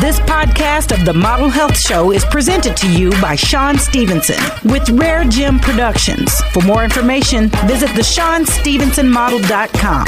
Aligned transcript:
This 0.00 0.20
podcast 0.20 0.96
of 0.96 1.04
the 1.04 1.12
Model 1.12 1.48
Health 1.48 1.76
Show 1.76 2.12
is 2.12 2.24
presented 2.26 2.76
to 2.76 2.88
you 2.88 3.10
by 3.20 3.34
Shawn 3.34 3.76
Stevenson 3.76 4.38
with 4.70 4.88
Rare 4.90 5.24
Gym 5.24 5.58
Productions. 5.58 6.32
For 6.52 6.62
more 6.62 6.84
information, 6.84 7.48
visit 7.66 7.88
the 7.96 8.02
ShawnStevensonModel.com. 8.02 10.04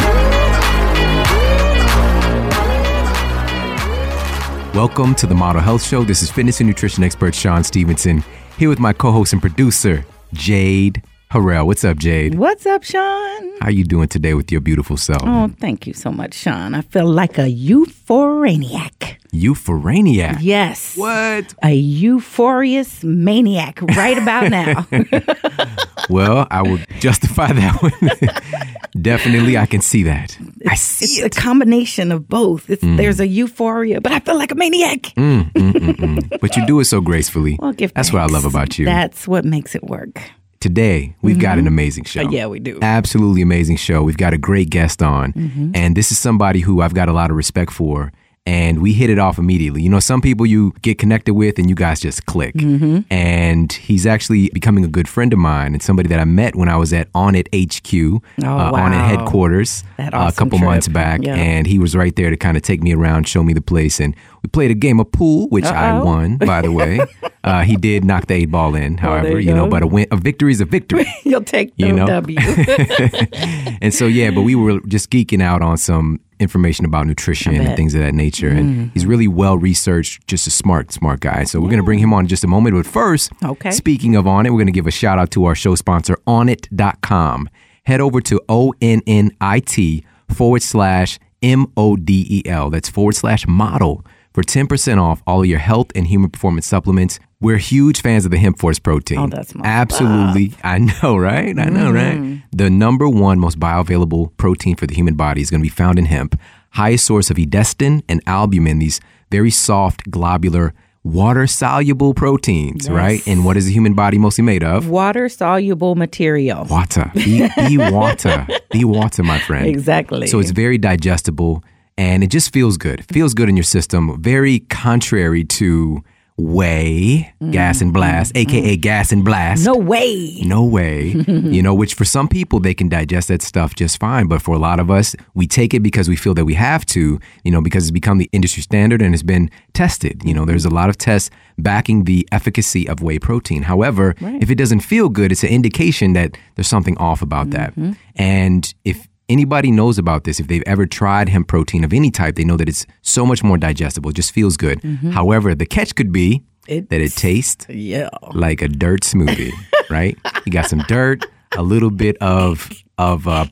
Welcome 4.72 5.16
to 5.16 5.26
the 5.26 5.34
Model 5.34 5.60
Health 5.60 5.82
Show. 5.82 6.04
This 6.04 6.22
is 6.22 6.30
fitness 6.30 6.60
and 6.60 6.68
nutrition 6.68 7.02
expert 7.02 7.34
Shawn 7.34 7.64
Stevenson 7.64 8.22
here 8.58 8.68
with 8.68 8.78
my 8.78 8.92
co-host 8.92 9.32
and 9.32 9.42
producer 9.42 10.06
Jade 10.32 11.02
Harrell. 11.30 11.64
What's 11.64 11.84
up, 11.84 11.96
Jade? 11.96 12.34
What's 12.34 12.66
up, 12.66 12.82
Shawn? 12.82 13.52
How 13.60 13.68
you 13.68 13.84
doing 13.84 14.08
today 14.08 14.34
with 14.34 14.50
your 14.50 14.60
beautiful 14.60 14.96
self? 14.96 15.22
Oh, 15.24 15.48
thank 15.60 15.86
you 15.86 15.92
so 15.94 16.10
much, 16.10 16.34
Shawn. 16.34 16.74
I 16.74 16.80
feel 16.80 17.06
like 17.06 17.38
a 17.38 17.42
euphoraniac. 17.42 19.16
Euphoraniac. 19.32 20.38
Yes. 20.40 20.96
What? 20.96 21.54
A 21.62 21.68
euphorious 21.80 23.04
maniac 23.04 23.80
right 23.96 24.18
about 24.18 24.50
now. 24.50 24.88
well, 26.10 26.48
I 26.50 26.62
will 26.62 26.78
justify 26.98 27.52
that 27.52 27.80
one. 27.80 28.72
Definitely, 29.00 29.56
I 29.56 29.66
can 29.66 29.82
see 29.82 30.02
that. 30.02 30.36
I 30.66 30.74
see 30.74 31.22
it's 31.22 31.36
it. 31.36 31.38
a 31.38 31.40
combination 31.40 32.10
of 32.10 32.28
both. 32.28 32.68
It's, 32.68 32.82
There's 32.82 33.20
a 33.20 33.26
euphoria, 33.28 34.00
but 34.00 34.10
I 34.10 34.18
feel 34.18 34.36
like 34.36 34.50
a 34.50 34.56
maniac. 34.56 35.02
Mm, 35.16 35.52
mm, 35.52 35.72
mm, 35.74 35.94
mm. 35.94 36.40
But 36.40 36.56
you 36.56 36.66
do 36.66 36.80
it 36.80 36.86
so 36.86 37.00
gracefully. 37.00 37.56
Well, 37.62 37.72
give 37.72 37.94
That's 37.94 38.12
what 38.12 38.22
I 38.22 38.26
love 38.26 38.44
about 38.46 38.80
you. 38.80 38.84
That's 38.84 39.28
what 39.28 39.44
makes 39.44 39.76
it 39.76 39.84
work. 39.84 40.20
Today, 40.60 41.14
we've 41.22 41.38
got 41.38 41.56
an 41.56 41.66
amazing 41.66 42.04
show. 42.04 42.20
Uh, 42.20 42.30
yeah, 42.30 42.46
we 42.46 42.60
do. 42.60 42.78
Absolutely 42.82 43.40
amazing 43.40 43.76
show. 43.76 44.02
We've 44.02 44.18
got 44.18 44.34
a 44.34 44.38
great 44.38 44.68
guest 44.68 45.02
on. 45.02 45.32
Mm-hmm. 45.32 45.70
And 45.74 45.96
this 45.96 46.12
is 46.12 46.18
somebody 46.18 46.60
who 46.60 46.82
I've 46.82 46.92
got 46.92 47.08
a 47.08 47.14
lot 47.14 47.30
of 47.30 47.36
respect 47.38 47.72
for. 47.72 48.12
And 48.50 48.82
we 48.82 48.92
hit 48.92 49.10
it 49.10 49.18
off 49.18 49.38
immediately. 49.38 49.82
You 49.82 49.90
know, 49.90 50.00
some 50.00 50.20
people 50.20 50.44
you 50.44 50.72
get 50.82 50.98
connected 50.98 51.34
with 51.34 51.58
and 51.58 51.68
you 51.68 51.76
guys 51.76 52.00
just 52.00 52.26
click. 52.26 52.54
Mm-hmm. 52.54 53.00
And 53.12 53.72
he's 53.72 54.06
actually 54.06 54.50
becoming 54.50 54.84
a 54.84 54.88
good 54.88 55.06
friend 55.06 55.32
of 55.32 55.38
mine 55.38 55.72
and 55.72 55.82
somebody 55.82 56.08
that 56.08 56.18
I 56.18 56.24
met 56.24 56.56
when 56.56 56.68
I 56.68 56.76
was 56.76 56.92
at 56.92 57.12
Onnit 57.12 57.46
HQ, 57.54 58.22
uh, 58.44 58.72
Onnit 58.72 59.06
headquarters, 59.06 59.84
That 59.98 60.14
uh, 60.14 60.16
a 60.16 60.20
awesome 60.20 60.50
couple 60.50 60.58
months 60.66 60.88
back. 60.88 61.20
Yeah. 61.22 61.36
And 61.36 61.66
he 61.66 61.78
was 61.78 61.94
right 61.94 62.14
there 62.16 62.30
to 62.30 62.36
kind 62.36 62.56
of 62.56 62.62
take 62.64 62.82
me 62.82 62.92
around, 62.92 63.28
show 63.28 63.42
me 63.44 63.52
the 63.52 63.60
place. 63.60 64.00
And 64.00 64.16
we 64.42 64.48
played 64.48 64.70
a 64.70 64.74
game 64.74 64.98
of 64.98 65.12
pool, 65.12 65.48
which 65.48 65.66
I 65.66 65.90
Uh-oh. 65.90 66.04
won, 66.04 66.36
by 66.38 66.62
the 66.62 66.72
way. 66.72 67.00
uh, 67.44 67.62
he 67.62 67.76
did 67.76 68.04
knock 68.04 68.26
the 68.26 68.34
eight 68.34 68.50
ball 68.50 68.74
in, 68.74 68.98
however, 68.98 69.38
you 69.38 69.50
you 69.50 69.54
know, 69.56 69.68
but 69.68 69.82
a, 69.82 69.86
win, 69.86 70.06
a 70.10 70.16
victory 70.16 70.52
is 70.52 70.60
a 70.60 70.64
victory. 70.64 71.06
You'll 71.24 71.42
take 71.42 71.76
the 71.76 71.86
You 71.86 71.92
know? 71.92 72.06
W. 72.06 72.38
and 73.82 73.92
so 73.92 74.06
yeah, 74.06 74.30
but 74.30 74.42
we 74.42 74.54
were 74.54 74.80
just 74.86 75.10
geeking 75.10 75.42
out 75.42 75.62
on 75.62 75.76
some 75.76 76.20
information 76.40 76.84
about 76.84 77.06
nutrition 77.06 77.54
and 77.54 77.76
things 77.76 77.94
of 77.94 78.00
that 78.00 78.14
nature. 78.14 78.48
And 78.48 78.90
mm. 78.90 78.90
he's 78.92 79.06
really 79.06 79.28
well 79.28 79.56
researched, 79.58 80.26
just 80.26 80.46
a 80.46 80.50
smart, 80.50 80.92
smart 80.92 81.20
guy. 81.20 81.44
So 81.44 81.60
we're 81.60 81.70
gonna 81.70 81.82
bring 81.82 81.98
him 81.98 82.12
on 82.12 82.24
in 82.24 82.28
just 82.28 82.42
a 82.42 82.48
moment. 82.48 82.74
But 82.74 82.86
first, 82.86 83.30
Okay. 83.44 83.70
speaking 83.70 84.16
of 84.16 84.24
Onnit, 84.24 84.50
we're 84.50 84.58
gonna 84.58 84.70
give 84.72 84.86
a 84.86 84.90
shout 84.90 85.18
out 85.18 85.30
to 85.32 85.44
our 85.44 85.54
show 85.54 85.74
sponsor, 85.74 86.16
onnit.com. 86.26 87.48
Head 87.84 88.00
over 88.00 88.20
to 88.22 88.40
O 88.48 88.72
N 88.80 89.02
N 89.06 89.30
I 89.40 89.60
T 89.60 90.04
forward 90.28 90.62
slash 90.62 91.18
M 91.42 91.66
O 91.76 91.96
D 91.96 92.26
E 92.28 92.48
L. 92.48 92.70
That's 92.70 92.88
forward 92.88 93.14
slash 93.14 93.46
model 93.46 94.04
for 94.32 94.42
10% 94.42 95.00
off 95.00 95.22
all 95.26 95.40
of 95.40 95.46
your 95.46 95.58
health 95.58 95.90
and 95.94 96.06
human 96.06 96.30
performance 96.30 96.66
supplements. 96.66 97.18
We're 97.40 97.56
huge 97.56 98.02
fans 98.02 98.24
of 98.24 98.30
the 98.30 98.38
hemp 98.38 98.58
force 98.58 98.78
protein. 98.78 99.18
Oh, 99.18 99.26
that's 99.26 99.54
my 99.54 99.66
Absolutely. 99.66 100.52
I 100.62 100.78
know, 100.78 101.16
right? 101.16 101.58
I 101.58 101.70
know, 101.70 101.90
right? 101.90 102.18
Mm-hmm. 102.18 102.36
The 102.52 102.68
number 102.68 103.08
one 103.08 103.38
most 103.38 103.58
bioavailable 103.58 104.36
protein 104.36 104.76
for 104.76 104.86
the 104.86 104.94
human 104.94 105.14
body 105.14 105.40
is 105.40 105.50
going 105.50 105.60
to 105.60 105.64
be 105.64 105.70
found 105.70 105.98
in 105.98 106.04
hemp. 106.04 106.38
Highest 106.70 107.06
source 107.06 107.30
of 107.30 107.36
edestin 107.38 108.02
and 108.08 108.22
albumin, 108.26 108.78
these 108.78 109.00
very 109.30 109.50
soft, 109.50 110.10
globular, 110.10 110.74
water 111.02 111.46
soluble 111.46 112.14
proteins, 112.14 112.90
right? 112.90 113.26
And 113.26 113.44
what 113.44 113.56
is 113.56 113.66
the 113.66 113.72
human 113.72 113.94
body 113.94 114.18
mostly 114.18 114.44
made 114.44 114.62
of? 114.62 114.88
Water 114.88 115.28
soluble 115.28 115.94
material. 115.94 116.64
Water. 116.64 117.10
Be, 117.14 117.48
be 117.56 117.78
water. 117.78 118.46
Be 118.70 118.84
water, 118.84 119.24
my 119.24 119.38
friend. 119.40 119.66
Exactly. 119.66 120.28
So 120.28 120.38
it's 120.38 120.52
very 120.52 120.78
digestible 120.78 121.64
and 122.00 122.24
it 122.24 122.28
just 122.28 122.50
feels 122.50 122.78
good. 122.78 123.00
It 123.00 123.12
feels 123.12 123.34
good 123.34 123.50
in 123.50 123.58
your 123.58 123.62
system. 123.62 124.22
Very 124.22 124.60
contrary 124.60 125.44
to 125.44 126.02
whey, 126.38 127.30
gas 127.50 127.82
and 127.82 127.92
blast, 127.92 128.32
mm-hmm. 128.32 128.50
aka 128.50 128.76
gas 128.78 129.12
and 129.12 129.22
blast. 129.22 129.66
no 129.66 129.76
way. 129.76 130.40
No 130.46 130.64
way. 130.64 131.08
you 131.28 131.62
know, 131.62 131.74
which 131.74 131.92
for 131.92 132.06
some 132.06 132.26
people 132.26 132.58
they 132.58 132.72
can 132.72 132.88
digest 132.88 133.28
that 133.28 133.42
stuff 133.42 133.74
just 133.74 134.00
fine, 134.00 134.28
but 134.28 134.40
for 134.40 134.54
a 134.54 134.58
lot 134.58 134.80
of 134.80 134.90
us, 134.90 135.14
we 135.34 135.46
take 135.46 135.74
it 135.74 135.80
because 135.80 136.08
we 136.08 136.16
feel 136.16 136.32
that 136.32 136.46
we 136.46 136.54
have 136.54 136.86
to, 136.86 137.20
you 137.44 137.50
know, 137.50 137.60
because 137.60 137.84
it's 137.84 137.90
become 137.90 138.16
the 138.16 138.30
industry 138.32 138.62
standard 138.62 139.02
and 139.02 139.12
it's 139.12 139.22
been 139.22 139.50
tested. 139.74 140.22
You 140.24 140.32
know, 140.32 140.46
there's 140.46 140.64
a 140.64 140.70
lot 140.70 140.88
of 140.88 140.96
tests 140.96 141.28
backing 141.58 142.04
the 142.04 142.26
efficacy 142.32 142.88
of 142.88 143.02
whey 143.02 143.18
protein. 143.18 143.64
However, 143.64 144.14
if 144.20 144.50
it 144.50 144.54
doesn't 144.54 144.80
feel 144.80 145.10
good, 145.10 145.32
it's 145.32 145.42
an 145.42 145.50
indication 145.50 146.14
that 146.14 146.38
there's 146.54 146.68
something 146.68 146.96
off 146.96 147.20
about 147.20 147.50
that. 147.50 147.72
Mm-hmm. 147.72 147.92
And 148.16 148.74
if 148.86 149.06
anybody 149.30 149.70
knows 149.70 149.96
about 149.98 150.24
this, 150.24 150.40
if 150.40 150.46
they've 150.48 150.62
ever 150.66 150.84
tried 150.86 151.28
hemp 151.28 151.48
protein 151.48 151.84
of 151.84 151.92
any 151.92 152.10
type, 152.10 152.34
they 152.36 152.44
know 152.44 152.56
that 152.56 152.68
it's 152.68 152.86
so 153.02 153.24
much 153.24 153.42
more 153.42 153.56
digestible, 153.56 154.10
it 154.10 154.16
just 154.16 154.32
feels 154.32 154.56
good. 154.56 154.82
However, 155.12 155.54
the 155.54 155.66
catch 155.66 155.94
could 155.94 156.12
be 156.12 156.42
that 156.68 156.92
it 156.92 157.12
tastes 157.12 157.66
Yeah. 157.68 158.08
like 158.32 158.60
a 158.62 158.68
dirt 158.68 159.00
smoothie, 159.02 159.52
right? 159.90 160.16
You 160.44 160.52
got 160.52 160.66
some 160.66 160.80
dirt, 160.88 161.24
a 161.56 161.62
little 161.62 161.90
bit 161.90 162.16
of 162.20 162.70
of 162.98 163.26
uh, 163.26 163.46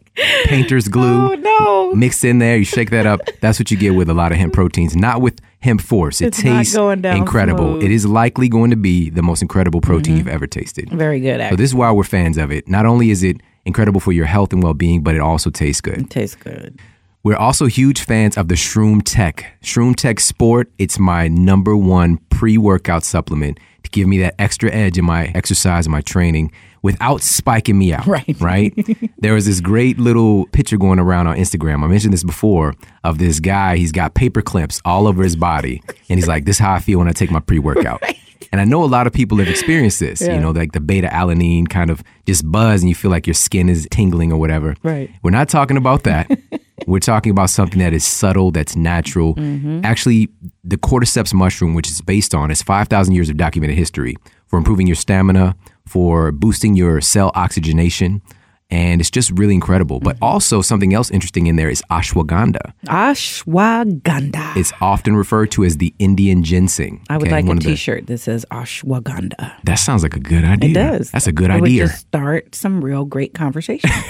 painter's 0.45 0.89
glue 0.89 1.33
Oh 1.33 1.35
no. 1.35 1.95
mixed 1.95 2.23
in 2.23 2.39
there. 2.39 2.59
You 2.59 2.65
shake 2.67 2.91
that 2.91 3.07
up. 3.07 3.21
That's 3.41 3.59
what 3.59 3.71
you 3.71 3.79
get 3.79 3.95
with 3.95 4.11
a 4.11 4.15
lot 4.15 4.31
of 4.31 4.37
hemp 4.37 4.53
proteins. 4.53 4.95
Not 4.95 5.23
with 5.23 5.41
hemp 5.61 5.81
force. 5.81 6.21
It 6.21 6.27
It's 6.27 6.43
tastes 6.43 6.75
incredible. 6.77 7.65
smooth. 7.65 7.77
Mm-hmm. 7.79 7.87
It 7.87 7.91
is 7.91 8.05
likely 8.07 8.49
going 8.51 8.69
to 8.71 8.77
be 8.77 9.09
the 9.09 9.23
most 9.23 9.41
incredible 9.41 9.81
protein 9.81 10.19
you've 10.19 10.29
ever 10.29 10.47
tasted. 10.47 10.91
Very 10.91 11.19
good. 11.19 11.41
So 11.49 11.57
this 11.57 11.71
is 11.71 11.75
why 11.75 11.91
we're 11.93 12.05
fans 12.05 12.37
of 12.37 12.53
it. 12.53 12.69
Not 12.69 12.85
only 12.85 13.11
is 13.11 13.23
it 13.23 13.39
incredible 13.69 14.01
for 14.01 14.11
your 14.11 14.27
health 14.27 14.53
and 14.53 14.63
well-being, 14.63 15.03
but 15.03 15.15
it 15.15 15.21
also 15.21 15.51
tastes 15.51 15.81
good. 15.81 15.99
It 15.99 16.11
tastes 16.11 16.35
good. 16.35 16.81
We're 17.23 17.37
also 17.37 17.67
huge 17.67 18.01
fans 18.03 18.37
of 18.37 18.49
the 18.49 18.55
Shroom 18.55 19.03
Tech. 19.05 19.59
Shroom 19.63 19.95
Tech 19.95 20.19
Sport, 20.19 20.71
it's 20.79 20.99
my 20.99 21.29
number 21.29 21.77
one 21.77 22.19
pre 22.31 22.57
workout 22.59 23.05
supplement 23.05 23.61
to 23.83 23.91
give 23.91 24.09
me 24.09 24.19
that 24.19 24.35
extra 24.39 24.73
edge 24.73 24.99
in 24.99 25.05
my 25.05 25.27
exercise 25.35 25.87
and 25.87 25.93
my 25.93 26.01
training 26.01 26.53
without 26.83 27.21
spiking 27.23 27.79
me 27.79 27.93
out. 27.93 28.07
Right. 28.07 28.37
Right? 28.41 28.73
there 29.19 29.35
was 29.35 29.47
this 29.47 29.61
great 29.61 29.99
little 29.99 30.47
picture 30.47 30.79
going 30.79 30.99
around 30.99 31.27
on 31.27 31.37
Instagram. 31.37 31.85
I 31.85 31.89
mentioned 31.89 32.13
this 32.13 32.25
before 32.25 32.75
of 33.05 33.19
this 33.19 33.41
guy. 33.41 33.77
He's 33.77 33.93
got 33.93 34.15
paper 34.15 34.41
clips 34.41 34.81
all 34.85 35.07
over 35.07 35.23
his 35.23 35.37
body. 35.37 35.83
And 36.09 36.19
he's 36.19 36.29
like, 36.29 36.45
this 36.45 36.57
is 36.57 36.61
how 36.61 36.73
I 36.73 36.79
feel 36.79 36.99
when 36.99 37.09
I 37.09 37.13
take 37.13 37.31
my 37.31 37.41
pre 37.41 37.59
workout. 37.59 38.03
And 38.53 38.63
I 38.63 38.65
know 38.65 38.83
a 38.83 38.87
lot 38.87 39.07
of 39.07 39.13
people 39.13 39.39
have 39.39 39.49
experienced 39.49 40.01
this, 40.01 40.23
you 40.23 40.41
know, 40.41 40.53
like 40.53 40.73
the 40.73 40.81
beta 40.81 41.09
alanine 41.09 41.69
kind 41.69 41.91
of 41.91 42.03
just 42.27 42.51
buzz 42.51 42.81
and 42.81 42.89
you 42.89 42.95
feel 42.95 43.11
like 43.11 43.27
your 43.27 43.35
skin 43.35 43.69
is 43.69 43.87
tingling 43.91 44.33
or 44.33 44.39
whatever. 44.39 44.75
Right. 44.83 45.11
We're 45.23 45.33
not 45.33 45.51
talking 45.51 45.77
about 45.77 46.05
that. 46.05 46.31
We're 46.87 47.01
talking 47.01 47.31
about 47.31 47.51
something 47.51 47.79
that 47.81 47.93
is 47.93 48.07
subtle, 48.07 48.51
that's 48.51 48.75
natural. 48.75 49.35
Mm-hmm. 49.35 49.85
Actually, 49.85 50.29
the 50.65 50.79
cordyceps 50.79 51.35
mushroom, 51.35 51.75
which 51.75 51.89
is 51.89 52.01
based 52.01 52.35
on, 52.35 52.51
is 52.51 52.63
5,000 52.63 53.15
years 53.15 53.29
of 53.29 53.37
documented 53.37 53.77
history 53.77 54.17
for 54.47 54.59
improving 54.59 54.87
your 54.87 54.97
stamina, 54.97 55.55
for 55.87 56.33
boosting 56.33 56.75
your 56.75 57.01
cell 57.01 57.33
oxygenation. 57.35 58.23
And 58.71 59.01
it's 59.01 59.11
just 59.11 59.31
really 59.31 59.55
incredible. 59.55 59.99
But 59.99 60.17
mm-hmm. 60.17 60.25
also, 60.25 60.61
something 60.61 60.93
else 60.93 61.11
interesting 61.11 61.47
in 61.47 61.57
there 61.57 61.71
is 61.71 61.83
ashwagandha. 61.91 62.75
Ashwagandha. 62.87 64.57
It's 64.57 64.73
often 64.81 65.17
referred 65.17 65.51
to 65.53 65.65
as 65.65 65.79
the 65.79 65.95
Indian 65.99 66.43
ginseng. 66.45 67.03
I 67.09 67.17
would 67.17 67.29
okay? 67.29 67.37
like 67.37 67.47
One 67.47 67.57
a 67.57 67.61
of 67.61 67.65
the- 67.65 67.71
T-shirt 67.71 68.07
that 68.09 68.19
says 68.19 68.45
ashwagandha. 68.51 69.55
That 69.65 69.77
sounds 69.77 70.03
like 70.03 70.15
a 70.15 70.21
good 70.21 70.45
idea. 70.45 70.71
It 70.71 70.75
does. 70.75 71.11
That's 71.11 71.27
a 71.27 71.33
good 71.33 71.51
Would 71.51 71.63
idea. 71.63 71.87
just 71.87 72.01
start 72.01 72.55
some 72.55 72.85
real 72.85 73.05
great 73.07 73.33
conversation. 73.33 73.91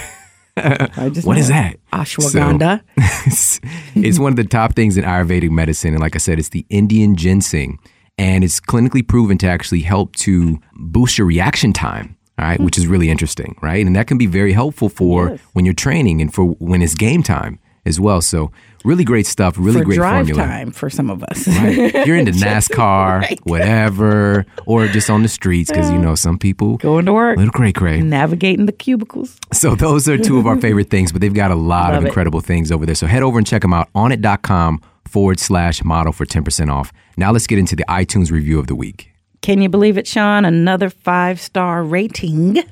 I 0.57 1.09
What 1.23 1.37
is 1.37 1.47
that? 1.47 1.77
Ashwagandha. 1.93 2.81
it's, 2.97 3.61
it's 3.95 4.19
one 4.19 4.33
of 4.33 4.35
the 4.35 4.43
top 4.43 4.75
things 4.75 4.97
in 4.97 5.05
Ayurvedic 5.05 5.51
medicine. 5.51 5.93
And 5.93 6.01
like 6.01 6.15
I 6.15 6.19
said, 6.19 6.37
it's 6.37 6.49
the 6.49 6.65
Indian 6.69 7.15
ginseng. 7.15 7.79
And 8.17 8.43
it's 8.43 8.59
clinically 8.59 9.07
proven 9.07 9.37
to 9.37 9.47
actually 9.47 9.79
help 9.81 10.13
to 10.17 10.59
boost 10.73 11.17
your 11.17 11.27
reaction 11.27 11.71
time. 11.71 12.17
All 12.39 12.45
right, 12.45 12.57
hmm. 12.57 12.63
which 12.65 12.77
is 12.77 12.87
really 12.87 13.09
interesting, 13.09 13.55
right? 13.61 13.85
And 13.85 13.95
that 13.95 14.07
can 14.07 14.17
be 14.17 14.25
very 14.27 14.53
helpful 14.53 14.87
for 14.89 15.29
Yes. 15.31 15.39
when 15.53 15.65
you're 15.65 15.73
training 15.73 16.21
and 16.21 16.33
for 16.33 16.45
when 16.45 16.81
it's 16.81 16.95
game 16.95 17.21
time 17.21 17.59
as 17.85 17.99
well. 17.99 18.21
So, 18.21 18.51
really 18.85 19.03
great 19.03 19.25
stuff, 19.27 19.55
really 19.57 19.79
for 19.79 19.85
great 19.85 19.95
drive 19.95 20.27
formula. 20.27 20.47
time 20.47 20.71
for 20.71 20.89
some 20.89 21.09
of 21.09 21.21
us. 21.23 21.47
Right? 21.47 22.05
You're 22.05 22.15
into 22.17 22.31
NASCAR, 22.47 23.21
Right. 23.21 23.39
whatever, 23.43 24.45
or 24.65 24.87
just 24.87 25.09
on 25.09 25.21
the 25.23 25.27
streets 25.29 25.69
because 25.71 25.89
you 25.91 25.97
uh, 25.97 26.01
know 26.01 26.15
some 26.15 26.37
people 26.37 26.77
Going 26.77 27.05
to 27.05 27.13
work, 27.13 27.37
little 27.37 27.51
cray 27.51 27.71
cray. 27.73 28.01
navigating 28.01 28.65
the 28.67 28.71
cubicles. 28.71 29.37
So 29.51 29.75
those 29.75 30.07
are 30.07 30.17
two 30.17 30.37
of 30.37 30.47
our 30.47 30.57
favorite 30.59 30.89
things, 30.95 31.11
but 31.11 31.19
they've 31.21 31.33
got 31.33 31.51
a 31.51 31.55
lot 31.55 31.89
Love 31.89 31.97
of 31.99 32.03
it. 32.05 32.07
incredible 32.07 32.41
things 32.41 32.71
over 32.71 32.85
there. 32.85 32.95
So 32.95 33.07
head 33.07 33.23
over 33.23 33.37
and 33.37 33.45
check 33.47 33.61
them 33.63 33.73
out 33.73 33.89
onnit.com 33.95 34.81
forward 35.05 35.39
slash 35.39 35.83
model 35.83 36.13
for 36.13 36.25
10% 36.25 36.69
off. 36.71 36.93
Now 37.17 37.31
let's 37.31 37.47
get 37.47 37.59
into 37.59 37.75
the 37.75 37.85
iTunes 37.89 38.31
review 38.31 38.59
of 38.59 38.67
the 38.67 38.75
week. 38.75 39.08
Can 39.41 39.61
you 39.61 39.69
believe 39.69 39.97
it, 39.97 40.07
Shawn? 40.07 40.45
Another 40.45 40.89
five 40.89 41.39
star 41.39 41.83
rating. 41.83 42.63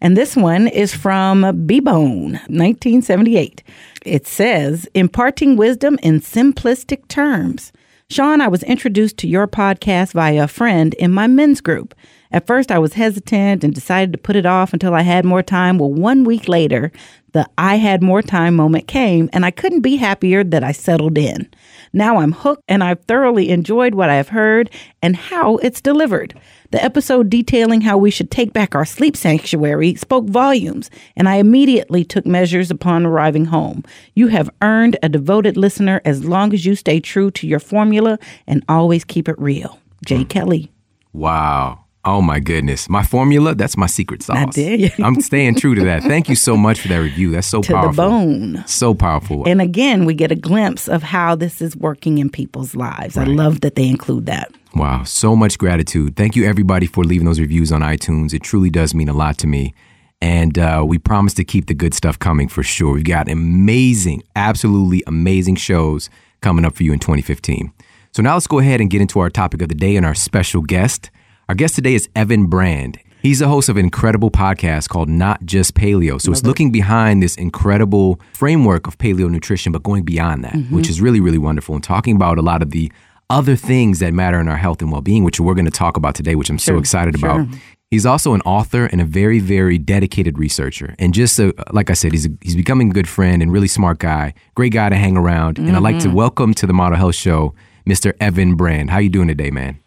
And 0.00 0.16
this 0.16 0.36
one 0.36 0.66
is 0.66 0.92
from 0.92 1.64
B-Bone, 1.64 2.32
1978. 2.32 3.62
It 4.04 4.26
says, 4.26 4.88
imparting 4.94 5.56
wisdom 5.56 5.96
in 6.02 6.20
simplistic 6.20 7.06
terms. 7.06 7.72
Sean, 8.10 8.40
I 8.40 8.48
was 8.48 8.64
introduced 8.64 9.16
to 9.18 9.28
your 9.28 9.46
podcast 9.46 10.12
via 10.12 10.44
a 10.44 10.48
friend 10.48 10.92
in 10.94 11.12
my 11.12 11.28
men's 11.28 11.60
group. 11.60 11.94
At 12.32 12.46
first, 12.46 12.72
I 12.72 12.78
was 12.78 12.94
hesitant 12.94 13.62
and 13.62 13.74
decided 13.74 14.12
to 14.12 14.18
put 14.18 14.36
it 14.36 14.46
off 14.46 14.72
until 14.72 14.94
I 14.94 15.02
had 15.02 15.24
more 15.24 15.42
time. 15.42 15.78
Well, 15.78 15.92
one 15.92 16.24
week 16.24 16.48
later, 16.48 16.90
the 17.32 17.48
I 17.56 17.76
had 17.76 18.02
more 18.02 18.22
time 18.22 18.54
moment 18.54 18.88
came, 18.88 19.28
and 19.32 19.44
I 19.44 19.50
couldn't 19.50 19.80
be 19.80 19.96
happier 19.96 20.42
that 20.44 20.64
I 20.64 20.72
settled 20.72 21.18
in. 21.18 21.48
Now 21.92 22.18
I'm 22.18 22.32
hooked, 22.32 22.62
and 22.68 22.82
I've 22.82 23.04
thoroughly 23.04 23.50
enjoyed 23.50 23.94
what 23.94 24.10
I've 24.10 24.28
heard 24.28 24.70
and 25.02 25.14
how 25.14 25.56
it's 25.58 25.80
delivered. 25.80 26.38
The 26.70 26.82
episode 26.82 27.28
detailing 27.28 27.82
how 27.82 27.98
we 27.98 28.10
should 28.10 28.30
take 28.30 28.54
back 28.54 28.74
our 28.74 28.86
sleep 28.86 29.14
sanctuary 29.14 29.94
spoke 29.94 30.26
volumes, 30.26 30.90
and 31.16 31.28
I 31.28 31.36
immediately 31.36 32.02
took 32.02 32.24
measures 32.24 32.70
upon 32.70 33.04
arriving 33.04 33.46
home. 33.46 33.84
You 34.14 34.28
have 34.28 34.50
earned 34.62 34.96
a 35.02 35.10
devoted 35.10 35.58
listener 35.58 36.00
as 36.04 36.24
long 36.24 36.54
as 36.54 36.64
you 36.64 36.74
stay 36.74 36.98
true 36.98 37.30
to 37.32 37.46
your 37.46 37.60
formula 37.60 38.18
and 38.46 38.64
always 38.68 39.04
keep 39.04 39.28
it 39.28 39.38
real. 39.38 39.78
Jay 40.04 40.24
Kelly. 40.24 40.72
Wow. 41.12 41.81
Oh 42.04 42.20
my 42.20 42.40
goodness. 42.40 42.88
My 42.88 43.04
formula, 43.04 43.54
that's 43.54 43.76
my 43.76 43.86
secret 43.86 44.24
sauce. 44.24 44.36
I 44.36 44.46
did. 44.46 44.92
I'm 45.00 45.20
staying 45.20 45.54
true 45.54 45.76
to 45.76 45.84
that. 45.84 46.02
Thank 46.02 46.28
you 46.28 46.34
so 46.34 46.56
much 46.56 46.80
for 46.80 46.88
that 46.88 46.96
review. 46.96 47.30
That's 47.30 47.46
so 47.46 47.62
to 47.62 47.72
powerful. 47.72 47.92
the 47.92 47.96
bone. 47.96 48.64
So 48.66 48.92
powerful. 48.92 49.46
And 49.46 49.60
again, 49.60 50.04
we 50.04 50.14
get 50.14 50.32
a 50.32 50.36
glimpse 50.36 50.88
of 50.88 51.04
how 51.04 51.36
this 51.36 51.62
is 51.62 51.76
working 51.76 52.18
in 52.18 52.28
people's 52.28 52.74
lives. 52.74 53.16
Right. 53.16 53.28
I 53.28 53.30
love 53.30 53.60
that 53.60 53.76
they 53.76 53.86
include 53.88 54.26
that. 54.26 54.52
Wow. 54.74 55.04
So 55.04 55.36
much 55.36 55.58
gratitude. 55.58 56.16
Thank 56.16 56.34
you, 56.34 56.44
everybody, 56.44 56.86
for 56.86 57.04
leaving 57.04 57.26
those 57.26 57.38
reviews 57.38 57.70
on 57.70 57.82
iTunes. 57.82 58.34
It 58.34 58.42
truly 58.42 58.70
does 58.70 58.94
mean 58.94 59.08
a 59.08 59.14
lot 59.14 59.38
to 59.38 59.46
me. 59.46 59.72
And 60.20 60.58
uh, 60.58 60.84
we 60.86 60.98
promise 60.98 61.34
to 61.34 61.44
keep 61.44 61.66
the 61.66 61.74
good 61.74 61.94
stuff 61.94 62.18
coming 62.18 62.48
for 62.48 62.62
sure. 62.62 62.94
We've 62.94 63.04
got 63.04 63.28
amazing, 63.28 64.22
absolutely 64.34 65.02
amazing 65.06 65.56
shows 65.56 66.10
coming 66.40 66.64
up 66.64 66.74
for 66.74 66.82
you 66.82 66.92
in 66.92 66.98
2015. 66.98 67.72
So 68.12 68.22
now 68.22 68.34
let's 68.34 68.46
go 68.46 68.58
ahead 68.58 68.80
and 68.80 68.90
get 68.90 69.00
into 69.00 69.20
our 69.20 69.30
topic 69.30 69.62
of 69.62 69.68
the 69.68 69.74
day 69.74 69.96
and 69.96 70.04
our 70.04 70.14
special 70.14 70.62
guest. 70.62 71.10
Our 71.52 71.56
guest 71.56 71.74
today 71.74 71.92
is 71.92 72.08
Evan 72.16 72.46
Brand. 72.46 72.98
He's 73.20 73.40
the 73.40 73.46
host 73.46 73.68
of 73.68 73.76
an 73.76 73.84
incredible 73.84 74.30
podcast 74.30 74.88
called 74.88 75.10
Not 75.10 75.44
Just 75.44 75.74
Paleo. 75.74 76.18
So 76.18 76.30
Love 76.30 76.38
it's 76.38 76.46
looking 76.46 76.72
behind 76.72 77.22
this 77.22 77.36
incredible 77.36 78.18
framework 78.32 78.86
of 78.86 78.96
paleo 78.96 79.30
nutrition, 79.30 79.70
but 79.70 79.82
going 79.82 80.02
beyond 80.02 80.44
that, 80.44 80.54
mm-hmm. 80.54 80.74
which 80.74 80.88
is 80.88 81.02
really, 81.02 81.20
really 81.20 81.36
wonderful, 81.36 81.74
and 81.74 81.84
talking 81.84 82.16
about 82.16 82.38
a 82.38 82.40
lot 82.40 82.62
of 82.62 82.70
the 82.70 82.90
other 83.28 83.54
things 83.54 83.98
that 83.98 84.14
matter 84.14 84.40
in 84.40 84.48
our 84.48 84.56
health 84.56 84.80
and 84.80 84.90
well 84.90 85.02
being, 85.02 85.24
which 85.24 85.40
we're 85.40 85.52
going 85.52 85.66
to 85.66 85.70
talk 85.70 85.98
about 85.98 86.14
today, 86.14 86.36
which 86.36 86.48
I'm 86.48 86.56
sure. 86.56 86.76
so 86.76 86.78
excited 86.78 87.18
sure. 87.18 87.28
about. 87.28 87.54
He's 87.90 88.06
also 88.06 88.32
an 88.32 88.40
author 88.46 88.86
and 88.86 89.02
a 89.02 89.04
very, 89.04 89.38
very 89.38 89.76
dedicated 89.76 90.38
researcher. 90.38 90.94
And 90.98 91.12
just 91.12 91.38
a, 91.38 91.52
like 91.70 91.90
I 91.90 91.92
said, 91.92 92.12
he's, 92.12 92.24
a, 92.24 92.30
he's 92.40 92.56
becoming 92.56 92.88
a 92.88 92.94
good 92.94 93.06
friend 93.06 93.42
and 93.42 93.52
really 93.52 93.68
smart 93.68 93.98
guy, 93.98 94.32
great 94.54 94.72
guy 94.72 94.88
to 94.88 94.96
hang 94.96 95.18
around. 95.18 95.56
Mm-hmm. 95.56 95.68
And 95.68 95.76
I'd 95.76 95.82
like 95.82 95.98
to 95.98 96.06
mm-hmm. 96.06 96.16
welcome 96.16 96.54
to 96.54 96.66
the 96.66 96.72
Model 96.72 96.96
Health 96.96 97.14
Show, 97.14 97.54
Mr. 97.86 98.14
Evan 98.20 98.54
Brand. 98.54 98.88
How 98.88 99.00
you 99.00 99.10
doing 99.10 99.28
today, 99.28 99.50
man? 99.50 99.81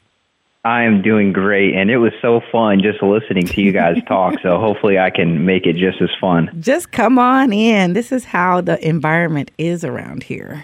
I 0.66 0.82
am 0.84 1.04
doing 1.04 1.32
great, 1.32 1.76
and 1.76 1.92
it 1.92 1.98
was 1.98 2.12
so 2.24 2.42
fun 2.52 2.82
just 2.82 3.04
listening 3.04 3.46
to 3.46 3.62
you 3.62 3.72
guys 3.72 3.98
talk. 4.08 4.34
so 4.42 4.58
hopefully, 4.58 4.98
I 4.98 5.12
can 5.12 5.46
make 5.46 5.68
it 5.68 5.76
just 5.76 6.02
as 6.02 6.10
fun. 6.20 6.50
Just 6.60 6.92
come 6.92 7.20
on 7.20 7.54
in. 7.54 7.94
This 7.94 8.12
is 8.12 8.26
how 8.26 8.62
the 8.62 8.84
environment 8.86 9.52
is 9.60 9.84
around 9.84 10.24
here. 10.24 10.64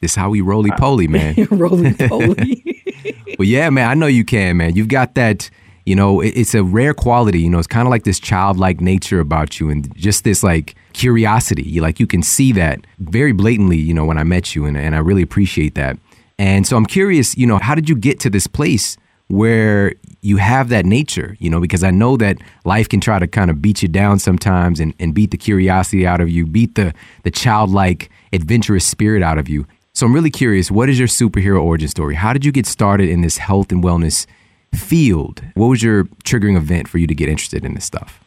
This 0.00 0.14
how 0.14 0.30
we 0.30 0.40
roly 0.40 0.70
poly, 0.70 1.06
man. 1.18 1.34
roly 1.50 1.92
poly. 1.92 2.82
well, 3.38 3.46
yeah, 3.46 3.68
man. 3.68 3.90
I 3.90 3.94
know 3.94 4.06
you 4.06 4.24
can, 4.24 4.56
man. 4.56 4.74
You've 4.74 4.88
got 4.88 5.14
that. 5.16 5.50
You 5.84 5.96
know, 5.96 6.20
it's 6.20 6.54
a 6.54 6.62
rare 6.62 6.94
quality. 6.94 7.40
You 7.40 7.50
know, 7.50 7.58
it's 7.58 7.66
kind 7.66 7.86
of 7.86 7.90
like 7.90 8.04
this 8.04 8.20
childlike 8.20 8.80
nature 8.80 9.20
about 9.20 9.60
you, 9.60 9.68
and 9.68 9.94
just 9.96 10.24
this 10.24 10.42
like 10.42 10.76
curiosity. 10.94 11.64
You 11.64 11.82
like 11.82 12.00
you 12.00 12.06
can 12.06 12.22
see 12.22 12.52
that 12.52 12.86
very 13.00 13.32
blatantly. 13.32 13.76
You 13.76 13.92
know, 13.92 14.06
when 14.06 14.16
I 14.16 14.24
met 14.24 14.54
you, 14.54 14.64
and 14.64 14.78
and 14.78 14.94
I 14.94 14.98
really 15.00 15.22
appreciate 15.22 15.74
that. 15.74 15.98
And 16.38 16.66
so 16.66 16.78
I'm 16.78 16.86
curious. 16.86 17.36
You 17.36 17.46
know, 17.46 17.58
how 17.58 17.74
did 17.74 17.90
you 17.90 17.96
get 17.96 18.18
to 18.20 18.30
this 18.30 18.46
place? 18.46 18.96
Where 19.32 19.94
you 20.20 20.36
have 20.36 20.68
that 20.68 20.84
nature, 20.84 21.38
you 21.40 21.48
know, 21.48 21.58
because 21.58 21.82
I 21.82 21.90
know 21.90 22.18
that 22.18 22.36
life 22.66 22.86
can 22.86 23.00
try 23.00 23.18
to 23.18 23.26
kind 23.26 23.50
of 23.50 23.62
beat 23.62 23.80
you 23.82 23.88
down 23.88 24.18
sometimes 24.18 24.78
and, 24.78 24.92
and 25.00 25.14
beat 25.14 25.30
the 25.30 25.38
curiosity 25.38 26.06
out 26.06 26.20
of 26.20 26.28
you, 26.28 26.44
beat 26.44 26.74
the, 26.74 26.92
the 27.22 27.30
childlike, 27.30 28.10
adventurous 28.34 28.86
spirit 28.86 29.22
out 29.22 29.38
of 29.38 29.48
you. 29.48 29.66
So 29.94 30.04
I'm 30.04 30.12
really 30.12 30.30
curious, 30.30 30.70
what 30.70 30.90
is 30.90 30.98
your 30.98 31.08
superhero 31.08 31.62
origin 31.62 31.88
story? 31.88 32.14
How 32.14 32.34
did 32.34 32.44
you 32.44 32.52
get 32.52 32.66
started 32.66 33.08
in 33.08 33.22
this 33.22 33.38
health 33.38 33.72
and 33.72 33.82
wellness 33.82 34.26
field? 34.74 35.42
What 35.54 35.68
was 35.68 35.82
your 35.82 36.04
triggering 36.24 36.58
event 36.58 36.86
for 36.86 36.98
you 36.98 37.06
to 37.06 37.14
get 37.14 37.30
interested 37.30 37.64
in 37.64 37.72
this 37.72 37.86
stuff? 37.86 38.20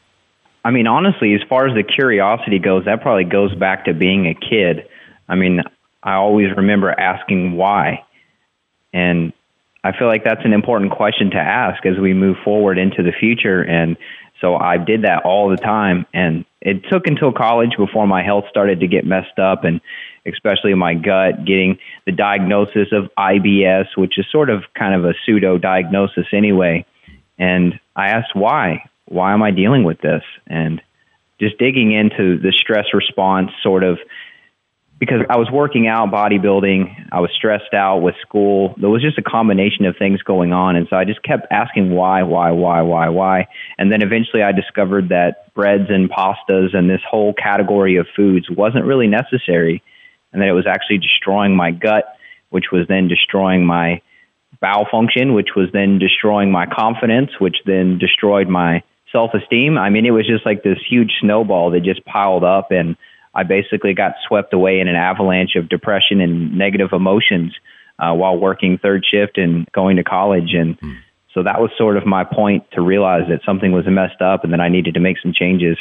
I 0.63 0.71
mean, 0.71 0.87
honestly, 0.87 1.35
as 1.35 1.41
far 1.47 1.67
as 1.67 1.75
the 1.75 1.83
curiosity 1.83 2.57
goes, 2.57 2.83
that 2.85 3.03
probably 3.03 3.25
goes 3.25 3.53
back 3.53 3.85
to 3.85 3.93
being 3.93 4.25
a 4.25 4.33
kid. 4.33 4.87
I 5.29 5.35
mean, 5.35 5.61
I 6.01 6.15
always 6.15 6.47
remember 6.57 6.89
asking 6.89 7.57
why. 7.57 8.03
And 8.91 9.33
I 9.85 9.95
feel 9.95 10.07
like 10.07 10.23
that's 10.23 10.43
an 10.43 10.51
important 10.51 10.91
question 10.91 11.29
to 11.29 11.37
ask 11.37 11.85
as 11.85 11.99
we 11.99 12.15
move 12.15 12.37
forward 12.43 12.79
into 12.79 13.03
the 13.03 13.11
future. 13.11 13.61
And 13.61 13.97
so 14.41 14.55
I 14.55 14.77
did 14.79 15.03
that 15.03 15.25
all 15.25 15.47
the 15.47 15.57
time. 15.57 16.07
And 16.11 16.43
it 16.59 16.89
took 16.89 17.05
until 17.05 17.31
college 17.31 17.77
before 17.77 18.07
my 18.07 18.23
health 18.23 18.45
started 18.49 18.79
to 18.79 18.87
get 18.87 19.05
messed 19.05 19.37
up 19.37 19.63
and 19.63 19.79
especially 20.25 20.73
my 20.73 20.95
gut, 20.95 21.45
getting 21.45 21.77
the 22.07 22.11
diagnosis 22.11 22.87
of 22.91 23.11
IBS, 23.15 23.85
which 23.95 24.17
is 24.17 24.25
sort 24.31 24.49
of 24.49 24.63
kind 24.73 24.95
of 24.95 25.05
a 25.05 25.13
pseudo 25.23 25.59
diagnosis 25.59 26.25
anyway. 26.33 26.83
And 27.37 27.79
I 27.95 28.07
asked 28.07 28.35
why? 28.35 28.89
Why 29.07 29.33
am 29.33 29.43
I 29.43 29.51
dealing 29.51 29.83
with 29.83 30.01
this? 30.01 30.23
And 30.47 30.81
just 31.39 31.59
digging 31.59 31.91
into 31.91 32.39
the 32.39 32.51
stress 32.51 32.85
response 32.91 33.51
sort 33.61 33.83
of 33.83 33.99
because 34.99 35.21
I 35.29 35.37
was 35.37 35.49
working 35.51 35.87
out, 35.87 36.09
bodybuilding, 36.11 37.09
I 37.11 37.19
was 37.19 37.29
stressed 37.35 37.73
out 37.73 37.99
with 37.99 38.15
school. 38.21 38.75
There 38.79 38.89
was 38.89 39.01
just 39.01 39.17
a 39.17 39.21
combination 39.21 39.85
of 39.85 39.95
things 39.97 40.21
going 40.21 40.53
on. 40.53 40.77
And 40.77 40.87
so 40.89 40.95
I 40.95 41.03
just 41.03 41.21
kept 41.21 41.47
asking 41.51 41.91
why, 41.91 42.23
why, 42.23 42.51
why, 42.51 42.81
why, 42.81 43.09
why. 43.09 43.47
And 43.77 43.91
then 43.91 44.01
eventually 44.01 44.41
I 44.41 44.53
discovered 44.53 45.09
that 45.09 45.53
breads 45.53 45.89
and 45.89 46.09
pastas 46.09 46.73
and 46.73 46.89
this 46.89 47.01
whole 47.09 47.33
category 47.33 47.97
of 47.97 48.07
foods 48.15 48.49
wasn't 48.49 48.85
really 48.85 49.07
necessary. 49.07 49.83
And 50.31 50.41
that 50.41 50.47
it 50.47 50.53
was 50.53 50.67
actually 50.67 50.99
destroying 50.99 51.55
my 51.55 51.71
gut, 51.71 52.05
which 52.49 52.65
was 52.71 52.87
then 52.87 53.09
destroying 53.09 53.65
my 53.65 54.01
bowel 54.61 54.87
function, 54.89 55.33
which 55.33 55.49
was 55.55 55.69
then 55.73 55.99
destroying 55.99 56.51
my 56.51 56.65
confidence, 56.67 57.31
which 57.39 57.57
then 57.65 57.97
destroyed 57.97 58.47
my 58.47 58.81
self 59.11 59.31
esteem. 59.33 59.77
I 59.77 59.89
mean, 59.89 60.05
it 60.05 60.11
was 60.11 60.25
just 60.25 60.45
like 60.45 60.63
this 60.63 60.79
huge 60.89 61.11
snowball 61.19 61.71
that 61.71 61.83
just 61.83 62.03
piled 62.05 62.43
up. 62.45 62.71
And 62.71 62.95
I 63.35 63.43
basically 63.43 63.93
got 63.93 64.13
swept 64.27 64.53
away 64.53 64.79
in 64.79 64.87
an 64.87 64.95
avalanche 64.95 65.55
of 65.55 65.67
depression 65.69 66.21
and 66.21 66.57
negative 66.57 66.89
emotions 66.93 67.53
uh, 67.99 68.13
while 68.13 68.37
working 68.37 68.77
third 68.77 69.05
shift 69.09 69.37
and 69.37 69.69
going 69.71 69.97
to 69.97 70.03
college. 70.03 70.53
And 70.53 70.79
mm. 70.79 70.97
so 71.33 71.43
that 71.43 71.59
was 71.59 71.69
sort 71.77 71.97
of 71.97 72.05
my 72.05 72.23
point 72.23 72.63
to 72.71 72.81
realize 72.81 73.23
that 73.29 73.41
something 73.45 73.71
was 73.71 73.85
messed 73.87 74.21
up 74.21 74.43
and 74.43 74.53
that 74.53 74.61
I 74.61 74.69
needed 74.69 74.93
to 74.93 74.99
make 74.99 75.17
some 75.21 75.33
changes. 75.33 75.77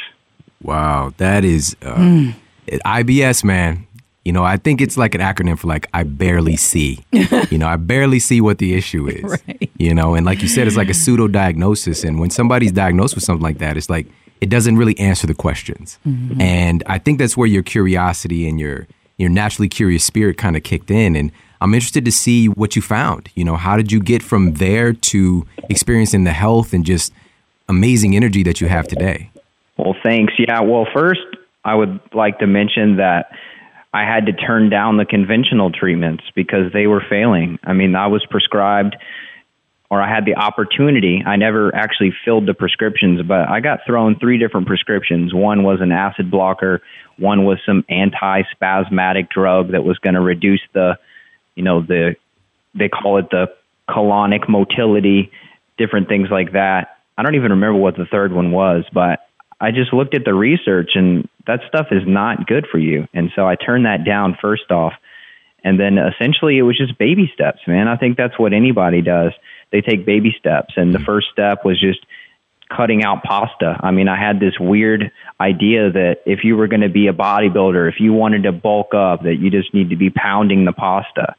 Wow, 0.61 1.13
that 1.17 1.45
is 1.45 1.75
uh, 1.81 1.95
mm. 1.95 2.35
IBS, 2.67 3.43
man. 3.43 3.87
You 4.23 4.31
know, 4.31 4.43
I 4.43 4.57
think 4.57 4.81
it's 4.81 4.97
like 4.97 5.13
an 5.13 5.21
acronym 5.21 5.57
for 5.57 5.67
like 5.67 5.87
I 5.93 6.01
barely 6.03 6.55
see. 6.55 7.05
you 7.11 7.59
know, 7.59 7.67
I 7.67 7.75
barely 7.75 8.19
see 8.19 8.41
what 8.41 8.57
the 8.57 8.73
issue 8.73 9.07
is. 9.07 9.23
Right. 9.47 9.71
You 9.77 9.93
know, 9.93 10.15
and 10.15 10.25
like 10.25 10.41
you 10.41 10.47
said, 10.47 10.65
it's 10.65 10.75
like 10.75 10.89
a 10.89 10.95
pseudo 10.95 11.27
diagnosis. 11.27 12.03
And 12.03 12.19
when 12.19 12.31
somebody's 12.31 12.71
diagnosed 12.71 13.13
with 13.13 13.23
something 13.23 13.43
like 13.43 13.59
that, 13.59 13.77
it's 13.77 13.89
like 13.89 14.07
it 14.41 14.49
doesn't 14.49 14.77
really 14.77 14.97
answer 14.99 15.27
the 15.27 15.33
questions. 15.33 15.97
Mm-hmm. 16.05 16.41
And 16.41 16.83
I 16.87 16.99
think 16.99 17.19
that's 17.19 17.37
where 17.37 17.47
your 17.47 17.63
curiosity 17.63 18.47
and 18.47 18.59
your 18.59 18.87
your 19.17 19.29
naturally 19.29 19.69
curious 19.69 20.03
spirit 20.03 20.37
kind 20.37 20.57
of 20.57 20.63
kicked 20.63 20.91
in. 20.91 21.15
And 21.15 21.31
I'm 21.61 21.73
interested 21.73 22.05
to 22.05 22.11
see 22.11 22.47
what 22.47 22.75
you 22.75 22.81
found. 22.81 23.29
You 23.35 23.45
know, 23.45 23.55
how 23.55 23.77
did 23.77 23.91
you 23.91 24.01
get 24.01 24.21
from 24.21 24.55
there 24.55 24.93
to 24.93 25.47
experiencing 25.69 26.25
the 26.25 26.33
health 26.33 26.73
and 26.73 26.85
just 26.85 27.13
amazing 27.69 28.15
energy 28.15 28.43
that 28.43 28.59
you 28.59 28.67
have 28.67 28.87
today? 28.87 29.29
Well, 29.77 29.95
thanks. 30.03 30.33
Yeah. 30.37 30.61
Well, 30.61 30.85
first, 30.93 31.21
I 31.63 31.75
would 31.75 31.99
like 32.13 32.39
to 32.39 32.47
mention 32.47 32.97
that 32.97 33.31
I 33.93 34.03
had 34.03 34.25
to 34.25 34.33
turn 34.33 34.69
down 34.69 34.97
the 34.97 35.05
conventional 35.05 35.71
treatments 35.71 36.25
because 36.35 36.73
they 36.73 36.87
were 36.87 37.03
failing. 37.09 37.57
I 37.63 37.73
mean, 37.73 37.95
I 37.95 38.07
was 38.07 38.25
prescribed 38.25 38.97
or 39.89 40.01
I 40.01 40.09
had 40.09 40.25
the 40.25 40.35
opportunity. 40.35 41.23
I 41.25 41.35
never 41.35 41.73
actually 41.75 42.13
filled 42.23 42.47
the 42.47 42.53
prescriptions, 42.53 43.21
but 43.21 43.49
I 43.49 43.59
got 43.59 43.79
thrown 43.85 44.17
three 44.19 44.37
different 44.37 44.67
prescriptions. 44.67 45.33
One 45.33 45.63
was 45.63 45.79
an 45.81 45.91
acid 45.91 46.31
blocker, 46.31 46.81
one 47.17 47.45
was 47.45 47.59
some 47.65 47.85
anti-spasmodic 47.87 49.29
drug 49.29 49.71
that 49.71 49.83
was 49.83 49.97
going 49.99 50.15
to 50.15 50.21
reduce 50.21 50.61
the, 50.73 50.97
you 51.55 51.63
know, 51.63 51.81
the 51.81 52.15
they 52.73 52.89
call 52.89 53.17
it 53.19 53.29
the 53.29 53.47
colonic 53.89 54.49
motility, 54.49 55.31
different 55.77 56.09
things 56.09 56.27
like 56.29 56.53
that. 56.53 56.97
I 57.17 57.23
don't 57.23 57.35
even 57.35 57.51
remember 57.51 57.79
what 57.79 57.95
the 57.95 58.05
third 58.05 58.33
one 58.33 58.51
was, 58.51 58.83
but 58.91 59.19
I 59.61 59.71
just 59.71 59.93
looked 59.93 60.13
at 60.15 60.25
the 60.25 60.33
research 60.33 60.91
and 60.95 61.29
that 61.47 61.61
stuff 61.69 61.87
is 61.91 62.03
not 62.05 62.47
good 62.47 62.67
for 62.69 62.79
you. 62.79 63.07
And 63.13 63.31
so 63.35 63.47
I 63.47 63.55
turned 63.55 63.85
that 63.85 64.03
down 64.03 64.37
first 64.41 64.69
off. 64.71 64.93
And 65.63 65.79
then 65.79 65.97
essentially 65.97 66.57
it 66.57 66.63
was 66.63 66.77
just 66.77 66.97
baby 66.97 67.31
steps, 67.33 67.59
man. 67.65 67.87
I 67.87 67.95
think 67.95 68.17
that's 68.17 68.37
what 68.37 68.51
anybody 68.51 69.01
does 69.01 69.31
they 69.75 69.81
take 69.81 70.05
baby 70.05 70.33
steps. 70.39 70.75
And 70.77 70.95
the 70.95 70.99
first 70.99 71.27
step 71.33 71.65
was 71.65 71.77
just 71.79 71.99
cutting 72.69 73.03
out 73.03 73.23
pasta. 73.23 73.77
I 73.83 73.91
mean, 73.91 74.07
I 74.07 74.17
had 74.17 74.39
this 74.39 74.53
weird 74.57 75.11
idea 75.41 75.91
that 75.91 76.21
if 76.25 76.45
you 76.45 76.55
were 76.55 76.67
going 76.67 76.81
to 76.81 76.89
be 76.89 77.07
a 77.07 77.13
bodybuilder, 77.13 77.89
if 77.89 77.99
you 77.99 78.13
wanted 78.13 78.43
to 78.43 78.53
bulk 78.53 78.93
up, 78.93 79.23
that 79.23 79.35
you 79.35 79.51
just 79.51 79.73
need 79.73 79.89
to 79.89 79.97
be 79.97 80.09
pounding 80.09 80.63
the 80.63 80.71
pasta. 80.71 81.35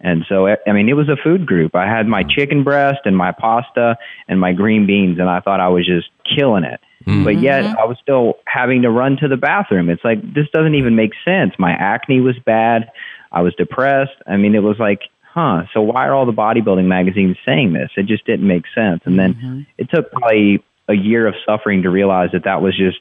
And 0.00 0.24
so, 0.28 0.48
I 0.48 0.72
mean, 0.72 0.88
it 0.88 0.94
was 0.94 1.08
a 1.08 1.16
food 1.22 1.46
group. 1.46 1.74
I 1.74 1.86
had 1.86 2.06
my 2.06 2.22
chicken 2.22 2.64
breast 2.64 3.00
and 3.04 3.16
my 3.16 3.32
pasta 3.32 3.96
and 4.28 4.40
my 4.40 4.52
green 4.52 4.86
beans, 4.86 5.18
and 5.18 5.28
I 5.28 5.40
thought 5.40 5.60
I 5.60 5.68
was 5.68 5.86
just 5.86 6.08
killing 6.36 6.64
it. 6.64 6.80
Mm-hmm. 7.06 7.24
But 7.24 7.38
yet, 7.40 7.64
I 7.64 7.84
was 7.84 7.98
still 8.02 8.38
having 8.46 8.82
to 8.82 8.90
run 8.90 9.18
to 9.18 9.28
the 9.28 9.36
bathroom. 9.36 9.90
It's 9.90 10.04
like, 10.04 10.22
this 10.34 10.46
doesn't 10.54 10.74
even 10.74 10.96
make 10.96 11.12
sense. 11.24 11.52
My 11.58 11.72
acne 11.72 12.20
was 12.20 12.38
bad. 12.46 12.90
I 13.30 13.42
was 13.42 13.54
depressed. 13.54 14.16
I 14.26 14.36
mean, 14.38 14.54
it 14.54 14.62
was 14.62 14.78
like, 14.78 15.02
huh, 15.34 15.64
so 15.74 15.82
why 15.82 16.06
are 16.06 16.14
all 16.14 16.26
the 16.26 16.32
bodybuilding 16.32 16.86
magazines 16.86 17.36
saying 17.44 17.72
this? 17.72 17.90
It 17.96 18.06
just 18.06 18.24
didn't 18.24 18.46
make 18.46 18.64
sense. 18.72 19.00
And 19.04 19.18
then 19.18 19.34
mm-hmm. 19.34 19.60
it 19.76 19.90
took 19.90 20.12
probably 20.12 20.62
a 20.88 20.94
year 20.94 21.26
of 21.26 21.34
suffering 21.44 21.82
to 21.82 21.90
realize 21.90 22.30
that 22.32 22.44
that 22.44 22.62
was 22.62 22.76
just 22.76 23.00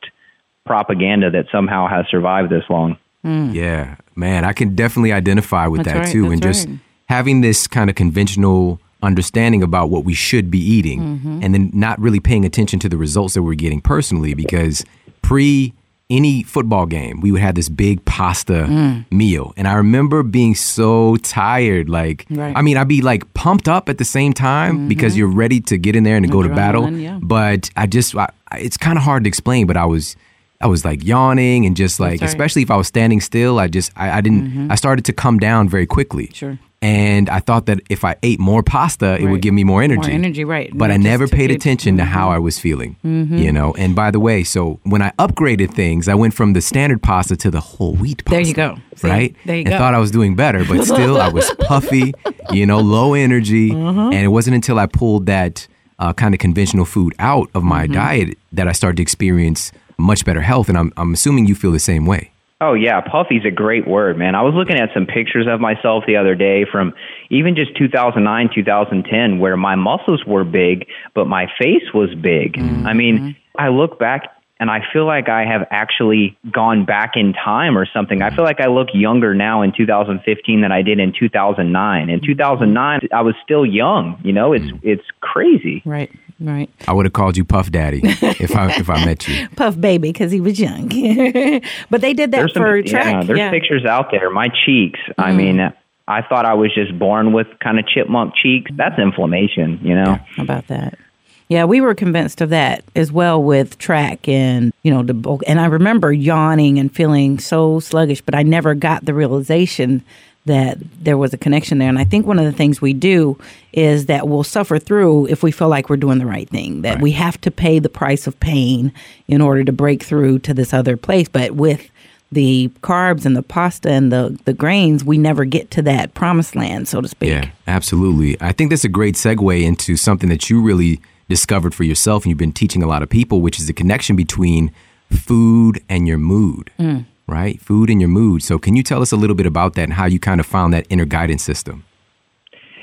propaganda 0.66 1.30
that 1.30 1.46
somehow 1.52 1.88
has 1.88 2.06
survived 2.10 2.50
this 2.50 2.63
long. 2.70 2.98
Mm. 3.24 3.54
Yeah, 3.54 3.98
man, 4.16 4.46
I 4.46 4.54
can 4.54 4.75
definitely 4.75 5.12
identify 5.12 5.68
with 5.68 5.84
that's 5.84 5.94
that 5.94 6.00
right, 6.06 6.12
too. 6.12 6.32
And 6.32 6.42
just 6.42 6.68
right. 6.68 6.80
having 7.06 7.42
this 7.42 7.68
kind 7.68 7.90
of 7.90 7.96
conventional 7.96 8.80
understanding 9.04 9.62
about 9.62 9.90
what 9.90 10.04
we 10.04 10.13
should 10.13 10.50
be 10.50 10.60
eating 10.60 11.02
mm-hmm. 11.02 11.40
and 11.44 11.54
then 11.54 11.70
not 11.74 12.00
really 12.00 12.20
paying 12.20 12.46
attention 12.46 12.80
to 12.80 12.90
the 12.90 12.98
results 12.98 13.36
that 13.36 13.44
we're 13.44 13.54
getting 13.54 13.82
personally 13.82 14.34
because 14.34 14.84
pre 15.22 15.74
any 16.10 16.44
football 16.44 16.86
game, 16.86 17.22
we 17.22 17.32
would 17.32 17.42
have 17.42 17.56
this 17.56 17.70
big 17.70 18.04
pasta 18.06 18.66
mm. 18.70 19.12
meal. 19.12 19.54
And 19.58 19.68
I 19.68 19.74
remember 19.74 20.22
being 20.22 20.54
so 20.54 21.16
tired. 21.18 21.90
Like, 21.90 22.26
right. 22.30 22.56
I 22.56 22.62
mean, 22.62 22.78
I'd 22.78 22.88
be 22.88 23.02
like 23.02 23.34
pumped 23.34 23.68
up 23.68 23.90
at 23.90 23.98
the 23.98 24.06
same 24.06 24.34
time 24.34 24.76
mm-hmm. 24.76 24.88
because 24.90 25.18
you're 25.18 25.28
ready 25.28 25.60
to 25.62 25.78
get 25.78 25.96
in 25.96 26.04
there 26.04 26.16
and 26.16 26.26
to 26.26 26.32
go 26.32 26.44
to 26.44 26.50
battle. 26.50 26.92
Yeah. 26.92 27.20
But 27.22 27.70
I 27.76 27.88
just, 27.88 28.16
I, 28.16 28.30
it's 28.58 28.78
kind 28.78 28.98
of 28.98 29.04
hard 29.04 29.24
to 29.24 29.28
explain, 29.28 29.66
but 29.66 29.78
I 29.78 29.86
was, 29.86 30.16
I 30.62 30.68
was 30.68 30.86
like 30.86 31.04
yawning 31.04 31.66
and 31.66 31.76
just 31.76 32.00
like, 32.00 32.22
especially 32.22 32.62
if 32.62 32.72
I 32.72 32.76
was 32.76 32.88
standing 32.88 33.20
still, 33.20 33.60
I 33.60 33.68
just, 33.68 33.92
I, 33.96 34.18
I 34.18 34.22
didn't, 34.22 34.48
mm-hmm. 34.48 34.72
I 34.72 34.76
started 34.76 35.06
to 35.06 35.14
come 35.14 35.40
down 35.40 35.68
very 35.68 35.86
quickly. 35.86 36.30
Sure. 36.34 36.60
And 36.84 37.30
I 37.30 37.40
thought 37.40 37.68
that 37.68 37.80
if 37.90 38.04
I 38.04 38.18
ate 38.24 38.42
more 38.42 38.62
pasta, 38.62 39.06
right. 39.06 39.22
it 39.22 39.28
would 39.28 39.42
give 39.42 39.54
me 39.54 39.63
more 39.63 39.82
energy. 39.82 40.02
More 40.02 40.12
energy, 40.12 40.44
right. 40.44 40.70
But 40.74 40.92
I 40.92 40.98
never 40.98 41.30
paid 41.30 41.50
attention 41.50 41.96
to 41.96 42.04
how 42.04 42.25
mm-hmm. 42.25 42.36
I 42.36 42.40
was 42.40 42.60
feeling, 42.60 42.98
mm-hmm. 43.06 43.38
you 43.38 43.54
know? 43.54 43.74
And 43.75 43.96
by 43.96 44.12
the 44.12 44.20
way, 44.20 44.44
so 44.44 44.82
when 44.84 45.02
I 45.02 45.12
upgraded 45.12 45.74
things, 45.74 46.10
I 46.10 46.16
went 46.16 46.34
from 46.34 46.52
the 46.52 46.60
standard 46.60 47.02
pasta 47.02 47.38
to 47.38 47.50
the 47.50 47.62
whole 47.62 47.96
wheat 47.96 48.25
pasta. 48.25 48.36
There 48.36 48.42
you 48.42 48.54
go. 48.54 48.75
See, 48.98 49.08
right? 49.08 49.36
There 49.46 49.56
you 49.56 49.62
and 49.62 49.70
go. 49.70 49.78
thought 49.78 49.94
I 49.94 50.00
was 50.00 50.12
doing 50.12 50.36
better, 50.36 50.66
but 50.66 50.84
still 50.84 51.22
I 51.22 51.30
was 51.30 51.50
puffy, 51.60 52.13
you 52.52 52.66
know, 52.66 52.82
low 52.82 53.13
energy. 53.13 53.72
Uh-huh. 53.72 54.10
And 54.10 54.16
it 54.16 54.28
wasn't 54.28 54.56
until 54.56 54.78
I 54.78 54.88
pulled 54.88 55.28
that 55.28 55.66
uh, 56.00 56.12
kind 56.12 56.36
of 56.36 56.42
conventional 56.42 56.84
food 56.84 57.13
out 57.18 57.50
of 57.56 57.63
my 57.63 57.86
mm-hmm. 57.86 57.94
diet 57.94 58.38
that 58.52 58.68
I 58.68 58.74
started 58.74 58.98
to 58.98 59.04
experience 59.04 59.72
much 59.98 60.25
better 60.25 60.42
health. 60.42 60.68
And 60.68 60.78
I'm, 60.78 60.92
I'm 60.98 61.13
assuming 61.13 61.48
you 61.48 61.56
feel 61.56 61.72
the 61.72 61.80
same 61.80 62.06
way. 62.06 62.33
Oh 62.62 62.74
yeah, 62.74 63.02
puffy's 63.02 63.44
a 63.46 63.52
great 63.52 63.88
word, 63.88 64.18
man. 64.18 64.36
I 64.36 64.42
was 64.42 64.54
looking 64.54 64.78
at 64.78 64.90
some 64.94 65.06
pictures 65.06 65.48
of 65.50 65.60
myself 65.60 66.06
the 66.08 66.16
other 66.16 66.36
day 66.36 66.66
from 66.72 66.94
even 67.30 67.56
just 67.56 67.76
2009, 67.78 68.50
2010 68.56 69.40
where 69.40 69.58
my 69.58 69.76
muscles 69.76 70.24
were 70.26 70.44
big, 70.44 70.88
but 71.14 71.26
my 71.26 71.48
face 71.60 71.92
was 71.94 72.14
big. 72.16 72.54
Mm-hmm. 72.54 72.88
I 72.88 72.94
mean, 72.94 73.36
I 73.58 73.68
look 73.68 74.00
back 74.00 74.30
and 74.60 74.72
I 74.72 74.80
feel 74.94 75.06
like 75.06 75.28
I 75.28 75.44
have 75.46 75.68
actually 75.72 76.38
gone 76.50 76.86
back 76.86 77.14
in 77.16 77.34
time 77.34 77.78
or 77.78 77.86
something. 77.86 78.22
I 78.22 78.34
feel 78.34 78.46
like 78.46 78.62
I 78.62 78.68
look 78.68 78.88
younger 78.94 79.34
now 79.34 79.62
in 79.62 79.74
2015 79.76 80.62
than 80.62 80.72
I 80.72 80.82
did 80.82 81.00
in 81.00 81.12
2009. 81.20 82.10
In 82.10 82.22
2009, 82.22 83.00
I 83.12 83.22
was 83.22 83.36
still 83.44 83.66
young. 83.66 84.22
You 84.24 84.32
know, 84.32 84.54
it's 84.54 84.64
mm. 84.64 84.80
it's 84.84 85.04
crazy. 85.20 85.82
Right. 85.86 86.10
Right. 86.44 86.70
I 86.90 86.94
would 86.94 87.06
have 87.06 87.14
called 87.14 87.38
you 87.38 87.46
Puff 87.46 87.72
Daddy 87.72 88.02
if 88.04 88.54
I 88.54 88.76
if 88.76 88.90
I 88.90 89.06
met 89.06 89.26
you. 89.30 89.48
Puff 89.56 89.80
Baby 89.80 90.10
because 90.10 90.30
he 90.30 90.42
was 90.42 90.60
young. 90.60 90.90
but 91.90 92.02
they 92.02 92.14
did 92.14 92.32
that 92.32 92.38
there's 92.38 92.52
for 92.52 92.82
some, 92.82 92.86
track. 92.86 93.14
Yeah, 93.14 93.24
there's 93.24 93.40
yeah. 93.40 93.50
pictures 93.50 93.86
out 93.86 94.12
there. 94.12 94.30
My 94.30 94.50
cheeks. 94.66 95.00
Mm. 95.08 95.14
I 95.18 95.32
mean, 95.32 95.74
I 96.06 96.22
thought 96.22 96.46
I 96.46 96.54
was 96.54 96.74
just 96.76 97.00
born 97.00 97.32
with 97.32 97.48
kind 97.60 97.80
of 97.80 97.88
chipmunk 97.88 98.36
cheeks. 98.36 98.70
That's 98.76 99.00
inflammation, 99.00 99.80
you 99.82 99.96
know. 99.96 100.20
Yeah, 100.38 100.44
about 100.44 100.68
that. 100.68 101.00
Yeah, 101.48 101.64
we 101.66 101.80
were 101.80 101.96
convinced 101.96 102.42
of 102.42 102.50
that 102.50 102.84
as 102.96 103.12
well 103.12 103.42
with 103.42 103.78
track 103.78 104.28
and, 104.28 104.74
you 104.84 104.92
know, 104.92 105.04
the 105.04 105.40
and 105.48 105.62
I 105.62 105.66
remember 105.66 106.12
yawning 106.12 106.78
and 106.78 106.94
feeling 106.94 107.40
so 107.40 107.80
sluggish, 107.80 108.22
but 108.22 108.36
I 108.36 108.44
never 108.44 108.76
got 108.76 109.06
the 109.06 109.14
realization 109.14 110.04
that 110.46 110.78
there 111.02 111.18
was 111.18 111.34
a 111.34 111.38
connection 111.38 111.78
there. 111.78 111.90
And 111.90 111.98
I 111.98 112.04
think 112.04 112.26
one 112.26 112.38
of 112.38 112.46
the 112.46 112.52
things 112.52 112.82
we 112.82 112.94
do 112.94 113.38
is 113.72 114.08
that 114.08 114.28
we'll 114.28 114.44
suffer 114.44 114.78
through 114.78 115.28
if 115.28 115.42
we 115.42 115.52
feel 115.52 115.70
like 115.70 115.90
we're 115.90 115.98
doing 115.98 116.20
the 116.20 116.26
right 116.26 116.50
thing, 116.50 116.82
that 116.82 116.96
right. 116.96 117.02
we 117.02 117.12
have 117.12 117.40
to 117.42 117.52
pay 117.52 117.80
the 117.80 117.90
price 117.90 118.28
of 118.28 118.40
pain 118.40 118.92
in 119.28 119.42
order 119.42 119.64
to 119.64 119.72
break 119.72 120.04
through 120.04 120.40
to 120.40 120.54
this 120.54 120.74
other 120.74 120.98
place. 120.98 121.30
But 121.30 121.52
with 121.52 121.90
the 122.32 122.70
carbs 122.82 123.26
and 123.26 123.38
the 123.38 123.44
pasta 123.44 123.90
and 123.90 124.12
the, 124.12 124.38
the 124.46 124.54
grains, 124.54 125.04
we 125.04 125.18
never 125.18 125.46
get 125.46 125.72
to 125.72 125.82
that 125.84 126.14
promised 126.14 126.56
land, 126.56 126.88
so 126.88 127.00
to 127.00 127.08
speak. 127.08 127.30
Yeah, 127.30 127.50
absolutely. 127.68 128.36
I 128.42 128.52
think 128.52 128.70
that's 128.70 128.84
a 128.84 128.90
great 128.90 129.16
segue 129.16 129.64
into 129.64 129.96
something 129.96 130.30
that 130.30 130.50
you 130.50 130.62
really 130.62 131.00
discovered 131.30 131.74
for 131.74 131.84
yourself 131.84 132.24
and 132.24 132.32
you've 132.32 132.38
been 132.38 132.52
teaching 132.52 132.84
a 132.84 132.88
lot 132.88 133.02
of 133.02 133.10
people, 133.10 133.40
which 133.40 133.60
is 133.60 133.68
the 133.68 133.74
connection 133.74 134.16
between 134.16 134.74
food 135.10 135.82
and 135.88 136.06
your 136.06 136.18
mood. 136.18 136.70
Mm 136.78 137.06
right? 137.27 137.60
Food 137.62 137.89
and 137.89 138.01
your 138.01 138.10
mood. 138.10 138.44
So, 138.44 138.58
can 138.58 138.75
you 138.75 138.84
tell 138.84 139.01
us 139.01 139.12
a 139.12 139.18
little 139.18 139.36
bit 139.36 139.46
about 139.46 139.75
that 139.75 139.84
and 139.84 139.94
how 139.94 140.06
you 140.06 140.20
kind 140.20 140.39
of 140.39 140.46
found 140.46 140.74
that 140.74 140.86
inner 140.89 141.06
guidance 141.06 141.44
system? 141.44 141.86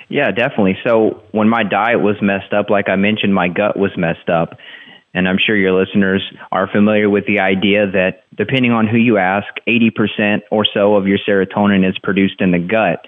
Yeah, 0.09 0.31
definitely. 0.31 0.77
So, 0.85 1.23
when 1.33 1.49
my 1.49 1.63
diet 1.63 2.01
was 2.01 2.17
messed 2.21 2.53
up, 2.53 2.71
like 2.71 2.89
I 2.89 2.97
mentioned, 2.97 3.35
my 3.35 3.49
gut 3.49 3.77
was 3.77 3.93
messed 3.97 4.29
up. 4.29 4.59
And 5.13 5.29
I'm 5.29 5.39
sure 5.45 5.57
your 5.57 5.73
listeners 5.73 6.23
are 6.53 6.69
familiar 6.69 7.11
with 7.11 7.27
the 7.27 7.41
idea 7.41 7.91
that 7.91 8.23
depending 8.37 8.71
on 8.71 8.87
who 8.87 8.97
you 8.97 9.19
ask, 9.19 9.49
80% 9.67 10.43
or 10.51 10.65
so 10.65 10.95
of 10.95 11.09
your 11.09 11.19
serotonin 11.19 11.89
is 11.89 11.99
produced 11.99 12.41
in 12.41 12.53
the 12.53 12.61
gut. 12.61 13.07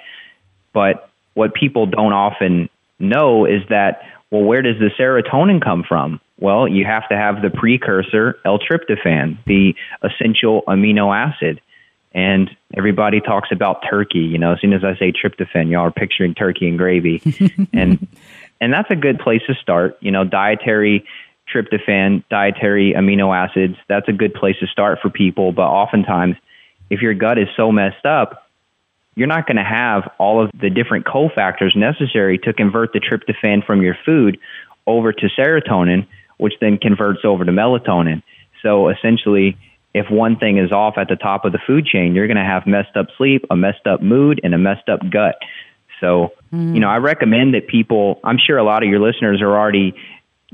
But 0.73 1.09
what 1.35 1.55
people 1.55 1.87
don't 1.87 2.13
often 2.13 2.69
know 2.99 3.45
is 3.45 3.63
that, 3.69 4.03
well, 4.31 4.43
where 4.43 4.63
does 4.63 4.79
the 4.79 4.91
serotonin 4.99 5.63
come 5.63 5.85
from? 5.87 6.21
Well, 6.43 6.67
you 6.67 6.85
have 6.85 7.09
to 7.09 7.17
have 7.17 7.41
the 7.41 7.51
precursor, 7.51 8.37
L-tryptophan, 8.45 9.39
the 9.47 9.77
essential 10.03 10.63
amino 10.67 11.17
acid. 11.17 11.61
And 12.13 12.51
everybody 12.77 13.21
talks 13.21 13.51
about 13.53 13.85
turkey. 13.89 14.19
You 14.19 14.39
know, 14.39 14.55
as 14.55 14.61
soon 14.61 14.73
as 14.73 14.83
I 14.83 14.97
say 14.99 15.13
tryptophan, 15.13 15.71
y'all 15.71 15.83
are 15.83 15.93
picturing 15.93 16.35
turkey 16.35 16.69
and 16.69 16.77
gravy, 16.77 17.23
and 17.73 18.09
and 18.61 18.73
that's 18.73 18.91
a 18.91 18.97
good 18.97 19.21
place 19.21 19.41
to 19.47 19.55
start. 19.55 19.97
You 20.01 20.11
know, 20.11 20.25
dietary 20.25 21.07
tryptophan, 21.49 22.25
dietary 22.29 22.93
amino 22.93 23.35
acids. 23.35 23.77
That's 23.89 24.09
a 24.09 24.13
good 24.13 24.35
place 24.35 24.57
to 24.61 24.67
start 24.67 24.99
for 25.01 25.11
people. 25.11 25.53
But 25.53 25.69
oftentimes, 25.69 26.35
if 26.91 27.03
your 27.03 27.15
gut 27.15 27.39
is 27.39 27.49
so 27.57 27.71
messed 27.71 28.05
up, 28.05 28.51
you're 29.15 29.29
not 29.29 29.47
going 29.47 29.59
to 29.59 29.65
have 29.65 30.11
all 30.19 30.45
of 30.45 30.51
the 30.61 30.71
different 30.71 31.07
cofactors 31.07 31.77
necessary 31.77 32.37
to 32.39 32.53
convert 32.53 32.93
the 32.93 33.01
tryptophan 33.01 33.65
from 33.65 33.81
your 33.81 33.97
food 34.05 34.39
over 34.89 35.13
to 35.13 35.29
serotonin 35.39 36.07
which 36.43 36.55
then 36.61 36.77
converts 36.77 37.21
over 37.25 37.45
to 37.45 37.53
melatonin. 37.53 38.23
So 38.63 38.89
essentially, 38.89 39.57
if 39.95 40.11
one 40.11 40.37
thing 40.37 40.59
is 40.59 40.73
off 40.73 40.95
at 40.99 41.09
the 41.09 41.17
top 41.17 41.45
of 41.45 41.53
the 41.53 41.59
food 41.67 41.87
chain, 41.87 42.15
you're 42.15 42.27
going 42.27 42.37
to 42.37 42.45
have 42.45 42.67
messed 42.67 42.97
up 42.97 43.07
sleep, 43.17 43.45
a 43.51 43.57
messed 43.57 43.87
up 43.87 44.03
mood, 44.03 44.41
and 44.43 44.55
a 44.55 44.59
messed 44.59 44.89
up 44.89 45.01
gut. 45.11 45.37
So, 46.01 46.33
mm. 46.53 46.75
you 46.75 46.81
know, 46.81 46.89
I 46.89 46.97
recommend 46.97 47.55
that 47.55 47.69
people, 47.69 48.21
I'm 48.25 48.39
sure 48.45 48.59
a 48.59 48.65
lot 48.65 48.83
of 48.83 48.89
your 48.89 49.01
listeners 49.01 49.41
are 49.41 49.57
already 49.57 49.95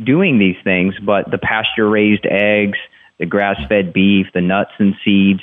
doing 0.02 0.38
these 0.38 0.57
things, 0.62 0.95
but 1.04 1.30
the 1.30 1.38
pasture 1.38 1.88
raised 1.88 2.26
eggs, 2.26 2.78
the 3.18 3.26
grass 3.26 3.57
fed 3.68 3.92
beef, 3.92 4.26
the 4.35 4.40
nuts 4.40 4.73
and 4.78 4.95
seeds, 5.04 5.40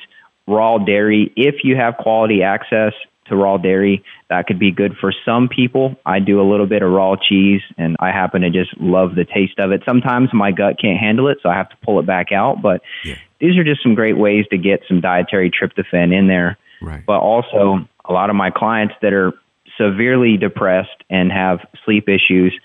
raw 0.48 0.78
dairy, 0.78 1.34
if 1.36 1.64
you 1.64 1.76
have 1.76 1.98
quality 1.98 2.44
access 2.44 2.94
to 3.28 3.36
raw 3.36 3.58
dairy. 3.58 4.04
That 4.30 4.48
could 4.48 4.58
be 4.58 4.72
good 4.72 4.96
for 5.00 5.14
some 5.24 5.48
people. 5.48 5.96
I 6.06 6.20
do 6.20 6.42
a 6.42 6.50
little 6.50 6.66
bit 6.66 6.82
of 6.82 6.92
raw 6.92 7.16
cheese 7.16 7.62
and 7.78 7.96
I 8.00 8.08
happen 8.08 8.42
to 8.42 8.50
just 8.50 8.76
love 8.80 9.14
the 9.16 9.26
taste 9.26 9.60
of 9.60 9.72
it. 9.72 9.84
Sometimes 9.86 10.30
my 10.34 10.52
gut 10.52 10.80
can't 10.82 11.00
handle 11.00 11.28
it, 11.28 11.38
so 11.44 11.50
I 11.50 11.56
have 11.56 11.70
to 11.70 11.76
pull 11.84 12.00
it 12.00 12.08
back 12.08 12.32
out. 12.32 12.62
But 12.62 12.82
yeah. 13.04 13.18
these 13.40 13.56
are 13.58 13.64
just 13.64 13.84
some 13.84 13.94
great 13.94 14.18
ways 14.18 14.46
to 14.50 14.58
get 14.58 14.82
some 14.88 15.00
dietary 15.00 15.52
tryptophan 15.52 16.12
in 16.18 16.28
there. 16.28 16.58
Right. 16.82 17.06
But 17.06 17.20
also, 17.20 17.88
a 18.04 18.14
lot 18.14 18.30
of 18.30 18.36
my 18.36 18.50
clients 18.50 18.96
that 19.02 19.14
are 19.14 19.34
severely 19.78 20.38
depressed 20.38 21.04
and 21.10 21.32
have 21.32 21.60
sleep 21.84 22.10
issues, 22.10 22.58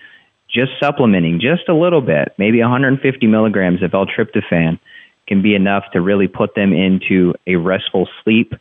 just 0.49 0.73
supplementing 0.81 1.41
just 1.41 1.69
a 1.69 1.75
little 1.75 2.01
bit, 2.01 2.33
maybe 2.39 2.61
150 2.61 3.27
milligrams 3.27 3.83
of 3.83 3.93
L-tryptophan 3.95 4.79
can 5.27 5.43
be 5.43 5.55
enough 5.55 5.85
to 5.93 6.01
really 6.01 6.27
put 6.27 6.55
them 6.55 6.73
into 6.73 7.35
a 7.47 7.57
restful 7.57 8.09
sleep 8.25 8.55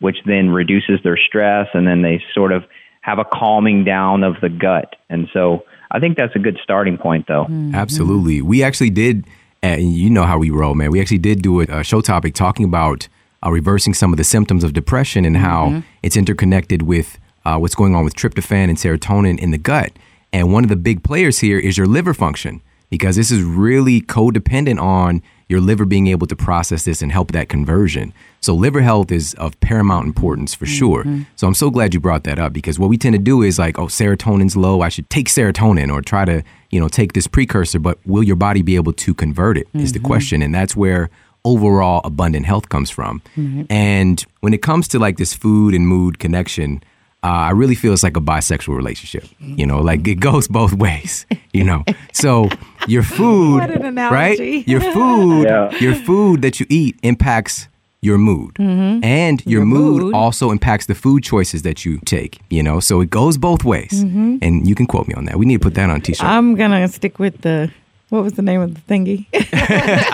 which 0.00 0.16
then 0.26 0.50
reduces 0.50 1.00
their 1.02 1.16
stress 1.16 1.68
and 1.74 1.86
then 1.86 2.02
they 2.02 2.22
sort 2.34 2.52
of 2.52 2.64
have 3.00 3.18
a 3.18 3.24
calming 3.24 3.84
down 3.84 4.22
of 4.22 4.36
the 4.40 4.48
gut. 4.48 4.96
And 5.08 5.28
so 5.32 5.64
I 5.90 6.00
think 6.00 6.16
that's 6.16 6.34
a 6.36 6.38
good 6.38 6.58
starting 6.62 6.98
point, 6.98 7.26
though. 7.26 7.44
Mm-hmm. 7.44 7.74
Absolutely. 7.74 8.42
We 8.42 8.62
actually 8.62 8.90
did, 8.90 9.26
and 9.62 9.92
you 9.92 10.10
know 10.10 10.24
how 10.24 10.38
we 10.38 10.50
roll, 10.50 10.74
man. 10.74 10.90
We 10.90 11.00
actually 11.00 11.18
did 11.18 11.42
do 11.42 11.60
a, 11.60 11.82
show 11.82 12.00
topic 12.00 12.34
talking 12.34 12.64
about 12.64 13.08
uh, 13.44 13.50
reversing 13.50 13.94
some 13.94 14.12
of 14.12 14.16
the 14.16 14.24
symptoms 14.24 14.64
of 14.64 14.72
depression 14.72 15.24
and 15.24 15.36
how 15.36 15.68
mm-hmm. 15.68 15.80
it's 16.02 16.16
interconnected 16.16 16.82
with 16.82 17.18
uh, 17.44 17.56
what's 17.56 17.74
going 17.74 17.94
on 17.94 18.04
with 18.04 18.14
tryptophan 18.14 18.68
and 18.68 18.76
serotonin 18.76 19.38
in 19.38 19.50
the 19.50 19.58
gut. 19.58 19.92
And 20.32 20.52
one 20.52 20.64
of 20.64 20.68
the 20.68 20.76
big 20.76 21.02
players 21.02 21.38
here 21.38 21.58
is 21.58 21.78
your 21.78 21.86
liver 21.86 22.12
function 22.12 22.60
because 22.90 23.16
this 23.16 23.30
is 23.30 23.42
really 23.42 24.00
codependent 24.02 24.80
on 24.80 25.22
your 25.48 25.60
liver 25.60 25.84
being 25.84 26.06
able 26.08 26.26
to 26.26 26.36
process 26.36 26.84
this 26.84 27.00
and 27.00 27.10
help 27.10 27.32
that 27.32 27.48
conversion. 27.48 28.12
So 28.40 28.54
liver 28.54 28.82
health 28.82 29.10
is 29.10 29.34
of 29.34 29.58
paramount 29.60 30.06
importance 30.06 30.54
for 30.54 30.66
sure. 30.66 31.04
Mm-hmm. 31.04 31.22
So 31.36 31.46
I'm 31.46 31.54
so 31.54 31.70
glad 31.70 31.94
you 31.94 32.00
brought 32.00 32.24
that 32.24 32.38
up 32.38 32.52
because 32.52 32.78
what 32.78 32.90
we 32.90 32.98
tend 32.98 33.14
to 33.14 33.18
do 33.18 33.42
is 33.42 33.58
like, 33.58 33.78
oh, 33.78 33.86
serotonin's 33.86 34.56
low, 34.56 34.82
I 34.82 34.90
should 34.90 35.08
take 35.10 35.28
serotonin 35.28 35.92
or 35.92 36.02
try 36.02 36.24
to, 36.24 36.42
you 36.70 36.78
know, 36.78 36.88
take 36.88 37.14
this 37.14 37.26
precursor, 37.26 37.78
but 37.78 37.98
will 38.06 38.22
your 38.22 38.36
body 38.36 38.62
be 38.62 38.76
able 38.76 38.92
to 38.92 39.14
convert 39.14 39.56
it? 39.56 39.66
Is 39.74 39.92
the 39.92 39.98
mm-hmm. 39.98 40.06
question. 40.06 40.42
And 40.42 40.54
that's 40.54 40.76
where 40.76 41.08
overall 41.44 42.02
abundant 42.04 42.44
health 42.46 42.68
comes 42.68 42.90
from. 42.90 43.22
And 43.70 44.24
when 44.40 44.52
it 44.52 44.60
comes 44.60 44.86
to 44.88 44.98
like 44.98 45.16
this 45.16 45.34
food 45.34 45.74
and 45.74 45.88
mood 45.88 46.18
connection, 46.18 46.82
uh, 47.24 47.26
I 47.26 47.50
really 47.50 47.74
feel 47.74 47.92
it's 47.92 48.02
like 48.04 48.16
a 48.16 48.20
bisexual 48.20 48.76
relationship. 48.76 49.24
You 49.40 49.66
know, 49.66 49.80
like 49.80 50.06
it 50.06 50.16
goes 50.20 50.46
both 50.48 50.72
ways. 50.72 51.26
You 51.52 51.64
know, 51.64 51.84
so 52.12 52.48
your 52.86 53.02
food, 53.18 53.58
What 53.60 53.70
an 53.70 53.96
right? 53.96 54.38
Your 54.68 54.80
food, 54.80 55.44
Yeah. 55.44 55.70
your 55.78 55.94
food 55.94 56.42
that 56.42 56.60
you 56.60 56.66
eat 56.68 56.96
impacts 57.02 57.68
your 58.00 58.16
mood, 58.18 58.52
and 58.60 59.44
your, 59.44 59.58
Your 59.60 59.64
mood, 59.66 60.02
mood. 60.02 60.14
also 60.14 60.52
impacts 60.52 60.86
the 60.86 60.94
food 60.94 61.24
choices 61.24 61.62
that 61.62 61.84
you 61.84 61.98
take. 62.04 62.38
You 62.48 62.62
know, 62.62 62.78
so 62.78 63.00
it 63.00 63.10
goes 63.10 63.36
both 63.36 63.64
ways. 63.64 64.02
And 64.02 64.68
you 64.68 64.74
can 64.76 64.86
quote 64.86 65.08
me 65.08 65.14
on 65.14 65.24
that. 65.24 65.36
We 65.36 65.46
need 65.46 65.60
to 65.60 65.64
put 65.66 65.74
that 65.74 65.90
on 65.90 65.96
a 65.96 66.00
t-shirt. 66.00 66.24
I'm 66.24 66.54
gonna 66.54 66.86
stick 66.86 67.18
with 67.18 67.40
the 67.40 67.70
what 68.10 68.22
was 68.22 68.34
the 68.34 68.42
name 68.42 68.60
of 68.60 68.72
the 68.74 68.80
thingy? 68.82 69.26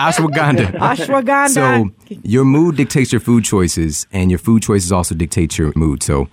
Ashwagandha. 0.07 0.71
Ashwagandha. 0.79 1.49
So 1.49 1.89
your 2.23 2.43
mood 2.43 2.75
dictates 2.75 3.11
your 3.11 3.21
food 3.21 3.43
choices, 3.43 4.07
and 4.11 4.31
your 4.31 4.39
food 4.39 4.63
choices 4.63 4.91
also 4.91 5.15
dictate 5.15 5.57
your 5.57 5.71
mood. 5.75 6.01
So 6.03 6.27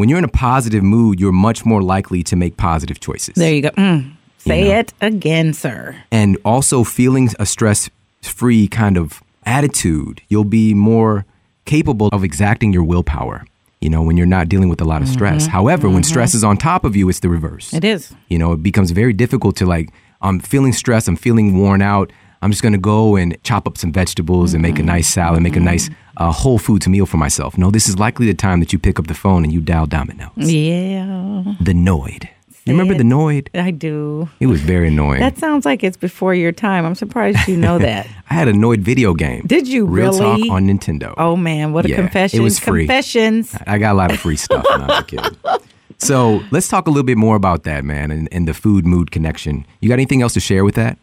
when 0.00 0.08
you're 0.08 0.18
in 0.18 0.24
a 0.24 0.28
positive 0.28 0.82
mood, 0.82 1.20
you're 1.20 1.30
much 1.30 1.66
more 1.66 1.82
likely 1.82 2.22
to 2.22 2.34
make 2.34 2.56
positive 2.56 3.00
choices. 3.00 3.34
there 3.34 3.52
you 3.52 3.60
go. 3.60 3.70
Mm. 3.72 4.16
Say 4.38 4.64
know. 4.64 4.78
it 4.78 4.94
again, 5.02 5.52
sir. 5.52 5.94
and 6.10 6.38
also 6.42 6.82
feeling 6.84 7.28
a 7.38 7.44
stress-free 7.44 8.68
kind 8.68 8.96
of 8.96 9.22
attitude, 9.44 10.22
you'll 10.30 10.44
be 10.44 10.72
more 10.72 11.26
capable 11.66 12.08
of 12.12 12.24
exacting 12.24 12.72
your 12.72 12.82
willpower. 12.82 13.44
You 13.82 13.90
know, 13.90 14.02
when 14.02 14.16
you're 14.16 14.26
not 14.26 14.48
dealing 14.48 14.70
with 14.70 14.80
a 14.80 14.84
lot 14.86 15.02
of 15.02 15.08
stress. 15.08 15.46
However, 15.46 15.88
when 15.90 16.02
stress 16.02 16.34
is 16.34 16.44
on 16.44 16.56
top 16.56 16.84
of 16.84 16.96
you, 16.96 17.06
it's 17.10 17.20
the 17.20 17.28
reverse. 17.28 17.72
It 17.74 17.84
is. 17.84 18.14
You 18.28 18.38
know, 18.38 18.52
it 18.52 18.62
becomes 18.62 18.92
very 18.92 19.12
difficult 19.12 19.56
to 19.56 19.66
like, 19.66 19.90
I'm 20.22 20.40
feeling 20.40 20.72
stressed, 20.72 21.08
I'm 21.08 21.16
feeling 21.16 21.58
worn 21.58 21.82
out. 21.82 22.10
I'm 22.42 22.50
just 22.50 22.62
gonna 22.62 22.78
go 22.78 23.16
and 23.16 23.36
chop 23.42 23.66
up 23.66 23.76
some 23.76 23.92
vegetables 23.92 24.54
and 24.54 24.62
make 24.62 24.78
a 24.78 24.82
nice 24.82 25.08
salad, 25.08 25.42
make 25.42 25.56
a 25.56 25.60
nice 25.60 25.90
uh, 26.16 26.32
whole 26.32 26.58
foods 26.58 26.88
meal 26.88 27.06
for 27.06 27.16
myself. 27.18 27.58
No, 27.58 27.70
this 27.70 27.88
is 27.88 27.98
likely 27.98 28.26
the 28.26 28.34
time 28.34 28.60
that 28.60 28.72
you 28.72 28.78
pick 28.78 28.98
up 28.98 29.06
the 29.08 29.14
phone 29.14 29.44
and 29.44 29.52
you 29.52 29.60
dial 29.60 29.86
Domino's. 29.86 30.30
Yeah, 30.36 31.54
The 31.60 31.72
Noid. 31.72 32.28
You 32.66 32.74
remember 32.74 32.94
the 32.94 33.02
Noid? 33.04 33.48
I 33.58 33.70
do. 33.72 34.28
It 34.38 34.46
was 34.46 34.60
very 34.60 34.88
annoying. 34.88 35.20
That 35.20 35.38
sounds 35.38 35.64
like 35.64 35.82
it's 35.82 35.96
before 35.96 36.34
your 36.34 36.52
time. 36.52 36.84
I'm 36.86 36.94
surprised 36.94 37.48
you 37.48 37.56
know 37.56 37.78
that. 37.88 38.06
I 38.28 38.34
had 38.34 38.48
a 38.48 38.52
Noid 38.52 38.80
video 38.80 39.12
game. 39.14 39.42
Did 39.46 39.66
you 39.66 39.86
Real 39.86 40.12
really? 40.12 40.42
talk 40.48 40.50
on 40.56 40.66
Nintendo. 40.68 41.14
Oh 41.16 41.36
man, 41.36 41.72
what 41.72 41.84
a 41.86 41.88
Yeah, 41.88 41.96
confession! 41.96 42.38
it 42.40 42.42
was 42.42 42.58
free. 42.58 42.82
Confessions. 42.86 43.56
I 43.66 43.78
got 43.78 43.92
a 43.94 43.98
lot 43.98 44.12
of 44.12 44.20
free 44.20 44.36
stuff 44.36 44.64
when 44.70 44.82
I 44.82 44.86
was 44.86 44.98
a 45.00 45.04
kid. 45.04 45.60
So 45.98 46.42
let's 46.50 46.68
talk 46.68 46.86
a 46.86 46.90
little 46.90 47.02
bit 47.04 47.18
more 47.18 47.34
about 47.36 47.64
that, 47.64 47.84
man, 47.84 48.10
and, 48.10 48.28
and 48.32 48.46
the 48.48 48.54
food 48.54 48.86
mood 48.86 49.10
connection. 49.10 49.66
You 49.80 49.88
got 49.88 49.94
anything 49.94 50.22
else 50.22 50.34
to 50.34 50.40
share 50.40 50.64
with 50.64 50.74
that? 50.76 50.96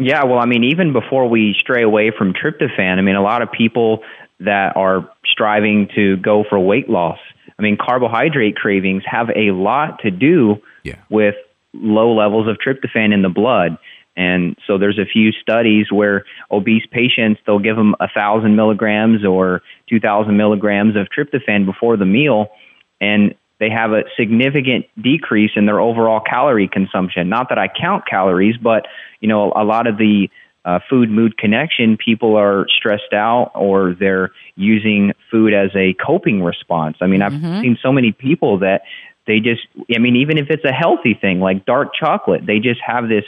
Yeah, 0.00 0.24
well, 0.24 0.38
I 0.38 0.46
mean, 0.46 0.64
even 0.64 0.92
before 0.94 1.28
we 1.28 1.54
stray 1.58 1.82
away 1.82 2.10
from 2.16 2.32
tryptophan, 2.32 2.98
I 2.98 3.02
mean, 3.02 3.16
a 3.16 3.22
lot 3.22 3.42
of 3.42 3.52
people 3.52 4.02
that 4.40 4.74
are 4.74 5.08
striving 5.26 5.88
to 5.94 6.16
go 6.16 6.44
for 6.48 6.58
weight 6.58 6.88
loss, 6.88 7.18
I 7.58 7.62
mean, 7.62 7.76
carbohydrate 7.76 8.56
cravings 8.56 9.02
have 9.04 9.28
a 9.36 9.50
lot 9.50 10.00
to 10.00 10.10
do 10.10 10.62
Yeah. 10.82 10.94
with 11.10 11.34
low 11.74 12.14
levels 12.14 12.48
of 12.48 12.56
tryptophan 12.58 13.12
in 13.12 13.20
the 13.20 13.28
blood. 13.28 13.76
And 14.16 14.56
so 14.66 14.78
there's 14.78 14.98
a 14.98 15.04
few 15.04 15.32
studies 15.32 15.92
where 15.92 16.24
obese 16.50 16.86
patients, 16.90 17.40
they'll 17.46 17.58
give 17.58 17.76
them 17.76 17.94
1,000 18.00 18.56
milligrams 18.56 19.24
or 19.24 19.62
2,000 19.88 20.36
milligrams 20.36 20.96
of 20.96 21.08
tryptophan 21.10 21.66
before 21.66 21.98
the 21.98 22.06
meal, 22.06 22.50
and 23.00 23.34
they 23.60 23.70
have 23.70 23.92
a 23.92 24.02
significant 24.18 24.86
decrease 25.00 25.52
in 25.54 25.66
their 25.66 25.80
overall 25.80 26.20
calorie 26.20 26.68
consumption. 26.68 27.28
Not 27.28 27.50
that 27.50 27.58
I 27.58 27.68
count 27.68 28.06
calories, 28.08 28.56
but 28.56 28.86
you 29.20 29.28
know, 29.28 29.52
a 29.54 29.62
lot 29.62 29.86
of 29.86 29.98
the 29.98 30.28
uh, 30.64 30.78
food 30.88 31.10
mood 31.10 31.38
connection, 31.38 31.96
people 31.96 32.36
are 32.36 32.66
stressed 32.68 33.12
out 33.12 33.52
or 33.54 33.94
they're 33.98 34.30
using 34.56 35.12
food 35.30 35.54
as 35.54 35.70
a 35.76 35.94
coping 35.94 36.42
response. 36.42 36.96
I 37.00 37.06
mean, 37.06 37.22
I've 37.22 37.32
seen 37.62 37.78
so 37.82 37.92
many 37.92 38.12
people 38.12 38.58
that 38.58 38.82
they 39.26 39.40
just, 39.40 39.62
I 39.94 39.98
mean, 39.98 40.16
even 40.16 40.38
if 40.38 40.50
it's 40.50 40.64
a 40.64 40.72
healthy 40.72 41.14
thing 41.14 41.40
like 41.40 41.64
dark 41.64 41.94
chocolate, 41.94 42.46
they 42.46 42.58
just 42.58 42.80
have 42.84 43.08
this, 43.08 43.24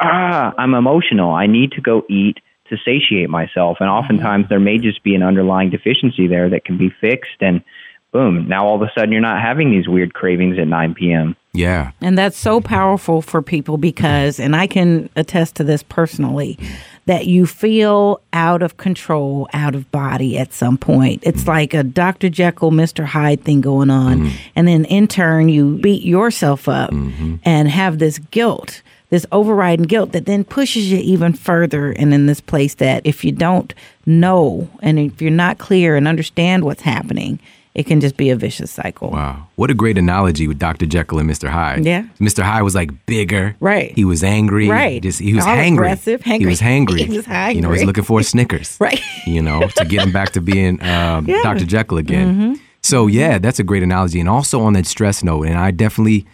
ah, 0.00 0.52
I'm 0.56 0.74
emotional. 0.74 1.32
I 1.32 1.46
need 1.46 1.72
to 1.72 1.80
go 1.80 2.04
eat 2.08 2.38
to 2.68 2.76
satiate 2.84 3.28
myself. 3.28 3.78
And 3.80 3.90
oftentimes 3.90 4.48
there 4.48 4.60
may 4.60 4.78
just 4.78 5.02
be 5.02 5.14
an 5.14 5.22
underlying 5.22 5.70
deficiency 5.70 6.26
there 6.26 6.48
that 6.50 6.64
can 6.64 6.78
be 6.78 6.90
fixed. 7.00 7.40
And 7.40 7.62
boom, 8.12 8.46
now 8.46 8.66
all 8.66 8.76
of 8.76 8.82
a 8.82 8.92
sudden 8.94 9.10
you're 9.10 9.20
not 9.20 9.40
having 9.40 9.70
these 9.70 9.88
weird 9.88 10.14
cravings 10.14 10.58
at 10.58 10.68
9 10.68 10.94
p.m. 10.94 11.34
Yeah. 11.54 11.92
And 12.00 12.16
that's 12.16 12.36
so 12.36 12.60
powerful 12.60 13.20
for 13.22 13.42
people 13.42 13.78
because, 13.78 14.38
and 14.38 14.54
I 14.54 14.66
can 14.66 15.10
attest 15.16 15.56
to 15.56 15.64
this 15.64 15.82
personally, 15.82 16.58
that 17.06 17.26
you 17.26 17.46
feel 17.46 18.20
out 18.32 18.62
of 18.62 18.76
control, 18.76 19.48
out 19.52 19.74
of 19.74 19.90
body 19.90 20.38
at 20.38 20.52
some 20.52 20.78
point. 20.78 21.22
It's 21.26 21.48
like 21.48 21.74
a 21.74 21.82
Dr. 21.82 22.28
Jekyll, 22.28 22.70
Mr. 22.70 23.04
Hyde 23.04 23.42
thing 23.42 23.60
going 23.60 23.90
on. 23.90 24.20
Mm-hmm. 24.20 24.36
And 24.54 24.68
then 24.68 24.84
in 24.84 25.08
turn, 25.08 25.48
you 25.48 25.78
beat 25.78 26.04
yourself 26.04 26.68
up 26.68 26.90
mm-hmm. 26.90 27.36
and 27.44 27.68
have 27.68 27.98
this 27.98 28.18
guilt, 28.18 28.82
this 29.10 29.26
overriding 29.32 29.86
guilt 29.86 30.12
that 30.12 30.26
then 30.26 30.44
pushes 30.44 30.92
you 30.92 30.98
even 30.98 31.32
further 31.32 31.90
and 31.90 32.14
in 32.14 32.26
this 32.26 32.40
place 32.40 32.74
that 32.76 33.04
if 33.04 33.24
you 33.24 33.32
don't 33.32 33.74
know 34.06 34.68
and 34.80 34.98
if 34.98 35.20
you're 35.20 35.30
not 35.30 35.58
clear 35.58 35.96
and 35.96 36.06
understand 36.06 36.64
what's 36.64 36.82
happening, 36.82 37.40
it 37.74 37.84
can 37.86 38.00
just 38.00 38.16
be 38.18 38.28
a 38.30 38.36
vicious 38.36 38.70
cycle. 38.70 39.10
Wow. 39.10 39.46
What 39.56 39.70
a 39.70 39.74
great 39.74 39.96
analogy 39.96 40.46
with 40.46 40.58
Dr. 40.58 40.84
Jekyll 40.84 41.18
and 41.18 41.28
Mr. 41.30 41.48
Hyde. 41.48 41.84
Yeah. 41.86 42.04
Mr. 42.20 42.42
Hyde 42.42 42.62
was 42.64 42.74
like 42.74 43.06
bigger. 43.06 43.56
Right. 43.60 43.92
He 43.94 44.04
was 44.04 44.22
angry. 44.22 44.68
Right. 44.68 45.02
Just, 45.02 45.20
he 45.20 45.32
was 45.32 45.46
All 45.46 45.56
hangry. 45.56 45.72
aggressive, 45.74 46.22
He 46.22 46.44
was 46.44 46.60
hangry. 46.60 46.98
He 47.06 47.16
was 47.16 47.26
You 47.56 47.62
know, 47.62 47.72
he's 47.72 47.84
looking 47.84 48.04
for 48.04 48.22
Snickers. 48.22 48.76
Right. 48.80 49.00
You 49.26 49.40
know, 49.40 49.68
to 49.76 49.84
get 49.86 50.02
him 50.02 50.12
back 50.12 50.32
to 50.32 50.40
being 50.40 50.82
um, 50.82 51.26
Yeah. 51.26 51.36
Mm-hmm. 51.36 51.42
Dr. 51.42 51.64
Jekyll 51.64 51.98
again. 51.98 52.60
So, 52.82 53.06
yeah, 53.06 53.38
that's 53.38 53.58
a 53.58 53.62
great 53.64 53.82
analogy. 53.82 54.20
And 54.20 54.28
also 54.28 54.60
on 54.62 54.72
that 54.74 54.86
stress 54.86 55.22
note, 55.22 55.44
and 55.46 55.56
I 55.56 55.70
definitely, 55.70 56.26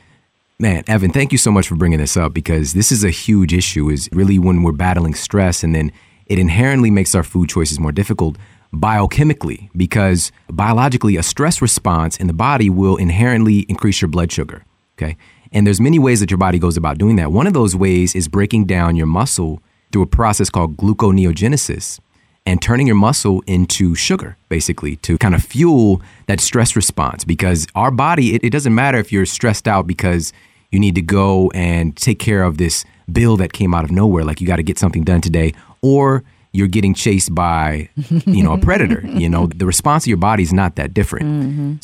man, 0.58 0.82
Evan, 0.88 1.12
thank 1.12 1.30
you 1.30 1.38
so 1.38 1.50
much 1.52 1.68
for 1.68 1.76
bringing 1.76 1.98
this 1.98 2.16
up 2.16 2.32
because 2.32 2.72
this 2.72 2.90
is 2.90 3.04
a 3.04 3.10
huge 3.10 3.52
issue, 3.52 3.90
is 3.90 4.08
really 4.12 4.38
when 4.38 4.62
we're 4.62 4.72
battling 4.72 5.14
stress 5.14 5.62
and 5.62 5.74
then 5.74 5.92
it 6.26 6.38
inherently 6.38 6.90
makes 6.90 7.14
our 7.14 7.22
food 7.22 7.48
choices 7.48 7.78
more 7.78 7.92
difficult 7.92 8.36
biochemically 8.72 9.70
because 9.76 10.30
biologically 10.50 11.16
a 11.16 11.22
stress 11.22 11.62
response 11.62 12.16
in 12.16 12.26
the 12.26 12.32
body 12.32 12.68
will 12.68 12.96
inherently 12.96 13.60
increase 13.60 14.00
your 14.00 14.08
blood 14.08 14.30
sugar 14.30 14.64
okay? 14.98 15.16
And 15.52 15.66
there's 15.66 15.80
many 15.80 15.98
ways 15.98 16.20
that 16.20 16.30
your 16.30 16.38
body 16.38 16.58
goes 16.58 16.76
about 16.76 16.98
doing 16.98 17.16
that. 17.16 17.32
One 17.32 17.46
of 17.46 17.52
those 17.52 17.74
ways 17.74 18.14
is 18.14 18.28
breaking 18.28 18.66
down 18.66 18.96
your 18.96 19.06
muscle 19.06 19.62
through 19.92 20.02
a 20.02 20.06
process 20.06 20.50
called 20.50 20.76
gluconeogenesis 20.76 22.00
and 22.44 22.60
turning 22.60 22.86
your 22.86 22.96
muscle 22.96 23.42
into 23.46 23.94
sugar 23.94 24.36
basically 24.48 24.96
to 24.96 25.16
kind 25.18 25.34
of 25.34 25.42
fuel 25.42 26.02
that 26.26 26.40
stress 26.40 26.76
response. 26.76 27.24
Because 27.24 27.66
our 27.74 27.90
body 27.90 28.34
it, 28.34 28.44
it 28.44 28.50
doesn't 28.50 28.74
matter 28.74 28.98
if 28.98 29.12
you're 29.12 29.26
stressed 29.26 29.66
out 29.66 29.86
because 29.86 30.32
you 30.70 30.78
need 30.78 30.94
to 30.96 31.02
go 31.02 31.50
and 31.54 31.96
take 31.96 32.18
care 32.18 32.42
of 32.42 32.58
this 32.58 32.84
bill 33.10 33.38
that 33.38 33.54
came 33.54 33.72
out 33.72 33.84
of 33.84 33.90
nowhere 33.90 34.24
like 34.24 34.40
you 34.40 34.46
got 34.46 34.56
to 34.56 34.62
get 34.62 34.78
something 34.78 35.02
done 35.02 35.22
today 35.22 35.54
or 35.80 36.22
you're 36.52 36.68
getting 36.68 36.94
chased 36.94 37.34
by 37.34 37.88
you 38.26 38.42
know 38.42 38.52
a 38.52 38.58
predator 38.58 39.00
you 39.06 39.28
know? 39.28 39.46
The 39.46 39.66
response 39.66 40.04
of 40.04 40.08
your 40.08 40.16
body 40.16 40.42
is 40.42 40.52
not 40.52 40.76
that 40.76 40.94
different. 40.94 41.24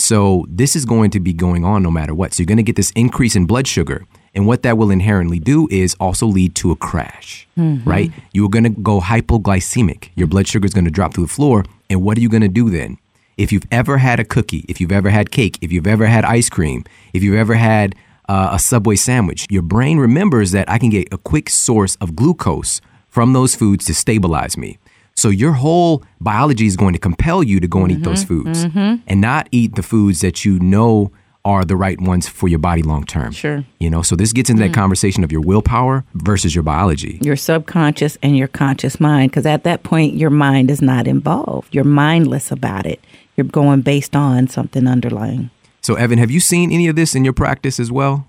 So 0.01 0.47
this 0.49 0.75
is 0.77 0.85
going 0.85 1.11
to 1.11 1.21
be 1.21 1.33
going 1.33 1.65
on 1.65 1.83
no 1.83 1.91
matter 1.91 2.15
what. 2.15 2.33
So 2.33 2.43
you're 2.43 2.47
going 2.47 2.57
to 2.59 2.63
get 2.63 2.77
this 2.77 2.91
increase 2.93 3.37
in 3.37 3.47
blood 3.47 3.67
sugar 3.67 4.05
and 4.35 4.47
what 4.47 4.63
that 4.63 4.77
will 4.79 4.91
inherently 4.91 5.39
do 5.39 5.69
is 5.71 5.95
also 6.01 6.27
lead 6.27 6.55
to 6.57 6.71
a 6.73 6.77
crash 6.77 7.47
right? 7.85 8.11
You're 8.33 8.49
going 8.49 8.65
to 8.65 8.71
go 8.71 9.01
hypoglycemic. 9.01 10.11
Your 10.17 10.27
blood 10.27 10.49
sugar 10.49 10.67
is 10.67 10.75
going 10.75 10.87
to 10.87 10.91
drop 10.91 11.15
through 11.15 11.27
the 11.27 11.33
floor 11.33 11.65
and 11.89 12.03
what 12.03 12.17
are 12.19 12.21
you 12.21 12.29
going 12.29 12.43
to 12.43 12.49
do 12.49 12.71
then? 12.71 12.99
If 13.37 13.53
you've 13.53 13.67
ever 13.71 13.99
had 13.99 14.21
a 14.21 14.25
cookie 14.25 14.65
if 14.69 14.81
you've 14.81 14.93
ever 14.93 15.11
had 15.11 15.31
cake 15.31 15.59
if 15.61 15.73
you've 15.73 15.87
ever 15.87 16.07
had 16.07 16.25
ice 16.25 16.49
cream 16.49 16.85
if 17.13 17.23
you've 17.23 17.37
ever 17.37 17.55
had 17.55 17.95
uh, 18.29 18.51
a 18.53 18.59
subway 18.59 18.97
sandwich 18.97 19.47
your 19.51 19.61
brain 19.63 19.99
remembers 19.99 20.53
that 20.53 20.71
i 20.71 20.79
can 20.79 20.89
get 20.89 21.07
a 21.13 21.19
quick 21.19 21.51
source 21.51 21.97
of 21.97 22.17
glucose 22.17 22.81
from 23.15 23.33
those 23.33 23.55
foods 23.55 23.85
to 23.85 23.95
stabilize 23.95 24.57
me. 24.57 24.77
So 25.15 25.29
your 25.29 25.53
whole 25.53 26.03
biology 26.21 26.67
is 26.67 26.77
going 26.77 26.95
to 26.95 26.99
compel 26.99 27.45
you 27.45 27.61
to 27.61 27.69
go 27.69 27.85
and 27.85 27.93
eat 27.93 28.03
those 28.03 28.25
mm-hmm. 28.25 28.43
foods 28.43 28.65
mm-hmm. 28.65 28.97
and 29.07 29.21
not 29.21 29.49
eat 29.53 29.77
the 29.77 29.85
foods 29.85 30.21
that 30.23 30.45
you 30.45 30.59
know 30.59 31.13
are 31.45 31.65
the 31.65 31.77
right 31.77 32.01
ones 32.01 32.27
for 32.27 32.49
your 32.49 32.59
body 32.59 32.83
long 32.83 33.05
term. 33.05 33.31
Sure. 33.31 33.65
You 33.79 33.89
know, 33.89 34.03
so 34.03 34.17
this 34.17 34.33
gets 34.33 34.51
into 34.51 34.63
that 34.65 34.73
mm. 34.73 34.75
conversation 34.75 35.23
of 35.23 35.31
your 35.31 35.43
willpower 35.43 36.05
versus 36.15 36.57
your 36.57 36.65
biology. 36.65 37.21
your 37.23 37.37
subconscious 37.37 38.19
and 38.21 38.37
your 38.37 38.49
conscious 38.49 38.99
mind 38.99 39.31
because 39.31 39.47
at 39.47 39.63
that 39.63 39.85
point 39.85 40.17
your 40.17 40.31
mind 40.31 40.71
is 40.71 40.83
not 40.83 41.07
involved 41.07 41.73
you're 41.73 41.85
mindless 41.85 42.51
about 42.51 42.85
it 42.85 42.99
you're 43.37 43.47
going 43.47 43.83
based 43.83 44.17
on 44.17 44.49
something 44.49 44.89
underlying 44.89 45.51
So 45.83 45.95
Evan, 45.95 46.19
have 46.19 46.33
you 46.33 46.41
seen 46.41 46.73
any 46.73 46.89
of 46.89 46.97
this 46.97 47.15
in 47.15 47.25
your 47.25 47.35
practice 47.35 47.79
as 47.79 47.93
well? 47.93 48.27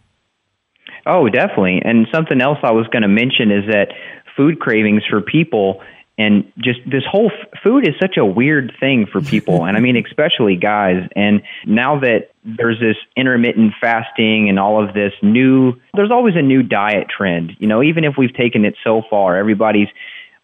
Oh, 1.07 1.29
definitely. 1.29 1.81
And 1.85 2.07
something 2.13 2.41
else 2.41 2.57
I 2.63 2.71
was 2.71 2.87
going 2.87 3.03
to 3.03 3.07
mention 3.07 3.51
is 3.51 3.65
that 3.71 3.93
food 4.35 4.59
cravings 4.59 5.03
for 5.09 5.21
people, 5.21 5.81
and 6.17 6.51
just 6.57 6.79
this 6.85 7.03
whole 7.09 7.31
f- 7.31 7.59
food 7.61 7.87
is 7.87 7.93
such 7.99 8.17
a 8.17 8.25
weird 8.25 8.73
thing 8.79 9.05
for 9.05 9.21
people 9.21 9.65
and 9.65 9.75
i 9.75 9.79
mean 9.79 9.97
especially 9.97 10.55
guys 10.55 11.07
and 11.15 11.41
now 11.65 11.99
that 11.99 12.31
there's 12.43 12.79
this 12.79 12.95
intermittent 13.15 13.73
fasting 13.81 14.49
and 14.49 14.59
all 14.59 14.83
of 14.83 14.93
this 14.93 15.13
new 15.21 15.73
there's 15.93 16.11
always 16.11 16.35
a 16.35 16.41
new 16.41 16.63
diet 16.63 17.07
trend 17.15 17.51
you 17.59 17.67
know 17.67 17.83
even 17.83 18.03
if 18.03 18.15
we've 18.17 18.33
taken 18.33 18.65
it 18.65 18.75
so 18.83 19.01
far 19.09 19.37
everybody's 19.37 19.89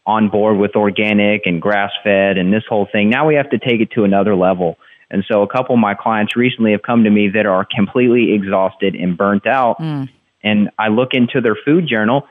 on 0.06 0.30
board 0.30 0.58
with 0.58 0.76
organic 0.76 1.44
and 1.46 1.62
grass 1.62 1.92
fed 2.04 2.38
and 2.38 2.52
this 2.52 2.64
whole 2.68 2.88
thing 2.92 3.10
now 3.10 3.28
we 3.28 3.36
have 3.36 3.50
to 3.50 3.60
take 3.60 3.82
it 3.82 3.92
to 3.92 4.04
another 4.04 4.36
level 4.36 4.78
and 5.10 5.26
so 5.30 5.42
a 5.42 5.48
couple 5.48 5.76
of 5.76 5.80
my 5.80 5.94
clients 5.94 6.36
recently 6.36 6.72
have 6.72 6.82
come 6.82 7.04
to 7.04 7.10
me 7.10 7.30
that 7.30 7.46
are 7.46 7.66
completely 7.66 8.34
exhausted 8.34 8.96
and 8.96 9.18
burnt 9.18 9.48
out 9.48 9.80
mm. 9.80 10.10
and 10.44 10.70
i 10.78 10.90
look 10.90 11.14
into 11.14 11.40
their 11.40 11.56
food 11.64 11.88
journal 11.88 12.28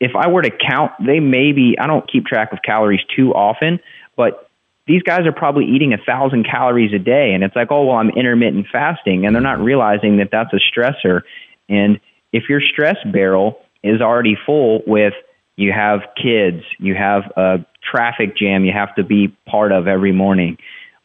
if 0.00 0.12
I 0.14 0.28
were 0.28 0.42
to 0.42 0.50
count, 0.50 0.92
they 1.04 1.20
maybe, 1.20 1.76
I 1.78 1.86
don't 1.86 2.10
keep 2.10 2.26
track 2.26 2.52
of 2.52 2.58
calories 2.62 3.00
too 3.14 3.32
often, 3.32 3.80
but 4.16 4.48
these 4.86 5.02
guys 5.02 5.26
are 5.26 5.32
probably 5.32 5.64
eating 5.64 5.92
a 5.92 5.98
thousand 5.98 6.44
calories 6.44 6.92
a 6.94 6.98
day. 6.98 7.32
And 7.34 7.42
it's 7.42 7.56
like, 7.56 7.68
oh, 7.70 7.86
well, 7.86 7.96
I'm 7.96 8.10
intermittent 8.10 8.66
fasting. 8.70 9.26
And 9.26 9.34
they're 9.34 9.42
not 9.42 9.58
realizing 9.58 10.18
that 10.18 10.28
that's 10.30 10.52
a 10.52 10.60
stressor. 10.60 11.22
And 11.68 11.98
if 12.32 12.44
your 12.48 12.60
stress 12.60 12.96
barrel 13.12 13.58
is 13.82 14.00
already 14.00 14.36
full 14.46 14.82
with 14.86 15.14
you 15.56 15.72
have 15.72 16.00
kids, 16.22 16.62
you 16.78 16.94
have 16.94 17.22
a 17.36 17.64
traffic 17.82 18.36
jam 18.36 18.64
you 18.64 18.72
have 18.72 18.94
to 18.96 19.04
be 19.04 19.28
part 19.46 19.72
of 19.72 19.88
every 19.88 20.12
morning. 20.12 20.58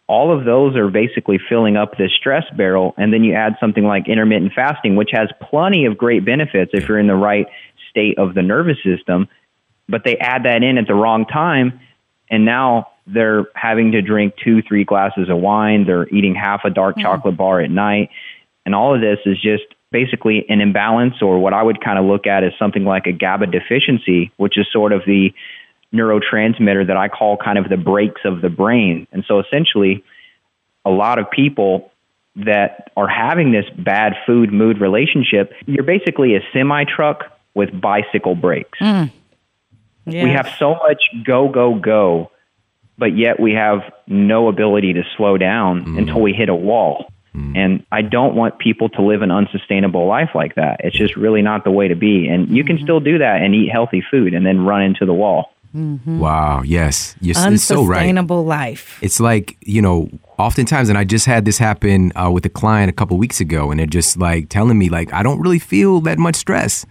All 0.07 0.37
of 0.37 0.45
those 0.45 0.75
are 0.75 0.89
basically 0.89 1.39
filling 1.47 1.77
up 1.77 1.97
this 1.97 2.11
stress 2.19 2.43
barrel. 2.57 2.93
And 2.97 3.13
then 3.13 3.23
you 3.23 3.33
add 3.33 3.55
something 3.59 3.85
like 3.85 4.09
intermittent 4.09 4.51
fasting, 4.53 4.95
which 4.95 5.11
has 5.13 5.29
plenty 5.41 5.85
of 5.85 5.97
great 5.97 6.25
benefits 6.25 6.71
if 6.73 6.89
you're 6.89 6.99
in 6.99 7.07
the 7.07 7.15
right 7.15 7.47
state 7.91 8.17
of 8.17 8.33
the 8.33 8.41
nervous 8.41 8.77
system, 8.83 9.27
but 9.87 10.01
they 10.03 10.17
add 10.17 10.45
that 10.45 10.63
in 10.63 10.79
at 10.79 10.87
the 10.87 10.95
wrong 10.95 11.25
time, 11.25 11.79
and 12.29 12.45
now 12.45 12.87
they're 13.05 13.45
having 13.55 13.91
to 13.91 14.01
drink 14.01 14.33
two, 14.43 14.61
three 14.61 14.83
glasses 14.83 15.29
of 15.29 15.37
wine. 15.37 15.85
They're 15.85 16.07
eating 16.09 16.33
half 16.33 16.61
a 16.63 16.69
dark 16.69 16.95
mm-hmm. 16.95 17.03
chocolate 17.03 17.37
bar 17.37 17.61
at 17.61 17.69
night. 17.69 18.09
And 18.65 18.73
all 18.73 18.95
of 18.95 19.01
this 19.01 19.19
is 19.25 19.39
just 19.41 19.63
basically 19.91 20.45
an 20.47 20.61
imbalance, 20.61 21.15
or 21.21 21.39
what 21.39 21.53
I 21.53 21.61
would 21.61 21.83
kind 21.83 21.99
of 21.99 22.05
look 22.05 22.25
at 22.25 22.43
as 22.43 22.53
something 22.57 22.85
like 22.85 23.07
a 23.07 23.11
GABA 23.11 23.47
deficiency, 23.47 24.31
which 24.37 24.57
is 24.57 24.65
sort 24.71 24.93
of 24.93 25.01
the 25.05 25.33
neurotransmitter 25.93 26.87
that 26.87 26.95
I 26.95 27.09
call 27.09 27.35
kind 27.35 27.57
of 27.57 27.67
the 27.67 27.75
brakes 27.75 28.21
of 28.23 28.41
the 28.41 28.49
brain. 28.49 29.07
And 29.11 29.25
so 29.27 29.39
essentially, 29.39 30.03
a 30.85 30.89
lot 30.89 31.19
of 31.19 31.29
people 31.29 31.91
that 32.37 32.91
are 32.95 33.09
having 33.09 33.51
this 33.51 33.65
bad 33.77 34.13
food 34.25 34.53
mood 34.53 34.79
relationship, 34.79 35.51
you're 35.65 35.83
basically 35.83 36.35
a 36.35 36.39
semi 36.53 36.85
truck 36.85 37.25
with 37.53 37.69
bicycle 37.79 38.35
brakes. 38.35 38.79
Mm. 38.79 39.11
Yes. 40.05 40.23
We 40.23 40.31
have 40.31 40.49
so 40.57 40.75
much 40.75 41.01
go, 41.23 41.49
go, 41.49 41.75
go, 41.75 42.31
but 42.97 43.17
yet 43.17 43.39
we 43.39 43.53
have 43.53 43.81
no 44.07 44.47
ability 44.47 44.93
to 44.93 45.03
slow 45.15 45.37
down 45.37 45.85
mm. 45.85 45.97
until 45.97 46.21
we 46.21 46.33
hit 46.33 46.49
a 46.49 46.55
wall. 46.55 47.11
Mm. 47.35 47.57
And 47.57 47.85
I 47.91 48.01
don't 48.01 48.35
want 48.35 48.59
people 48.59 48.89
to 48.89 49.01
live 49.01 49.21
an 49.21 49.31
unsustainable 49.31 50.05
life 50.05 50.31
like 50.35 50.55
that. 50.55 50.81
It's 50.83 50.97
just 50.97 51.15
really 51.15 51.41
not 51.41 51.63
the 51.63 51.71
way 51.71 51.87
to 51.87 51.95
be. 51.95 52.27
And 52.27 52.49
you 52.49 52.63
can 52.63 52.75
mm-hmm. 52.75 52.85
still 52.85 52.99
do 52.99 53.19
that 53.19 53.41
and 53.41 53.55
eat 53.55 53.69
healthy 53.71 54.03
food 54.11 54.33
and 54.33 54.45
then 54.45 54.65
run 54.65 54.81
into 54.81 55.05
the 55.05 55.13
wall. 55.13 55.53
Mm-hmm. 55.73 56.19
Wow. 56.19 56.63
Yes. 56.63 57.15
You're, 57.21 57.37
Unsustainable 57.37 58.43
so 58.43 58.49
right. 58.49 58.59
life. 58.71 58.99
It's 59.01 59.21
like, 59.21 59.55
you 59.61 59.81
know, 59.81 60.09
oftentimes, 60.37 60.89
and 60.89 60.97
I 60.97 61.05
just 61.05 61.25
had 61.25 61.45
this 61.45 61.57
happen 61.57 62.11
uh, 62.15 62.29
with 62.29 62.45
a 62.45 62.49
client 62.49 62.89
a 62.89 62.93
couple 62.93 63.17
weeks 63.17 63.39
ago, 63.39 63.71
and 63.71 63.79
they're 63.79 63.87
just 63.87 64.17
like 64.17 64.49
telling 64.49 64.77
me, 64.77 64.89
like, 64.89 65.13
I 65.13 65.23
don't 65.23 65.39
really 65.39 65.59
feel 65.59 66.01
that 66.01 66.19
much 66.19 66.35
stress 66.35 66.85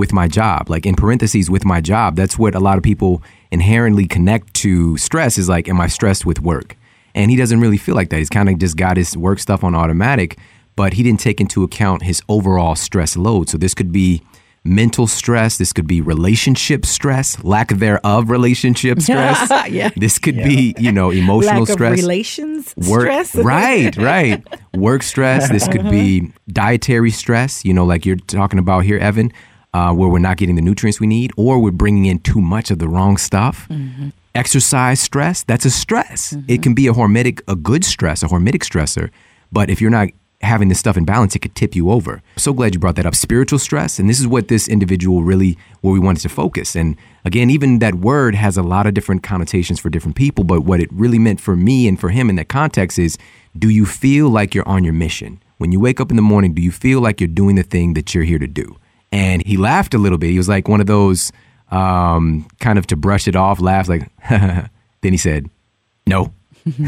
with 0.00 0.12
my 0.12 0.26
job. 0.26 0.70
Like 0.70 0.86
in 0.86 0.96
parentheses, 0.96 1.50
with 1.50 1.64
my 1.64 1.80
job. 1.80 2.16
That's 2.16 2.38
what 2.38 2.54
a 2.56 2.58
lot 2.58 2.78
of 2.78 2.82
people 2.82 3.22
inherently 3.52 4.06
connect 4.06 4.54
to 4.54 4.96
stress 4.96 5.36
is 5.38 5.48
like, 5.48 5.68
am 5.68 5.80
I 5.80 5.86
stressed 5.86 6.24
with 6.24 6.40
work? 6.40 6.76
And 7.14 7.30
he 7.30 7.36
doesn't 7.36 7.60
really 7.60 7.76
feel 7.76 7.94
like 7.94 8.08
that. 8.08 8.18
He's 8.18 8.30
kind 8.30 8.48
of 8.48 8.58
just 8.58 8.76
got 8.76 8.96
his 8.96 9.16
work 9.16 9.38
stuff 9.38 9.62
on 9.62 9.74
automatic, 9.74 10.38
but 10.74 10.94
he 10.94 11.02
didn't 11.02 11.20
take 11.20 11.38
into 11.40 11.62
account 11.62 12.02
his 12.02 12.22
overall 12.28 12.74
stress 12.74 13.16
load. 13.16 13.50
So 13.50 13.58
this 13.58 13.74
could 13.74 13.92
be 13.92 14.22
mental 14.64 15.06
stress. 15.06 15.58
This 15.58 15.72
could 15.72 15.86
be 15.86 16.00
relationship 16.00 16.86
stress, 16.86 17.42
lack 17.44 17.68
thereof 17.68 18.30
relationship 18.30 19.00
stress. 19.02 19.50
yeah. 19.70 19.90
This 19.96 20.18
could 20.18 20.36
yeah. 20.36 20.48
be, 20.48 20.74
you 20.78 20.92
know, 20.92 21.10
emotional 21.10 21.64
lack 21.64 21.72
stress. 21.72 21.98
relations 21.98 22.74
work, 22.88 23.02
stress. 23.02 23.34
right, 23.34 23.94
right. 23.96 24.42
Work 24.74 25.02
stress. 25.02 25.50
This 25.50 25.68
could 25.68 25.90
be 25.90 26.32
dietary 26.48 27.10
stress, 27.10 27.64
you 27.66 27.74
know, 27.74 27.84
like 27.84 28.06
you're 28.06 28.16
talking 28.16 28.58
about 28.58 28.84
here, 28.84 28.96
Evan 28.98 29.30
uh, 29.74 29.92
where 29.92 30.08
we're 30.08 30.18
not 30.18 30.36
getting 30.36 30.56
the 30.56 30.62
nutrients 30.62 31.00
we 31.00 31.06
need, 31.06 31.32
or 31.36 31.60
we're 31.60 31.70
bringing 31.70 32.06
in 32.06 32.18
too 32.18 32.40
much 32.40 32.70
of 32.70 32.78
the 32.78 32.88
wrong 32.88 33.16
stuff. 33.16 33.68
Mm-hmm. 33.68 34.10
Exercise 34.34 35.00
stress, 35.00 35.42
that's 35.42 35.64
a 35.64 35.70
stress. 35.70 36.32
Mm-hmm. 36.32 36.50
It 36.50 36.62
can 36.62 36.74
be 36.74 36.86
a 36.86 36.92
hormetic, 36.92 37.40
a 37.48 37.56
good 37.56 37.84
stress, 37.84 38.22
a 38.22 38.26
hormetic 38.26 38.62
stressor. 38.62 39.10
But 39.52 39.70
if 39.70 39.80
you're 39.80 39.90
not 39.90 40.08
having 40.42 40.68
this 40.68 40.78
stuff 40.78 40.96
in 40.96 41.04
balance, 41.04 41.36
it 41.36 41.40
could 41.40 41.54
tip 41.54 41.74
you 41.74 41.90
over. 41.90 42.22
So 42.36 42.52
glad 42.52 42.74
you 42.74 42.80
brought 42.80 42.96
that 42.96 43.06
up. 43.06 43.14
Spiritual 43.14 43.58
stress. 43.58 43.98
And 43.98 44.08
this 44.08 44.20
is 44.20 44.26
what 44.26 44.48
this 44.48 44.68
individual 44.68 45.22
really, 45.22 45.58
where 45.82 45.92
we 45.92 45.98
wanted 45.98 46.22
to 46.22 46.28
focus. 46.28 46.74
And 46.74 46.96
again, 47.24 47.50
even 47.50 47.78
that 47.80 47.96
word 47.96 48.34
has 48.34 48.56
a 48.56 48.62
lot 48.62 48.86
of 48.86 48.94
different 48.94 49.22
connotations 49.22 49.78
for 49.78 49.90
different 49.90 50.16
people. 50.16 50.44
But 50.44 50.62
what 50.62 50.80
it 50.80 50.88
really 50.92 51.18
meant 51.18 51.40
for 51.40 51.56
me 51.56 51.86
and 51.86 52.00
for 52.00 52.08
him 52.08 52.30
in 52.30 52.36
that 52.36 52.48
context 52.48 52.98
is 52.98 53.18
do 53.58 53.68
you 53.68 53.84
feel 53.84 54.30
like 54.30 54.54
you're 54.54 54.68
on 54.68 54.84
your 54.84 54.94
mission? 54.94 55.42
When 55.58 55.72
you 55.72 55.80
wake 55.80 56.00
up 56.00 56.10
in 56.10 56.16
the 56.16 56.22
morning, 56.22 56.54
do 56.54 56.62
you 56.62 56.72
feel 56.72 57.00
like 57.00 57.20
you're 57.20 57.28
doing 57.28 57.56
the 57.56 57.62
thing 57.62 57.92
that 57.94 58.14
you're 58.14 58.24
here 58.24 58.38
to 58.38 58.46
do? 58.46 58.76
And 59.12 59.44
he 59.44 59.56
laughed 59.56 59.94
a 59.94 59.98
little 59.98 60.18
bit. 60.18 60.30
He 60.30 60.38
was 60.38 60.48
like 60.48 60.68
one 60.68 60.80
of 60.80 60.86
those 60.86 61.32
um, 61.70 62.46
kind 62.60 62.78
of 62.78 62.86
to 62.88 62.96
brush 62.96 63.28
it 63.28 63.36
off, 63.36 63.60
laughs 63.60 63.88
like. 63.88 64.08
then 64.30 64.70
he 65.02 65.16
said, 65.16 65.48
"No, 66.06 66.32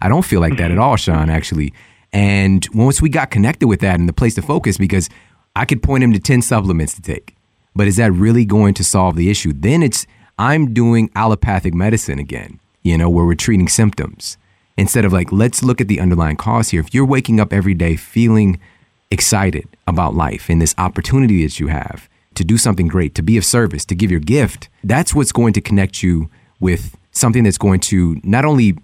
I 0.00 0.08
don't 0.08 0.24
feel 0.24 0.40
like 0.40 0.56
that 0.58 0.70
at 0.70 0.78
all, 0.78 0.96
Shawn. 0.96 1.30
Actually." 1.30 1.72
And 2.12 2.66
once 2.74 3.00
we 3.00 3.08
got 3.08 3.30
connected 3.30 3.68
with 3.68 3.80
that 3.80 3.98
and 3.98 4.08
the 4.08 4.12
place 4.12 4.34
to 4.34 4.42
focus, 4.42 4.76
because 4.76 5.08
I 5.56 5.64
could 5.64 5.82
point 5.82 6.04
him 6.04 6.12
to 6.12 6.20
ten 6.20 6.42
supplements 6.42 6.94
to 6.94 7.02
take, 7.02 7.36
but 7.74 7.86
is 7.88 7.96
that 7.96 8.12
really 8.12 8.44
going 8.44 8.74
to 8.74 8.84
solve 8.84 9.16
the 9.16 9.30
issue? 9.30 9.52
Then 9.52 9.82
it's 9.82 10.06
I'm 10.38 10.74
doing 10.74 11.10
allopathic 11.14 11.74
medicine 11.74 12.18
again. 12.18 12.60
You 12.82 12.98
know, 12.98 13.08
where 13.08 13.24
we're 13.24 13.34
treating 13.34 13.68
symptoms 13.68 14.36
instead 14.76 15.04
of 15.04 15.12
like 15.12 15.30
let's 15.32 15.62
look 15.62 15.80
at 15.80 15.88
the 15.88 16.00
underlying 16.00 16.36
cause 16.36 16.70
here. 16.70 16.80
If 16.80 16.94
you're 16.94 17.06
waking 17.06 17.40
up 17.40 17.52
every 17.52 17.74
day 17.74 17.96
feeling 17.96 18.58
excited 19.12 19.68
about 19.86 20.14
life 20.14 20.48
and 20.48 20.60
this 20.60 20.74
opportunity 20.78 21.44
that 21.44 21.60
you 21.60 21.68
have 21.68 22.08
to 22.34 22.44
do 22.44 22.56
something 22.56 22.88
great, 22.88 23.14
to 23.14 23.22
be 23.22 23.36
of 23.36 23.44
service, 23.44 23.84
to 23.84 23.94
give 23.94 24.10
your 24.10 24.20
gift, 24.20 24.68
that's 24.82 25.14
what's 25.14 25.32
going 25.32 25.52
to 25.52 25.60
connect 25.60 26.02
you 26.02 26.30
with 26.60 26.96
something 27.12 27.44
that's 27.44 27.58
going 27.58 27.78
to 27.78 28.18
not 28.24 28.44
only 28.44 28.74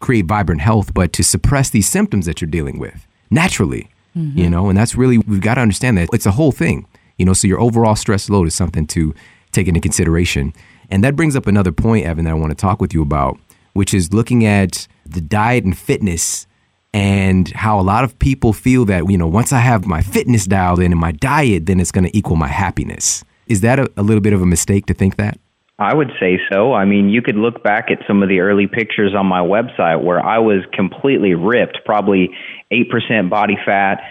create 0.00 0.24
vibrant 0.26 0.60
health, 0.60 0.92
but 0.92 1.12
to 1.12 1.22
suppress 1.22 1.70
these 1.70 1.88
symptoms 1.88 2.26
that 2.26 2.40
you're 2.40 2.50
dealing 2.50 2.78
with 2.78 3.06
naturally. 3.30 3.88
Mm-hmm. 4.16 4.38
You 4.38 4.50
know, 4.50 4.68
and 4.68 4.76
that's 4.76 4.96
really, 4.96 5.18
we've 5.18 5.40
got 5.40 5.54
to 5.54 5.60
understand 5.60 5.96
that 5.98 6.08
it's 6.12 6.26
a 6.26 6.32
whole 6.32 6.50
thing. 6.50 6.86
You 7.16 7.24
know, 7.24 7.32
so 7.32 7.46
your 7.46 7.60
overall 7.60 7.94
stress 7.94 8.28
load 8.28 8.48
is 8.48 8.54
something 8.54 8.86
to 8.88 9.14
take 9.52 9.68
into 9.68 9.80
consideration. 9.80 10.52
And 10.90 11.04
that 11.04 11.14
brings 11.14 11.36
up 11.36 11.46
another 11.46 11.70
point, 11.70 12.06
Evan, 12.06 12.24
that 12.24 12.32
I 12.32 12.34
want 12.34 12.50
to 12.50 12.56
talk 12.56 12.80
with 12.80 12.92
you 12.92 13.02
about, 13.02 13.38
which 13.72 13.94
is 13.94 14.12
looking 14.12 14.44
at 14.44 14.88
the 15.06 15.20
diet 15.20 15.64
and 15.64 15.78
fitness 15.78 16.48
and 16.92 17.48
how 17.52 17.78
a 17.78 17.82
lot 17.82 18.04
of 18.04 18.18
people 18.18 18.52
feel 18.52 18.84
that, 18.86 19.08
you 19.10 19.16
know, 19.16 19.26
once 19.26 19.52
I 19.52 19.60
have 19.60 19.86
my 19.86 20.02
fitness 20.02 20.46
dialed 20.46 20.80
in 20.80 20.92
and 20.92 21.00
my 21.00 21.12
diet, 21.12 21.66
then 21.66 21.80
it's 21.80 21.92
going 21.92 22.04
to 22.04 22.16
equal 22.16 22.36
my 22.36 22.48
happiness. 22.48 23.24
Is 23.46 23.60
that 23.60 23.78
a, 23.78 23.90
a, 23.96 24.02
little 24.02 24.20
bit 24.20 24.32
of 24.32 24.42
a 24.42 24.46
mistake 24.46 24.86
to 24.86 24.94
think 24.94 25.16
that? 25.16 25.38
I 25.78 25.94
would 25.94 26.10
say 26.20 26.38
so. 26.52 26.74
I 26.74 26.84
mean, 26.84 27.08
you 27.08 27.22
could 27.22 27.36
look 27.36 27.62
back 27.62 27.90
at 27.90 27.98
some 28.06 28.22
of 28.22 28.28
the 28.28 28.40
early 28.40 28.66
pictures 28.66 29.14
on 29.14 29.26
my 29.26 29.40
website 29.40 30.02
where 30.04 30.24
I 30.24 30.38
was 30.38 30.60
completely 30.74 31.34
ripped, 31.34 31.78
probably 31.84 32.30
8% 32.70 33.30
body 33.30 33.56
fat, 33.64 34.02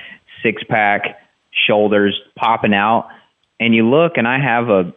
six 0.42 0.64
pack, 0.68 1.20
shoulders 1.68 2.20
popping 2.36 2.74
out. 2.74 3.10
And 3.60 3.76
you 3.76 3.88
look, 3.88 4.14
and 4.16 4.28
I 4.28 4.40
have 4.40 4.70
a 4.70 4.94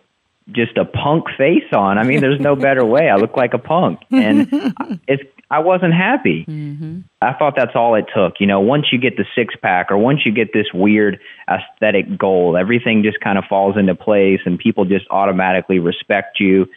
just 0.51 0.77
a 0.77 0.85
punk 0.85 1.27
face 1.39 1.73
on. 1.73 1.99
I 1.99 2.05
mean, 2.05 2.21
there's 2.21 2.41
no 2.41 2.57
better 2.57 2.85
way. 2.85 3.09
I 3.09 3.17
look 3.17 3.37
like 3.37 3.55
a 3.55 3.59
punk, 3.59 4.01
and 4.11 4.49
it's 5.09 5.23
I 5.53 5.59
wasn't 5.59 5.93
happy. 5.93 6.47
Mm-hmm. 6.49 7.01
I 7.21 7.35
thought 7.35 7.53
that's 7.55 7.73
all 7.75 7.95
it 7.95 8.07
took. 8.15 8.41
You 8.41 8.47
know, 8.47 8.61
once 8.61 8.87
you 8.91 8.99
get 8.99 9.19
the 9.19 9.27
six 9.35 9.55
pack 9.61 9.91
or 9.91 9.99
once 9.99 10.21
you 10.25 10.33
get 10.33 10.55
this 10.55 10.65
weird 10.73 11.21
aesthetic 11.47 12.17
goal, 12.17 12.57
everything 12.57 13.03
just 13.03 13.21
kind 13.21 13.37
of 13.37 13.45
falls 13.51 13.77
into 13.77 13.95
place 13.95 14.41
and 14.47 14.59
people 14.59 14.87
just 14.87 15.05
automatically 15.11 15.79
respect 15.79 16.41
you. 16.41 16.69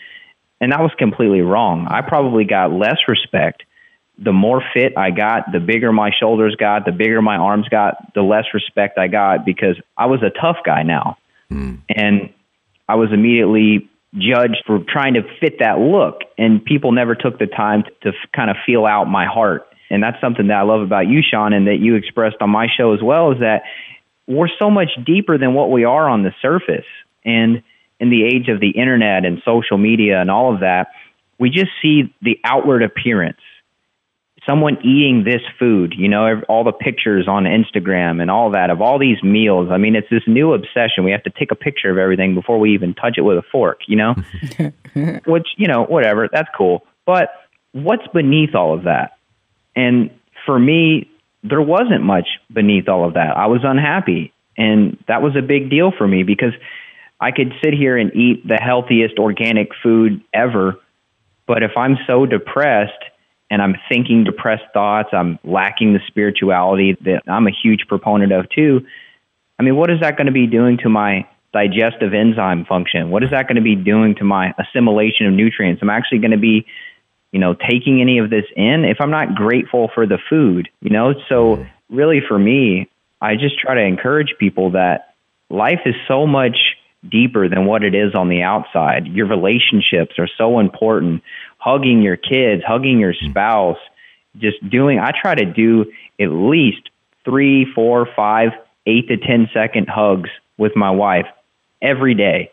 And 0.60 0.74
that 0.74 0.82
was 0.82 0.92
completely 0.98 1.40
wrong. 1.40 1.88
I 1.90 2.02
probably 2.02 2.44
got 2.44 2.74
less 2.74 2.98
respect. 3.08 3.64
The 4.18 4.34
more 4.34 4.62
fit 4.74 4.98
I 4.98 5.12
got, 5.12 5.54
the 5.54 5.62
bigger 5.62 5.94
my 5.94 6.12
shoulders 6.20 6.58
got, 6.58 6.84
the 6.84 6.92
bigger 6.92 7.22
my 7.22 7.38
arms 7.38 7.70
got, 7.70 8.14
the 8.14 8.24
less 8.24 8.46
respect 8.54 8.98
I 8.98 9.08
got 9.08 9.46
because 9.46 9.80
I 9.98 10.08
was 10.08 10.22
a 10.22 10.32
tough 10.38 10.58
guy 10.66 10.84
now. 10.84 11.18
Mm. 11.50 11.80
And 11.88 12.34
I 12.88 12.96
was 12.96 13.10
immediately 13.12 13.90
judged 14.14 14.64
for 14.66 14.80
trying 14.88 15.16
to 15.16 15.22
fit 15.40 15.60
that 15.60 15.80
look. 15.80 16.22
And 16.38 16.64
people 16.64 16.92
never 16.92 17.16
took 17.16 17.40
the 17.40 17.48
time 17.48 17.84
to, 17.84 18.12
to 18.12 18.18
kind 18.36 18.50
of 18.50 18.58
feel 18.66 18.86
out 18.86 19.06
my 19.06 19.26
heart. 19.26 19.68
And 19.90 20.02
that's 20.02 20.20
something 20.22 20.48
that 20.48 20.58
I 20.58 20.62
love 20.64 20.82
about 20.82 21.08
you, 21.08 21.22
Shawn, 21.22 21.54
and 21.54 21.68
that 21.68 21.78
you 21.80 21.96
expressed 21.96 22.38
on 22.42 22.50
my 22.50 22.68
show 22.76 22.94
as 22.94 23.02
well 23.02 23.32
is 23.32 23.40
that 23.40 23.64
we're 24.28 24.50
so 24.60 24.70
much 24.70 24.90
deeper 25.06 25.38
than 25.38 25.54
what 25.54 25.72
we 25.72 25.84
are 25.84 26.10
on 26.10 26.24
the 26.24 26.34
surface. 26.42 26.86
And 27.24 27.62
in 28.00 28.10
the 28.10 28.24
age 28.24 28.50
of 28.50 28.60
the 28.60 28.72
internet 28.72 29.26
and 29.26 29.42
social 29.46 29.78
media 29.78 30.20
and 30.20 30.32
all 30.32 30.54
of 30.54 30.62
that, 30.62 30.88
we 31.40 31.50
just 31.50 31.72
see 31.82 32.14
the 32.22 32.40
outward 32.44 32.82
appearance. 32.82 33.38
Someone 34.46 34.78
eating 34.84 35.24
this 35.24 35.42
food, 35.58 35.96
you 35.98 36.08
know, 36.08 36.42
all 36.48 36.64
the 36.64 36.72
pictures 36.72 37.28
on 37.28 37.46
Instagram 37.46 38.22
and 38.22 38.30
all 38.30 38.52
that 38.52 38.70
of 38.70 38.82
all 38.82 39.00
these 39.00 39.22
meals. 39.24 39.70
I 39.72 39.78
mean, 39.78 39.96
it's 39.96 40.10
this 40.10 40.24
new 40.28 40.54
obsession. 40.54 41.04
We 41.04 41.12
have 41.12 41.24
to 41.24 41.32
take 41.32 41.52
a 41.52 41.56
picture 41.56 41.90
of 41.90 41.98
everything 41.98 42.36
before 42.36 42.60
we 42.60 42.74
even 42.74 42.94
touch 42.94 43.16
it 43.18 43.22
with 43.22 43.38
a 43.38 43.44
fork, 43.52 43.80
you 43.88 43.96
know? 43.96 44.16
Which, 45.26 45.48
you 45.58 45.68
know, 45.68 45.84
whatever, 45.84 46.30
that's 46.32 46.50
cool. 46.56 46.84
But 47.06 47.30
what's 47.72 48.06
beneath 48.14 48.54
all 48.54 48.76
of 48.76 48.84
that? 48.84 49.18
And 49.76 50.12
for 50.46 50.60
me, 50.60 51.10
there 51.44 51.62
wasn't 51.62 52.04
much 52.04 52.28
beneath 52.54 52.88
all 52.88 53.08
of 53.08 53.16
that. 53.16 53.36
I 53.36 53.48
was 53.48 53.62
unhappy. 53.64 54.32
And 54.58 55.04
that 55.08 55.22
was 55.22 55.36
a 55.36 55.42
big 55.42 55.70
deal 55.70 55.92
for 55.96 56.08
me 56.08 56.24
because 56.24 56.54
I 57.20 57.32
could 57.32 57.54
sit 57.64 57.74
here 57.74 57.98
and 57.98 58.14
eat 58.16 58.48
the 58.48 58.60
healthiest 58.62 59.18
organic 59.20 59.70
food 59.82 60.22
ever, 60.34 60.80
but 61.48 61.64
if 61.64 61.72
I'm 61.78 61.98
so 62.08 62.26
depressed 62.26 62.92
and 63.56 63.62
I'm 63.62 63.76
thinking 63.88 64.26
depressed 64.26 64.66
thoughts, 64.74 65.08
I'm 65.14 65.40
lacking 65.46 65.94
the 65.94 66.02
spirituality 66.08 66.98
that 67.06 67.22
I'm 67.26 67.48
a 67.48 67.52
huge 67.52 67.88
proponent 67.88 68.34
of 68.34 68.50
too. 68.50 68.86
I 69.58 69.64
mean, 69.64 69.78
what 69.78 69.90
is 69.90 70.02
that 70.02 70.18
going 70.18 70.26
to 70.26 70.34
be 70.34 70.46
doing 70.46 70.78
to 70.80 70.90
my 70.90 71.26
digestive 71.54 72.14
enzyme 72.14 72.66
function? 72.66 73.12
What 73.12 73.24
is 73.24 73.30
that 73.30 73.48
going 73.48 73.56
to 73.56 73.62
be 73.62 73.78
doing 73.78 74.14
to 74.16 74.26
my 74.26 74.54
assimilation 74.60 75.26
of 75.28 75.32
nutrients? 75.32 75.82
I'm 75.82 75.90
actually 75.90 76.18
going 76.18 76.32
to 76.32 76.38
be, 76.38 76.66
you 77.32 77.40
know, 77.40 77.54
taking 77.54 78.02
any 78.02 78.18
of 78.18 78.30
this 78.30 78.44
in 78.58 78.84
if 78.84 78.98
I'm 79.00 79.10
not 79.10 79.36
grateful 79.36 79.90
for 79.96 80.06
the 80.06 80.18
food, 80.30 80.68
you 80.82 80.90
know? 80.90 81.14
So, 81.30 81.66
really, 81.90 82.20
for 82.28 82.38
me, 82.38 82.90
I 83.22 83.36
just 83.36 83.58
try 83.58 83.76
to 83.76 83.82
encourage 83.82 84.36
people 84.38 84.72
that 84.72 85.14
life 85.50 85.80
is 85.86 85.96
so 86.10 86.28
much 86.28 86.58
deeper 87.10 87.48
than 87.48 87.66
what 87.66 87.84
it 87.84 87.96
is 87.96 88.16
on 88.16 88.28
the 88.28 88.42
outside. 88.42 89.08
Your 89.08 89.28
relationships 89.28 90.16
are 90.20 90.28
so 90.38 90.60
important. 90.60 91.24
Hugging 91.66 92.04
your 92.04 92.16
kids, 92.16 92.62
hugging 92.66 93.00
your 93.00 93.14
mm. 93.14 93.30
spouse, 93.32 93.80
just 94.38 94.58
doing, 94.70 95.00
I 95.00 95.12
try 95.20 95.34
to 95.34 95.46
do 95.46 95.92
at 96.20 96.28
least 96.28 96.90
three, 97.24 97.66
four, 97.74 98.08
five, 98.16 98.50
eight 98.86 99.08
to 99.08 99.18
ten 99.18 99.50
second 99.52 99.88
hugs 99.90 100.30
with 100.60 100.76
my 100.76 100.92
wife 100.92 101.26
every 101.82 102.14
day. 102.14 102.52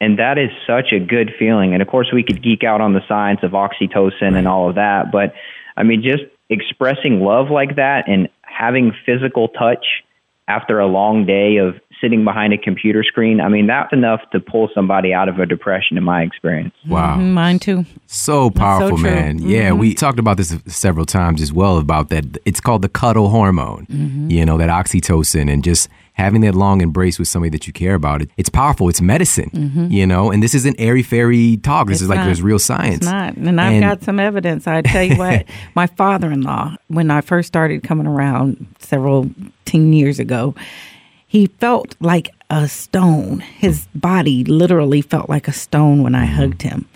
And 0.00 0.18
that 0.18 0.38
is 0.38 0.48
such 0.66 0.92
a 0.92 0.98
good 0.98 1.32
feeling. 1.38 1.74
And 1.74 1.82
of 1.82 1.88
course, 1.88 2.08
we 2.10 2.22
could 2.22 2.42
geek 2.42 2.64
out 2.64 2.80
on 2.80 2.94
the 2.94 3.02
science 3.06 3.40
of 3.42 3.52
oxytocin 3.52 4.36
and 4.36 4.48
all 4.48 4.70
of 4.70 4.76
that. 4.76 5.12
But 5.12 5.34
I 5.76 5.82
mean, 5.82 6.02
just 6.02 6.24
expressing 6.48 7.20
love 7.20 7.50
like 7.50 7.76
that 7.76 8.08
and 8.08 8.28
having 8.42 8.92
physical 9.04 9.48
touch 9.48 9.84
after 10.52 10.78
a 10.78 10.86
long 10.86 11.24
day 11.24 11.56
of 11.56 11.74
sitting 12.00 12.24
behind 12.24 12.52
a 12.52 12.58
computer 12.58 13.02
screen, 13.04 13.40
I 13.40 13.48
mean, 13.48 13.66
that's 13.68 13.92
enough 13.92 14.20
to 14.32 14.40
pull 14.40 14.68
somebody 14.74 15.14
out 15.14 15.28
of 15.28 15.38
a 15.38 15.46
depression, 15.46 15.96
in 15.96 16.04
my 16.04 16.22
experience. 16.22 16.74
Wow. 16.86 17.16
Mm-hmm, 17.16 17.32
mine 17.32 17.58
too. 17.58 17.86
So 18.06 18.50
powerful, 18.50 18.98
so 18.98 19.02
man. 19.02 19.38
Mm-hmm. 19.38 19.48
Yeah, 19.48 19.72
we 19.72 19.94
talked 19.94 20.18
about 20.18 20.36
this 20.36 20.54
several 20.66 21.06
times 21.06 21.40
as 21.40 21.52
well 21.52 21.78
about 21.78 22.08
that. 22.10 22.24
It's 22.44 22.60
called 22.60 22.82
the 22.82 22.88
cuddle 22.88 23.28
hormone, 23.28 23.86
mm-hmm. 23.86 24.30
you 24.30 24.44
know, 24.44 24.58
that 24.58 24.68
oxytocin, 24.68 25.50
and 25.50 25.62
just 25.64 25.88
having 26.14 26.42
that 26.42 26.54
long 26.54 26.80
embrace 26.80 27.18
with 27.18 27.28
somebody 27.28 27.50
that 27.50 27.66
you 27.66 27.72
care 27.72 27.94
about. 27.94 28.22
It, 28.22 28.30
it's 28.36 28.48
powerful. 28.48 28.88
It's 28.88 29.00
medicine, 29.00 29.50
mm-hmm. 29.50 29.90
you 29.90 30.06
know, 30.06 30.30
and 30.30 30.42
this 30.42 30.54
isn't 30.54 30.76
airy 30.78 31.02
fairy 31.02 31.56
talk. 31.56 31.88
This 31.88 31.96
it's 31.96 32.02
is 32.02 32.08
like 32.08 32.24
there's 32.24 32.42
real 32.42 32.58
science. 32.58 32.96
It's 32.96 33.06
not. 33.06 33.36
And 33.36 33.60
I've 33.60 33.72
and, 33.74 33.82
got 33.82 34.02
some 34.02 34.20
evidence. 34.20 34.66
I 34.66 34.82
tell 34.82 35.02
you 35.02 35.16
what, 35.16 35.46
my 35.74 35.86
father 35.86 36.30
in 36.30 36.42
law, 36.42 36.76
when 36.88 37.10
I 37.10 37.20
first 37.20 37.48
started 37.48 37.82
coming 37.82 38.06
around 38.06 38.66
several 38.78 39.30
teen 39.64 39.92
years 39.92 40.18
ago, 40.18 40.54
he 41.26 41.46
felt 41.46 41.96
like 42.00 42.30
a 42.50 42.68
stone. 42.68 43.40
His 43.40 43.86
body 43.94 44.44
literally 44.44 45.00
felt 45.00 45.30
like 45.30 45.48
a 45.48 45.52
stone 45.52 46.02
when 46.02 46.14
I 46.14 46.26
mm-hmm. 46.26 46.34
hugged 46.34 46.62
him. 46.62 46.88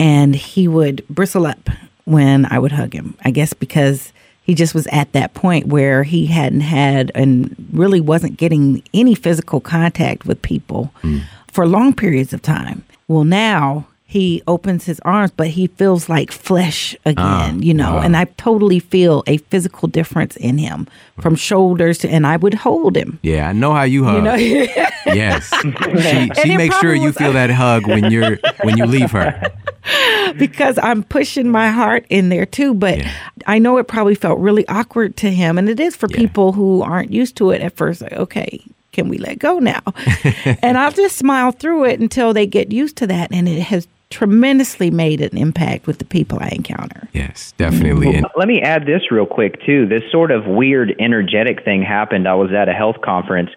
And 0.00 0.34
he 0.34 0.68
would 0.68 1.06
bristle 1.08 1.46
up 1.46 1.70
when 2.04 2.44
I 2.46 2.58
would 2.58 2.72
hug 2.72 2.92
him. 2.92 3.16
I 3.24 3.30
guess 3.30 3.52
because 3.52 4.12
he 4.48 4.54
just 4.54 4.74
was 4.74 4.86
at 4.86 5.12
that 5.12 5.34
point 5.34 5.66
where 5.66 6.04
he 6.04 6.24
hadn't 6.24 6.62
had 6.62 7.12
and 7.14 7.54
really 7.70 8.00
wasn't 8.00 8.38
getting 8.38 8.82
any 8.94 9.14
physical 9.14 9.60
contact 9.60 10.24
with 10.24 10.40
people 10.40 10.90
mm. 11.02 11.22
for 11.48 11.68
long 11.68 11.92
periods 11.92 12.32
of 12.32 12.40
time. 12.40 12.82
Well, 13.08 13.24
now 13.24 13.86
he 14.10 14.42
opens 14.46 14.86
his 14.86 15.00
arms, 15.00 15.30
but 15.36 15.48
he 15.48 15.66
feels 15.66 16.08
like 16.08 16.32
flesh 16.32 16.96
again, 17.04 17.56
uh, 17.56 17.58
you 17.60 17.74
know. 17.74 17.98
Uh, 17.98 18.00
and 18.00 18.16
I 18.16 18.24
totally 18.38 18.78
feel 18.78 19.22
a 19.26 19.36
physical 19.36 19.86
difference 19.86 20.34
in 20.38 20.56
him 20.56 20.88
from 21.20 21.36
shoulders 21.36 21.98
to, 21.98 22.08
and 22.08 22.26
I 22.26 22.38
would 22.38 22.54
hold 22.54 22.96
him. 22.96 23.18
Yeah, 23.20 23.50
I 23.50 23.52
know 23.52 23.74
how 23.74 23.82
you 23.82 24.04
hug. 24.04 24.16
You 24.16 24.22
know? 24.22 24.34
yes, 25.14 25.52
she, 25.60 26.30
she 26.40 26.56
makes 26.56 26.78
sure 26.78 26.94
you 26.94 27.12
feel 27.12 27.34
that 27.34 27.50
hug 27.50 27.86
when 27.86 28.10
you're 28.10 28.38
when 28.62 28.78
you 28.78 28.86
leave 28.86 29.10
her. 29.10 29.52
because 30.38 30.78
I'm 30.82 31.02
pushing 31.02 31.50
my 31.50 31.68
heart 31.68 32.06
in 32.08 32.30
there 32.30 32.46
too. 32.46 32.72
But 32.72 33.00
yeah. 33.00 33.12
I 33.46 33.58
know 33.58 33.76
it 33.76 33.88
probably 33.88 34.14
felt 34.14 34.38
really 34.38 34.66
awkward 34.68 35.18
to 35.18 35.30
him, 35.30 35.58
and 35.58 35.68
it 35.68 35.78
is 35.78 35.94
for 35.94 36.08
yeah. 36.08 36.16
people 36.16 36.52
who 36.52 36.80
aren't 36.80 37.12
used 37.12 37.36
to 37.36 37.50
it 37.50 37.60
at 37.60 37.76
first. 37.76 38.00
Like, 38.00 38.14
okay, 38.14 38.64
can 38.92 39.10
we 39.10 39.18
let 39.18 39.38
go 39.38 39.58
now? 39.58 39.82
and 40.62 40.78
I'll 40.78 40.92
just 40.92 41.18
smile 41.18 41.52
through 41.52 41.84
it 41.84 42.00
until 42.00 42.32
they 42.32 42.46
get 42.46 42.72
used 42.72 42.96
to 42.96 43.06
that, 43.08 43.30
and 43.32 43.46
it 43.46 43.60
has 43.64 43.86
tremendously 44.10 44.90
made 44.90 45.20
an 45.20 45.36
impact 45.36 45.86
with 45.86 45.98
the 45.98 46.04
people 46.04 46.38
I 46.40 46.48
encounter. 46.48 47.08
Yes, 47.12 47.52
definitely. 47.58 48.20
Well, 48.20 48.30
let 48.36 48.48
me 48.48 48.60
add 48.62 48.86
this 48.86 49.10
real 49.10 49.26
quick 49.26 49.62
too. 49.64 49.86
This 49.86 50.02
sort 50.10 50.30
of 50.30 50.46
weird 50.46 50.94
energetic 50.98 51.64
thing 51.64 51.82
happened. 51.82 52.26
I 52.26 52.34
was 52.34 52.50
at 52.52 52.68
a 52.68 52.72
health 52.72 52.96
conference 53.02 53.50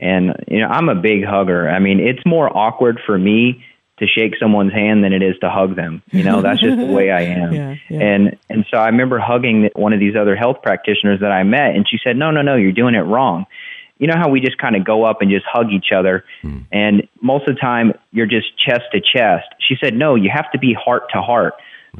and 0.00 0.34
you 0.48 0.60
know, 0.60 0.66
I'm 0.66 0.88
a 0.88 0.96
big 0.96 1.24
hugger. 1.24 1.68
I 1.68 1.78
mean, 1.78 2.00
it's 2.00 2.24
more 2.26 2.54
awkward 2.56 2.98
for 3.06 3.16
me 3.16 3.64
to 3.98 4.06
shake 4.08 4.34
someone's 4.40 4.72
hand 4.72 5.04
than 5.04 5.12
it 5.12 5.22
is 5.22 5.38
to 5.40 5.48
hug 5.48 5.76
them. 5.76 6.02
You 6.10 6.24
know, 6.24 6.42
that's 6.42 6.60
just 6.60 6.76
the 6.76 6.86
way 6.86 7.12
I 7.12 7.20
am. 7.22 7.52
yeah, 7.52 7.74
yeah. 7.88 8.00
And 8.00 8.38
and 8.50 8.66
so 8.70 8.78
I 8.78 8.86
remember 8.86 9.18
hugging 9.20 9.70
one 9.74 9.92
of 9.92 10.00
these 10.00 10.16
other 10.16 10.34
health 10.34 10.62
practitioners 10.62 11.20
that 11.20 11.30
I 11.30 11.44
met 11.44 11.76
and 11.76 11.86
she 11.88 11.98
said, 12.02 12.16
"No, 12.16 12.32
no, 12.32 12.42
no, 12.42 12.56
you're 12.56 12.72
doing 12.72 12.96
it 12.96 13.02
wrong." 13.02 13.46
You 14.02 14.08
know 14.08 14.16
how 14.18 14.28
we 14.28 14.40
just 14.40 14.58
kind 14.58 14.74
of 14.74 14.84
go 14.84 15.04
up 15.04 15.22
and 15.22 15.30
just 15.30 15.46
hug 15.46 15.70
each 15.70 15.92
other? 15.94 16.24
Mm. 16.42 16.66
and 16.72 17.08
most 17.20 17.48
of 17.48 17.54
the 17.54 17.60
time 17.60 17.92
you're 18.10 18.26
just 18.26 18.48
chest 18.58 18.82
to 18.92 19.00
chest. 19.00 19.46
She 19.60 19.76
said 19.82 19.94
no 19.94 20.16
you 20.16 20.28
have 20.34 20.50
to 20.50 20.58
be 20.58 20.74
heart 20.74 21.04
to 21.14 21.22
heart. 21.22 21.54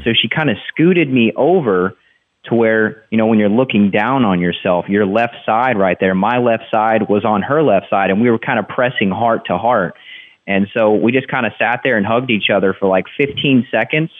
So 0.05 0.13
she 0.21 0.29
kind 0.29 0.49
of 0.51 0.57
scooted 0.69 1.13
me 1.13 1.33
over 1.37 1.95
to 2.47 2.55
where 2.57 3.05
you 3.11 3.19
know 3.19 3.27
when 3.27 3.39
you're 3.39 3.49
looking 3.49 3.91
down 3.91 4.25
on 4.25 4.41
yourself 4.41 4.89
your 4.89 5.07
left 5.07 5.37
side 5.47 5.79
right 5.79 5.97
there 6.01 6.15
my 6.15 6.39
left 6.39 6.65
side 6.73 7.09
was 7.09 7.25
on 7.25 7.43
her 7.43 7.63
left 7.63 7.89
side 7.89 8.11
and 8.11 8.21
we 8.21 8.31
were 8.31 8.39
kind 8.39 8.59
of 8.59 8.67
pressing 8.67 9.11
heart 9.11 9.47
to 9.47 9.57
heart. 9.57 9.95
And 10.45 10.67
so 10.75 10.93
we 10.93 11.13
just 11.13 11.29
kind 11.29 11.47
of 11.47 11.53
sat 11.57 11.83
there 11.85 11.97
and 11.97 12.05
hugged 12.05 12.31
each 12.31 12.51
other 12.51 12.75
for 12.75 12.89
like 12.89 13.07
15 13.17 13.69
seconds 13.71 14.11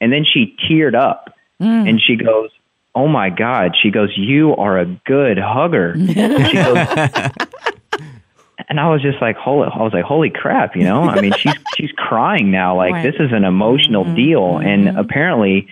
and 0.00 0.12
then 0.12 0.24
she 0.24 0.56
teared 0.68 0.96
up. 0.96 1.34
Mm. 1.60 1.90
and 1.90 2.00
she 2.00 2.16
goes 2.16 2.48
oh 2.94 3.08
my 3.08 3.30
God. 3.30 3.72
She 3.80 3.90
goes, 3.90 4.12
you 4.16 4.54
are 4.56 4.78
a 4.78 4.86
good 5.06 5.38
hugger. 5.38 5.94
she 5.98 6.14
goes, 6.14 6.86
and 8.68 8.78
I 8.78 8.88
was 8.90 9.02
just 9.02 9.20
like, 9.20 9.36
holy, 9.36 9.68
I 9.72 9.82
was 9.82 9.92
like, 9.92 10.04
holy 10.04 10.30
crap, 10.30 10.76
you 10.76 10.84
know? 10.84 11.02
I 11.02 11.20
mean, 11.20 11.32
she's, 11.32 11.54
she's 11.76 11.92
crying 11.96 12.50
now. 12.50 12.76
Like 12.76 12.92
right. 12.92 13.02
this 13.02 13.16
is 13.18 13.32
an 13.32 13.44
emotional 13.44 14.04
mm-hmm. 14.04 14.14
deal. 14.14 14.40
Mm-hmm. 14.40 14.66
And 14.66 14.98
apparently, 14.98 15.68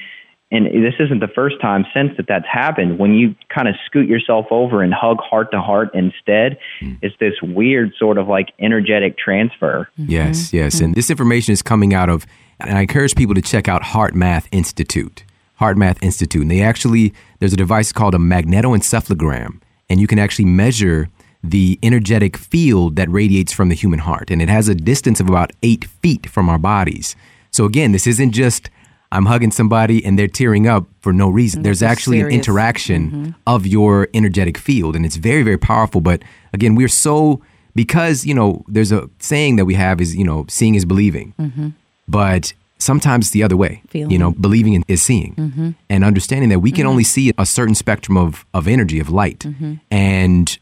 and 0.50 0.66
this 0.66 0.94
isn't 0.98 1.20
the 1.20 1.28
first 1.28 1.60
time 1.60 1.84
since 1.92 2.16
that 2.16 2.26
that's 2.26 2.46
happened. 2.50 2.98
When 2.98 3.12
you 3.14 3.34
kind 3.54 3.68
of 3.68 3.74
scoot 3.84 4.08
yourself 4.08 4.46
over 4.50 4.82
and 4.82 4.94
hug 4.94 5.18
heart 5.20 5.50
to 5.52 5.60
heart 5.60 5.90
instead, 5.92 6.58
mm. 6.80 6.98
it's 7.02 7.14
this 7.20 7.34
weird 7.42 7.92
sort 7.98 8.16
of 8.16 8.28
like 8.28 8.48
energetic 8.58 9.18
transfer. 9.18 9.90
Mm-hmm. 9.98 10.10
Yes, 10.10 10.52
yes. 10.52 10.76
Mm-hmm. 10.76 10.84
And 10.86 10.94
this 10.94 11.10
information 11.10 11.52
is 11.52 11.60
coming 11.60 11.92
out 11.92 12.08
of, 12.08 12.26
and 12.60 12.78
I 12.78 12.80
encourage 12.80 13.14
people 13.14 13.34
to 13.34 13.42
check 13.42 13.68
out 13.68 13.82
HeartMath 13.82 14.48
Institute. 14.50 15.24
HeartMath 15.60 15.98
Institute. 16.02 16.42
And 16.42 16.50
they 16.50 16.62
actually, 16.62 17.14
there's 17.38 17.52
a 17.52 17.56
device 17.56 17.92
called 17.92 18.14
a 18.14 18.18
magnetoencephalogram, 18.18 19.60
and 19.88 20.00
you 20.00 20.06
can 20.06 20.18
actually 20.18 20.44
measure 20.44 21.08
the 21.42 21.78
energetic 21.82 22.36
field 22.36 22.96
that 22.96 23.08
radiates 23.08 23.52
from 23.52 23.68
the 23.68 23.74
human 23.74 24.00
heart. 24.00 24.30
And 24.30 24.42
it 24.42 24.48
has 24.48 24.68
a 24.68 24.74
distance 24.74 25.20
of 25.20 25.28
about 25.28 25.52
eight 25.62 25.84
feet 25.84 26.28
from 26.28 26.48
our 26.48 26.58
bodies. 26.58 27.14
So 27.50 27.64
again, 27.64 27.92
this 27.92 28.06
isn't 28.06 28.32
just 28.32 28.70
I'm 29.10 29.26
hugging 29.26 29.50
somebody 29.50 30.04
and 30.04 30.18
they're 30.18 30.28
tearing 30.28 30.66
up 30.66 30.86
for 31.00 31.12
no 31.12 31.28
reason. 31.28 31.62
There's 31.62 31.82
actually 31.82 32.18
serious. 32.18 32.34
an 32.34 32.40
interaction 32.40 33.10
mm-hmm. 33.10 33.30
of 33.46 33.66
your 33.66 34.08
energetic 34.12 34.58
field, 34.58 34.94
and 34.94 35.06
it's 35.06 35.16
very, 35.16 35.42
very 35.42 35.56
powerful. 35.56 36.00
But 36.00 36.22
again, 36.52 36.74
we're 36.74 36.88
so 36.88 37.40
because 37.74 38.26
you 38.26 38.34
know 38.34 38.64
there's 38.68 38.92
a 38.92 39.08
saying 39.18 39.56
that 39.56 39.64
we 39.64 39.74
have 39.74 40.00
is 40.00 40.14
you 40.14 40.24
know 40.24 40.44
seeing 40.48 40.74
is 40.74 40.84
believing, 40.84 41.32
mm-hmm. 41.38 41.68
but 42.06 42.52
sometimes 42.78 43.30
the 43.30 43.42
other 43.42 43.56
way. 43.56 43.82
Feeling. 43.88 44.10
You 44.10 44.18
know, 44.18 44.32
believing 44.32 44.74
in, 44.74 44.84
is 44.88 45.02
seeing 45.02 45.34
mm-hmm. 45.34 45.70
and 45.90 46.04
understanding 46.04 46.48
that 46.50 46.60
we 46.60 46.70
can 46.70 46.82
mm-hmm. 46.82 46.90
only 46.90 47.04
see 47.04 47.32
a 47.36 47.46
certain 47.46 47.74
spectrum 47.74 48.16
of, 48.16 48.46
of 48.54 48.66
energy, 48.66 48.98
of 49.00 49.10
light. 49.10 49.40
Mm-hmm. 49.40 49.74
And 49.90 50.58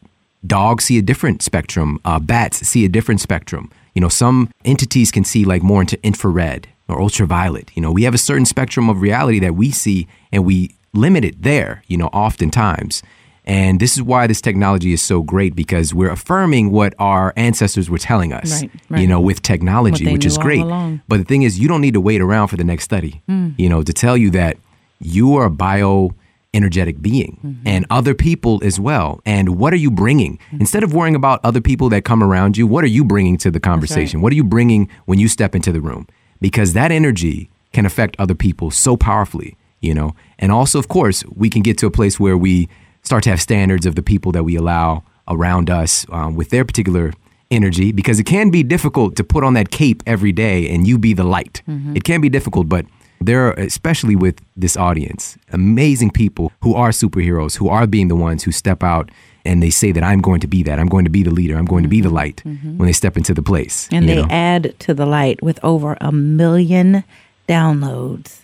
dogs 0.46 0.84
see 0.84 0.98
a 0.98 1.02
different 1.02 1.42
spectrum, 1.42 2.00
uh, 2.04 2.18
bats 2.18 2.66
see 2.66 2.84
a 2.84 2.88
different 2.88 3.20
spectrum. 3.20 3.70
You 3.94 4.00
know, 4.00 4.08
some 4.08 4.50
entities 4.64 5.10
can 5.10 5.24
see 5.24 5.44
like 5.44 5.62
more 5.62 5.80
into 5.80 5.98
infrared 6.04 6.68
or 6.88 7.00
ultraviolet. 7.00 7.70
You 7.74 7.82
know, 7.82 7.90
we 7.90 8.04
have 8.04 8.14
a 8.14 8.18
certain 8.18 8.44
spectrum 8.44 8.88
of 8.88 9.00
reality 9.00 9.38
that 9.40 9.54
we 9.54 9.70
see 9.70 10.06
and 10.32 10.44
we 10.44 10.74
limit 10.92 11.24
it 11.24 11.42
there, 11.42 11.82
you 11.86 11.96
know, 11.96 12.08
oftentimes. 12.08 13.02
And 13.46 13.78
this 13.78 13.96
is 13.96 14.02
why 14.02 14.26
this 14.26 14.40
technology 14.40 14.92
is 14.92 15.00
so 15.02 15.22
great 15.22 15.54
because 15.54 15.94
we're 15.94 16.10
affirming 16.10 16.72
what 16.72 16.94
our 16.98 17.32
ancestors 17.36 17.88
were 17.88 17.98
telling 17.98 18.32
us, 18.32 18.62
Right, 18.62 18.70
right. 18.88 19.00
you 19.02 19.06
know, 19.06 19.20
with 19.20 19.40
technology, 19.42 20.10
which 20.12 20.26
is 20.26 20.36
great. 20.36 20.60
along. 20.62 21.00
But 21.06 21.18
the 21.18 21.24
thing 21.24 21.42
is, 21.42 21.58
you 21.58 21.68
don't 21.68 21.80
need 21.80 21.94
to 21.94 22.00
wait 22.00 22.20
around 22.20 22.48
for 22.48 22.56
the 22.56 22.64
next 22.64 22.84
study, 22.84 23.22
you 23.56 23.68
know, 23.68 23.82
to 23.82 23.92
tell 23.92 24.16
you 24.16 24.30
that 24.30 24.56
you 25.00 25.36
are 25.36 25.44
a 25.46 25.50
bio 25.50 26.10
energetic 26.54 27.00
being 27.02 27.38
Mm-hmm. 27.44 27.68
and 27.68 27.86
other 27.90 28.14
people 28.14 28.60
as 28.64 28.80
well. 28.80 29.20
And 29.26 29.56
what 29.58 29.72
are 29.72 29.76
you 29.76 29.90
bringing? 29.90 30.38
Instead 30.52 30.82
of 30.82 30.92
worrying 30.94 31.14
about 31.14 31.38
other 31.44 31.60
people 31.60 31.88
that 31.90 32.04
come 32.04 32.22
around 32.22 32.56
you, 32.56 32.66
what 32.66 32.82
are 32.82 32.88
you 32.88 33.04
bringing 33.04 33.36
to 33.38 33.50
the 33.50 33.60
conversation? 33.60 34.22
What 34.22 34.32
are 34.32 34.36
you 34.36 34.44
bringing 34.44 34.88
when 35.04 35.18
you 35.18 35.28
step 35.28 35.54
into 35.54 35.70
the 35.70 35.80
room? 35.80 36.08
Because 36.40 36.72
that 36.72 36.90
energy 36.90 37.50
can 37.72 37.84
affect 37.86 38.16
other 38.18 38.34
people 38.34 38.70
so 38.70 38.96
powerfully, 38.96 39.56
you 39.80 39.92
know? 39.94 40.14
And 40.38 40.50
also, 40.50 40.78
of 40.78 40.88
course, 40.88 41.24
we 41.26 41.50
can 41.50 41.62
get 41.62 41.76
to 41.78 41.86
a 41.86 41.90
place 41.90 42.18
where 42.18 42.38
we 42.38 42.68
start 43.06 43.22
to 43.24 43.30
have 43.30 43.40
standards 43.40 43.86
of 43.86 43.94
the 43.94 44.02
people 44.02 44.32
that 44.32 44.44
we 44.44 44.56
allow 44.56 45.02
around 45.28 45.70
us 45.70 46.04
um, 46.10 46.34
with 46.36 46.50
their 46.50 46.64
particular 46.64 47.12
energy 47.50 47.92
because 47.92 48.18
it 48.18 48.24
can 48.26 48.50
be 48.50 48.62
difficult 48.64 49.14
to 49.16 49.22
put 49.24 49.44
on 49.44 49.54
that 49.54 49.70
cape 49.70 50.02
every 50.06 50.32
day 50.32 50.68
and 50.68 50.86
you 50.88 50.98
be 50.98 51.12
the 51.14 51.24
light. 51.24 51.62
It 51.94 52.02
can 52.04 52.20
be 52.20 52.28
difficult, 52.28 52.68
but 52.68 52.84
there 53.20 53.46
are, 53.46 53.52
especially 53.54 54.16
with 54.16 54.36
this 54.56 54.76
audience, 54.76 55.38
amazing 55.52 56.10
people 56.10 56.50
who 56.62 56.74
are 56.74 56.90
superheroes, 56.90 57.56
who 57.56 57.68
are 57.68 57.86
being 57.86 58.08
the 58.08 58.16
ones 58.16 58.42
who 58.44 58.50
step 58.52 58.82
out 58.82 59.10
and 59.44 59.62
they 59.62 59.70
say 59.70 59.92
that 59.92 60.02
I'm 60.02 60.20
going 60.20 60.40
to 60.40 60.48
be 60.48 60.64
that. 60.64 60.78
I'm 60.80 60.88
going 60.88 61.04
to 61.04 61.10
be 61.10 61.22
the 61.22 61.30
leader. 61.30 61.56
I'm 61.56 61.64
going 61.66 61.84
to 61.84 61.88
be 61.88 62.00
the 62.00 62.10
light 62.10 62.42
when 62.44 62.78
they 62.88 62.92
step 62.92 63.16
into 63.16 63.32
the 63.32 63.42
place. 63.42 63.88
And 63.92 64.08
they 64.08 64.16
know? 64.16 64.26
add 64.28 64.74
to 64.80 64.92
the 64.92 65.06
light 65.06 65.40
with 65.40 65.60
over 65.62 65.96
a 66.00 66.10
million 66.10 67.04
downloads. 67.48 68.40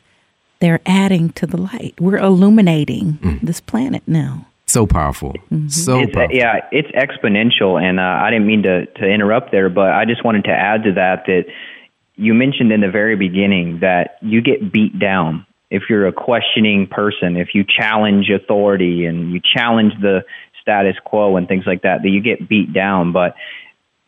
They're 0.60 0.80
adding 0.86 1.30
to 1.30 1.46
the 1.46 1.56
light. 1.60 1.94
We're 2.00 2.18
illuminating 2.18 3.18
Mm. 3.20 3.40
this 3.42 3.60
planet 3.60 4.02
now. 4.06 4.46
So 4.72 4.86
powerful. 4.86 5.34
So 5.68 6.00
It's, 6.00 6.12
powerful. 6.12 6.36
yeah, 6.36 6.60
it's 6.72 6.90
exponential, 6.92 7.80
and 7.80 8.00
uh, 8.00 8.02
I 8.02 8.30
didn't 8.30 8.46
mean 8.46 8.62
to, 8.62 8.86
to 8.86 9.06
interrupt 9.06 9.52
there, 9.52 9.68
but 9.68 9.90
I 9.90 10.04
just 10.04 10.24
wanted 10.24 10.44
to 10.44 10.50
add 10.52 10.84
to 10.84 10.92
that 10.94 11.26
that 11.26 11.44
you 12.16 12.34
mentioned 12.34 12.72
in 12.72 12.80
the 12.80 12.90
very 12.90 13.16
beginning 13.16 13.80
that 13.80 14.18
you 14.20 14.42
get 14.42 14.72
beat 14.72 14.98
down 14.98 15.46
if 15.72 15.84
you're 15.88 16.06
a 16.06 16.12
questioning 16.12 16.86
person, 16.86 17.36
if 17.38 17.54
you 17.54 17.64
challenge 17.64 18.28
authority 18.28 19.06
and 19.06 19.32
you 19.32 19.40
challenge 19.40 19.94
the 20.02 20.22
status 20.60 20.96
quo 21.02 21.36
and 21.36 21.48
things 21.48 21.64
like 21.66 21.80
that, 21.82 22.02
that 22.02 22.10
you 22.10 22.20
get 22.20 22.46
beat 22.46 22.74
down. 22.74 23.12
But 23.12 23.34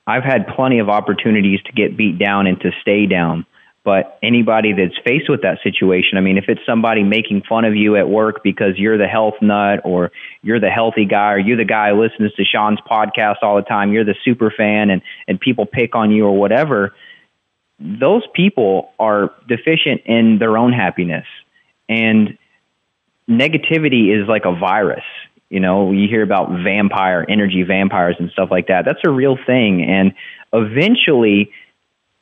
I've 0.07 0.23
had 0.23 0.47
plenty 0.47 0.79
of 0.79 0.91
opportunities 0.91 1.63
to 1.63 1.73
get 1.73 1.97
beat 1.97 2.19
down 2.19 2.47
and 2.47 2.61
to 2.61 2.71
stay 2.83 3.07
down. 3.07 3.47
But 3.85 4.19
anybody 4.23 4.73
that's 4.73 4.97
faced 5.05 5.29
with 5.29 5.43
that 5.43 5.59
situation, 5.63 6.17
I 6.17 6.23
mean, 6.23 6.39
if 6.39 6.47
it's 6.49 6.63
somebody 6.65 7.03
making 7.03 7.43
fun 7.47 7.67
of 7.67 7.77
you 7.77 7.97
at 7.97 8.09
work 8.09 8.43
because 8.43 8.79
you're 8.79 8.97
the 8.97 9.07
health 9.07 9.35
nut 9.43 9.81
or 9.85 10.11
you're 10.41 10.59
the 10.59 10.71
healthy 10.71 11.05
guy 11.05 11.33
or 11.33 11.39
you're 11.39 11.59
the 11.59 11.67
guy 11.67 11.91
who 11.91 12.01
listens 12.01 12.33
to 12.33 12.45
Shawn's 12.45 12.81
podcast 12.91 13.43
all 13.43 13.57
the 13.57 13.63
time, 13.63 13.93
you're 13.93 14.05
the 14.05 14.17
super 14.25 14.51
fan 14.51 14.89
and, 14.89 15.03
and 15.29 15.39
people 15.39 15.67
pick 15.67 15.95
on 15.95 16.11
you 16.11 16.25
or 16.25 16.35
whatever, 16.35 16.95
those 17.79 18.23
people 18.33 18.93
are 18.99 19.33
deficient 19.47 20.01
in 20.07 20.39
their 20.39 20.57
own 20.57 20.73
happiness. 20.73 21.27
And 21.87 22.39
negativity 23.29 24.19
is 24.19 24.27
like 24.27 24.47
a 24.47 24.55
virus. 24.55 25.05
You 25.51 25.61
know, 25.61 25.93
you 25.93 26.09
hear 26.09 26.23
about 26.23 26.49
vampire, 26.65 27.27
energy 27.29 27.65
vampires 27.65 28.17
and 28.19 28.31
stuff 28.31 28.49
like 28.51 28.69
that. 28.69 28.87
That's 28.87 29.01
a 29.05 29.11
real 29.11 29.37
thing. 29.47 29.83
And 29.83 30.15
eventually, 30.55 31.53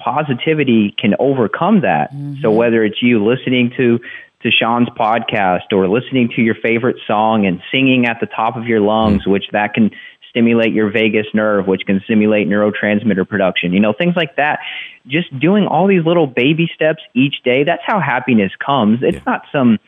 positivity 0.02 0.94
can 0.98 1.14
overcome 1.18 1.80
that. 1.82 2.10
So 2.10 2.16
mm-hmm. 2.16 2.54
whether 2.54 2.84
it's 2.84 3.02
you 3.02 3.24
listening 3.24 3.72
to 3.76 3.98
to 4.42 4.50
Shawn's 4.50 4.88
podcast 4.88 5.72
or 5.72 5.88
listening 5.88 6.30
to 6.34 6.42
your 6.42 6.56
favorite 6.56 6.96
song 7.06 7.46
and 7.46 7.62
singing 7.70 8.06
at 8.06 8.18
the 8.20 8.26
top 8.26 8.56
of 8.56 8.66
your 8.66 8.80
lungs, 8.80 9.22
mm-hmm. 9.22 9.30
which 9.30 9.44
that 9.52 9.72
can 9.74 9.92
stimulate 10.28 10.72
your 10.72 10.90
vagus 10.90 11.26
nerve, 11.34 11.66
which 11.66 11.82
can 11.86 12.00
stimulate 12.04 12.48
neurotransmitter 12.48 13.28
production, 13.28 13.72
you 13.72 13.80
know, 13.80 13.92
things 13.92 14.14
like 14.16 14.36
that. 14.36 14.60
Just 15.06 15.38
doing 15.38 15.66
all 15.66 15.86
these 15.86 16.04
little 16.04 16.26
baby 16.26 16.68
steps 16.74 17.02
each 17.14 17.36
day, 17.44 17.64
that's 17.64 17.82
how 17.86 18.00
happiness 18.00 18.50
comes. 18.64 19.00
It's 19.02 19.24
not 19.26 19.42
some 19.52 19.78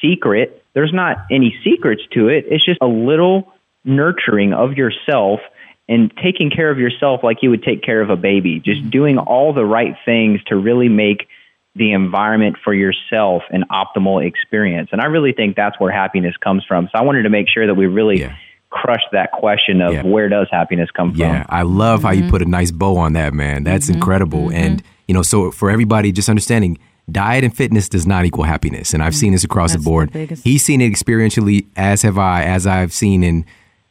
secret. 0.00 0.64
There's 0.74 0.92
not 0.92 1.26
any 1.30 1.54
secrets 1.64 2.02
to 2.12 2.28
it. 2.28 2.46
It's 2.48 2.64
just 2.64 2.78
a 2.80 2.86
little 2.86 3.52
nurturing 3.84 4.52
of 4.52 4.74
yourself 4.74 5.40
and 5.88 6.12
taking 6.22 6.50
care 6.50 6.70
of 6.70 6.78
yourself 6.78 7.20
like 7.22 7.38
you 7.42 7.50
would 7.50 7.62
take 7.62 7.82
care 7.82 8.00
of 8.00 8.10
a 8.10 8.16
baby. 8.16 8.60
Just 8.60 8.80
mm-hmm. 8.80 8.90
doing 8.90 9.18
all 9.18 9.52
the 9.52 9.64
right 9.64 9.94
things 10.04 10.40
to 10.46 10.56
really 10.56 10.88
make 10.88 11.26
the 11.74 11.92
environment 11.92 12.56
for 12.62 12.74
yourself 12.74 13.42
an 13.50 13.64
optimal 13.70 14.24
experience. 14.24 14.90
And 14.92 15.00
I 15.00 15.06
really 15.06 15.32
think 15.32 15.56
that's 15.56 15.78
where 15.80 15.90
happiness 15.90 16.36
comes 16.36 16.64
from. 16.66 16.88
So 16.92 16.98
I 16.98 17.02
wanted 17.02 17.22
to 17.22 17.30
make 17.30 17.48
sure 17.48 17.66
that 17.66 17.74
we 17.74 17.86
really 17.86 18.20
Yeah. 18.20 18.34
crushed 18.70 19.08
that 19.12 19.32
question 19.32 19.80
of 19.80 19.92
Yeah. 19.94 20.02
where 20.02 20.28
does 20.28 20.48
happiness 20.50 20.90
come 20.90 21.12
from? 21.12 21.20
Yeah, 21.20 21.46
I 21.48 21.62
love 21.62 22.02
how 22.02 22.10
Mm-hmm. 22.10 22.24
you 22.24 22.30
put 22.30 22.42
a 22.42 22.48
nice 22.48 22.70
bow 22.70 22.96
on 22.98 23.14
that, 23.14 23.32
man. 23.32 23.64
That's 23.64 23.86
mm-hmm. 23.86 23.94
incredible. 23.94 24.48
Mm-hmm. 24.48 24.64
And, 24.64 24.82
you 25.08 25.14
know, 25.14 25.22
so 25.22 25.50
for 25.50 25.70
everybody 25.70 26.12
just 26.12 26.28
understanding, 26.28 26.78
diet 27.10 27.42
and 27.42 27.54
fitness 27.54 27.88
does 27.88 28.06
not 28.06 28.24
equal 28.24 28.44
happiness. 28.44 28.94
And 28.94 29.02
I've 29.02 29.14
seen 29.14 29.32
this 29.32 29.44
across 29.44 29.72
That's 29.72 29.82
the 29.84 29.90
board. 29.90 30.12
the 30.12 30.40
He's 30.44 30.62
seen 30.64 30.80
it 30.80 30.92
experientially, 30.92 31.66
as 31.76 32.02
have 32.02 32.18
I, 32.18 32.44
as 32.44 32.66
I've 32.66 32.92
seen 32.92 33.22
in, 33.22 33.44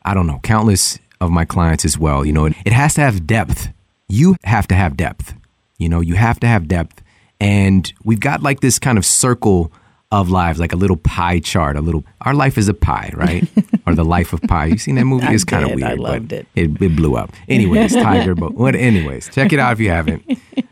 I 0.06 0.14
don't 0.14 0.28
know, 0.28 0.40
countless 0.44 1.00
of 1.22 1.32
my 1.32 1.46
clients 1.46 1.86
as 1.86 1.98
well. 1.98 2.26
You 2.26 2.34
know, 2.34 2.46
it, 2.46 2.54
it 2.66 2.74
has 2.74 2.96
to 2.96 3.02
have 3.02 3.26
depth. 3.26 3.70
You 4.10 4.36
have 4.44 4.68
to 4.68 4.76
have 4.76 4.98
depth. 4.98 5.34
You 5.78 5.88
know, 5.88 6.02
you 6.02 6.16
have 6.16 6.40
to 6.42 6.48
have 6.48 6.68
depth. 6.68 7.02
And 7.40 7.92
we've 8.04 8.20
got 8.20 8.44
like 8.44 8.60
this 8.60 8.78
kind 8.78 8.98
of 8.98 9.06
circle 9.06 9.72
of 10.12 10.30
lives, 10.30 10.60
like 10.60 10.74
a 10.74 10.76
little 10.76 10.98
pie 10.98 11.40
chart, 11.40 11.78
a 11.78 11.82
little, 11.82 12.04
our 12.22 12.34
life 12.34 12.58
is 12.58 12.68
a 12.68 12.74
pie, 12.74 13.12
right? 13.14 13.48
or 13.88 13.96
the 13.96 14.04
life 14.04 14.34
of 14.34 14.42
pie. 14.42 14.66
You've 14.66 14.82
seen 14.82 14.96
that 14.96 15.06
movie? 15.06 15.26
It's 15.28 15.46
kind 15.46 15.64
of 15.64 15.70
weird. 15.70 15.84
I 15.84 15.94
loved 15.94 16.34
it. 16.34 16.48
it, 16.54 16.82
it 16.82 16.96
blew 16.96 17.16
up. 17.16 17.32
Anyways, 17.48 17.94
Tiger, 17.96 18.36
but 18.36 18.54
what? 18.56 18.76
Anyways, 18.76 19.30
check 19.30 19.54
it 19.54 19.60
out 19.60 19.72
if 19.74 19.80
you 19.80 19.90
haven't. 19.90 20.24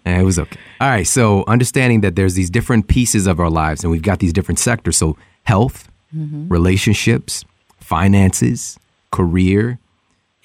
And 0.04 0.22
it 0.22 0.26
was 0.26 0.38
okay. 0.38 0.60
All 0.82 0.90
right. 0.90 1.08
So 1.08 1.46
understanding 1.48 2.02
that 2.02 2.16
there's 2.16 2.34
these 2.34 2.50
different 2.50 2.88
pieces 2.88 3.28
of 3.28 3.40
our 3.40 3.50
lives, 3.50 3.84
and 3.84 3.92
we've 3.92 4.02
got 4.02 4.20
these 4.20 4.34
different 4.34 4.60
sectors. 4.60 4.98
So 4.98 5.16
health, 5.44 5.90
mm-hmm. 6.14 6.50
relationships, 6.50 7.46
finances, 7.80 8.78
career, 9.12 9.80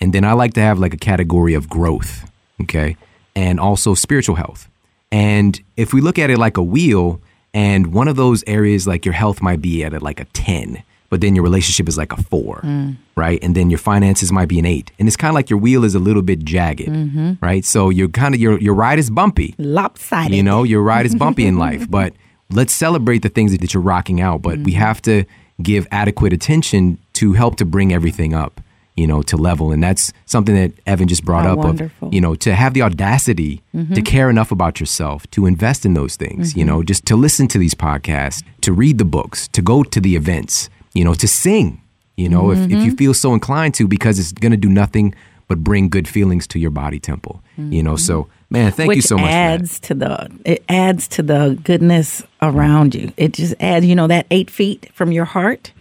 and 0.00 0.12
then 0.12 0.24
I 0.24 0.32
like 0.32 0.54
to 0.54 0.60
have 0.60 0.78
like 0.78 0.94
a 0.94 0.98
category 0.98 1.54
of 1.54 1.68
growth. 1.68 2.30
Okay, 2.62 2.96
and 3.34 3.58
also 3.58 3.94
spiritual 3.94 4.36
health. 4.36 4.68
And 5.10 5.60
if 5.76 5.92
we 5.92 6.00
look 6.00 6.18
at 6.18 6.30
it 6.30 6.38
like 6.38 6.56
a 6.56 6.62
wheel, 6.62 7.20
and 7.54 7.92
one 7.92 8.08
of 8.08 8.16
those 8.16 8.42
areas, 8.46 8.86
like 8.86 9.04
your 9.04 9.14
health 9.14 9.40
might 9.40 9.60
be 9.60 9.84
at 9.84 9.94
a, 9.94 10.00
like 10.00 10.18
a 10.18 10.24
10, 10.24 10.82
but 11.08 11.20
then 11.20 11.36
your 11.36 11.44
relationship 11.44 11.88
is 11.88 11.96
like 11.96 12.12
a 12.12 12.20
four, 12.20 12.60
mm. 12.64 12.96
right? 13.14 13.38
And 13.40 13.54
then 13.54 13.70
your 13.70 13.78
finances 13.78 14.32
might 14.32 14.48
be 14.48 14.58
an 14.58 14.66
eight. 14.66 14.90
And 14.98 15.06
it's 15.06 15.16
kind 15.16 15.30
of 15.30 15.36
like 15.36 15.48
your 15.48 15.60
wheel 15.60 15.84
is 15.84 15.94
a 15.94 16.00
little 16.00 16.22
bit 16.22 16.40
jagged, 16.40 16.88
mm-hmm. 16.88 17.34
right? 17.40 17.64
So 17.64 17.90
you're 17.90 18.08
kind 18.08 18.34
of, 18.34 18.40
your, 18.40 18.58
your 18.58 18.74
ride 18.74 18.98
is 18.98 19.10
bumpy. 19.10 19.54
Lopsided. 19.56 20.34
You 20.34 20.42
know, 20.42 20.64
your 20.64 20.82
ride 20.82 21.06
is 21.06 21.14
bumpy 21.14 21.46
in 21.46 21.56
life, 21.56 21.88
but 21.90 22.12
let's 22.50 22.72
celebrate 22.72 23.22
the 23.22 23.28
things 23.28 23.56
that 23.56 23.72
you're 23.72 23.82
rocking 23.82 24.20
out. 24.20 24.42
But 24.42 24.58
we 24.58 24.72
mm-hmm. 24.72 24.80
have 24.80 25.00
to 25.02 25.24
give 25.62 25.86
adequate 25.92 26.32
attention 26.32 26.98
to 27.12 27.34
help 27.34 27.54
to 27.58 27.64
bring 27.64 27.92
everything 27.92 28.34
up, 28.34 28.60
you 28.96 29.06
know, 29.06 29.22
to 29.22 29.36
level. 29.36 29.72
And 29.72 29.82
that's 29.82 30.12
something 30.26 30.54
that 30.54 30.72
Evan 30.86 31.08
just 31.08 31.24
brought 31.24 31.44
How 31.44 31.52
up 31.52 31.58
wonderful. 31.58 32.08
of, 32.08 32.14
you 32.14 32.20
know, 32.20 32.34
to 32.36 32.54
have 32.54 32.74
the 32.74 32.82
audacity 32.82 33.56
to 33.72 33.78
mm-hmm. 33.78 34.02
care 34.02 34.30
enough 34.30 34.52
about 34.52 34.78
yourself, 34.78 35.28
to 35.32 35.46
invest 35.46 35.84
in 35.84 35.94
those 35.94 36.16
things, 36.16 36.56
you 36.56 36.64
mm-hmm. 36.64 36.76
know, 36.76 36.82
just 36.82 37.04
to 37.06 37.16
listen 37.16 37.48
to 37.48 37.58
these 37.58 37.74
podcasts, 37.74 38.42
to 38.60 38.72
read 38.72 38.98
the 38.98 39.04
books, 39.04 39.48
to 39.48 39.62
go 39.62 39.82
to 39.82 40.00
the 40.00 40.14
events, 40.14 40.70
you 40.94 41.04
know, 41.04 41.14
to 41.14 41.26
sing, 41.26 41.80
you 42.16 42.28
know, 42.28 42.52
if, 42.52 42.58
if 42.58 42.70
you 42.70 42.76
mm-hmm. 42.76 42.94
feel 42.94 43.14
so 43.14 43.34
inclined 43.34 43.74
to, 43.74 43.88
because 43.88 44.18
it's 44.18 44.32
going 44.32 44.52
to 44.52 44.56
do 44.58 44.68
nothing 44.68 45.14
but 45.48 45.58
bring 45.58 45.88
good 45.88 46.08
feelings 46.08 46.46
to 46.46 46.58
your 46.58 46.70
body 46.70 46.98
temple, 46.98 47.42
you 47.56 47.82
know. 47.82 47.96
So, 47.96 48.28
man, 48.48 48.72
thank 48.72 48.88
Which 48.88 48.96
you 48.96 49.02
so 49.02 49.18
much. 49.18 49.30
adds 49.30 49.78
to 49.80 49.94
the 49.94 50.30
it 50.44 50.64
adds 50.70 51.06
to 51.08 51.22
the 51.22 51.58
goodness 51.62 52.22
around 52.40 52.94
you. 52.94 53.12
It 53.18 53.32
just 53.32 53.54
adds, 53.60 53.84
you 53.84 53.94
know, 53.94 54.06
that 54.06 54.26
eight 54.30 54.50
feet 54.50 54.88
from 54.94 55.12
your 55.12 55.26
heart. 55.26 55.72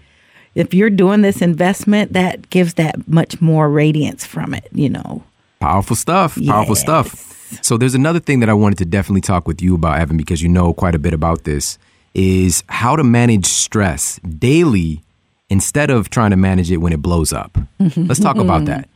If 0.55 0.73
you're 0.73 0.89
doing 0.89 1.21
this 1.21 1.41
investment, 1.41 2.13
that 2.13 2.49
gives 2.49 2.75
that 2.75 3.07
much 3.07 3.41
more 3.41 3.69
radiance 3.69 4.25
from 4.25 4.53
it. 4.53 4.67
You 4.71 4.89
know, 4.89 5.23
Powerful 5.63 5.95
stuff. 5.95 6.37
Powerful 6.45 6.75
stuff. 6.75 7.61
So 7.61 7.77
there's 7.77 7.95
another 7.95 8.19
thing 8.19 8.41
that 8.41 8.49
I 8.49 8.53
wanted 8.53 8.79
to 8.79 8.85
definitely 8.85 9.21
talk 9.21 9.47
with 9.47 9.61
you 9.61 9.75
about, 9.75 9.97
Evan, 9.97 10.17
because 10.17 10.41
you 10.41 10.49
know 10.49 10.73
quite 10.73 10.93
a 10.93 10.99
bit 10.99 11.13
about 11.13 11.45
this, 11.45 11.77
is 12.13 12.65
how 12.67 12.97
to 12.97 13.03
manage 13.03 13.45
stress 13.45 14.19
daily 14.19 15.03
instead 15.49 15.89
of 15.89 16.09
trying 16.09 16.31
to 16.31 16.35
manage 16.35 16.69
it 16.69 16.77
when 16.77 16.91
it 16.91 17.01
blows 17.01 17.31
up. 17.31 17.53
Mm-hmm. 17.79 18.07
Let's 18.07 18.19
talk 18.19 18.35
about 18.35 18.65
that. 18.65 18.89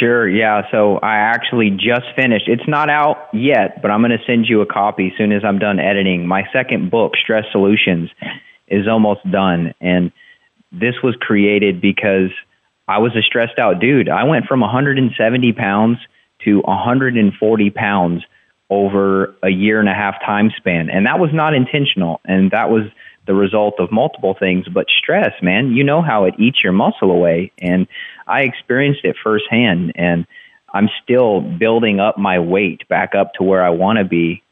Sure, 0.00 0.28
yeah. 0.28 0.62
So 0.72 0.96
I 0.96 1.18
actually 1.18 1.70
just 1.70 2.06
finished. 2.16 2.48
It's 2.48 2.66
not 2.66 2.90
out 2.90 3.28
yet, 3.32 3.80
but 3.80 3.92
I'm 3.92 4.00
going 4.00 4.10
to 4.10 4.24
send 4.26 4.46
you 4.48 4.60
a 4.60 4.66
copy 4.66 5.12
as 5.12 5.12
soon 5.16 5.30
as 5.30 5.44
I'm 5.44 5.60
done 5.60 5.78
editing. 5.78 6.26
My 6.26 6.48
second 6.52 6.90
book, 6.90 7.12
Stress 7.16 7.44
Solutions, 7.52 8.10
is 8.66 8.88
almost 8.88 9.20
done. 9.30 9.72
And 9.80 10.10
this 10.72 10.94
was 11.02 11.16
created 11.20 11.80
because 11.80 12.30
I 12.86 12.98
was 12.98 13.14
a 13.16 13.22
stressed 13.22 13.58
out 13.58 13.80
dude. 13.80 14.08
I 14.08 14.24
went 14.24 14.46
from 14.46 14.60
170 14.60 15.52
pounds 15.52 15.98
to 16.44 16.60
140 16.60 17.70
pounds 17.70 18.24
over 18.70 19.34
a 19.42 19.48
year 19.48 19.80
and 19.80 19.88
a 19.88 19.94
half 19.94 20.20
time 20.24 20.50
span. 20.56 20.90
And 20.90 21.06
that 21.06 21.18
was 21.18 21.30
not 21.32 21.54
intentional. 21.54 22.20
And 22.24 22.50
that 22.50 22.70
was 22.70 22.84
the 23.26 23.34
result 23.34 23.74
of 23.78 23.92
multiple 23.92 24.34
things, 24.38 24.66
but 24.68 24.86
stress, 24.88 25.32
man, 25.42 25.72
you 25.72 25.84
know 25.84 26.00
how 26.00 26.24
it 26.24 26.34
eats 26.38 26.64
your 26.64 26.72
muscle 26.72 27.10
away. 27.10 27.52
And 27.58 27.86
I 28.26 28.40
experienced 28.40 29.00
it 29.04 29.16
firsthand, 29.22 29.92
and 29.96 30.26
I'm 30.72 30.88
still 31.02 31.40
building 31.40 32.00
up 32.00 32.18
my 32.18 32.38
weight 32.38 32.88
back 32.88 33.14
up 33.14 33.34
to 33.34 33.44
where 33.44 33.62
I 33.62 33.70
want 33.70 33.98
to 33.98 34.04
be 34.04 34.42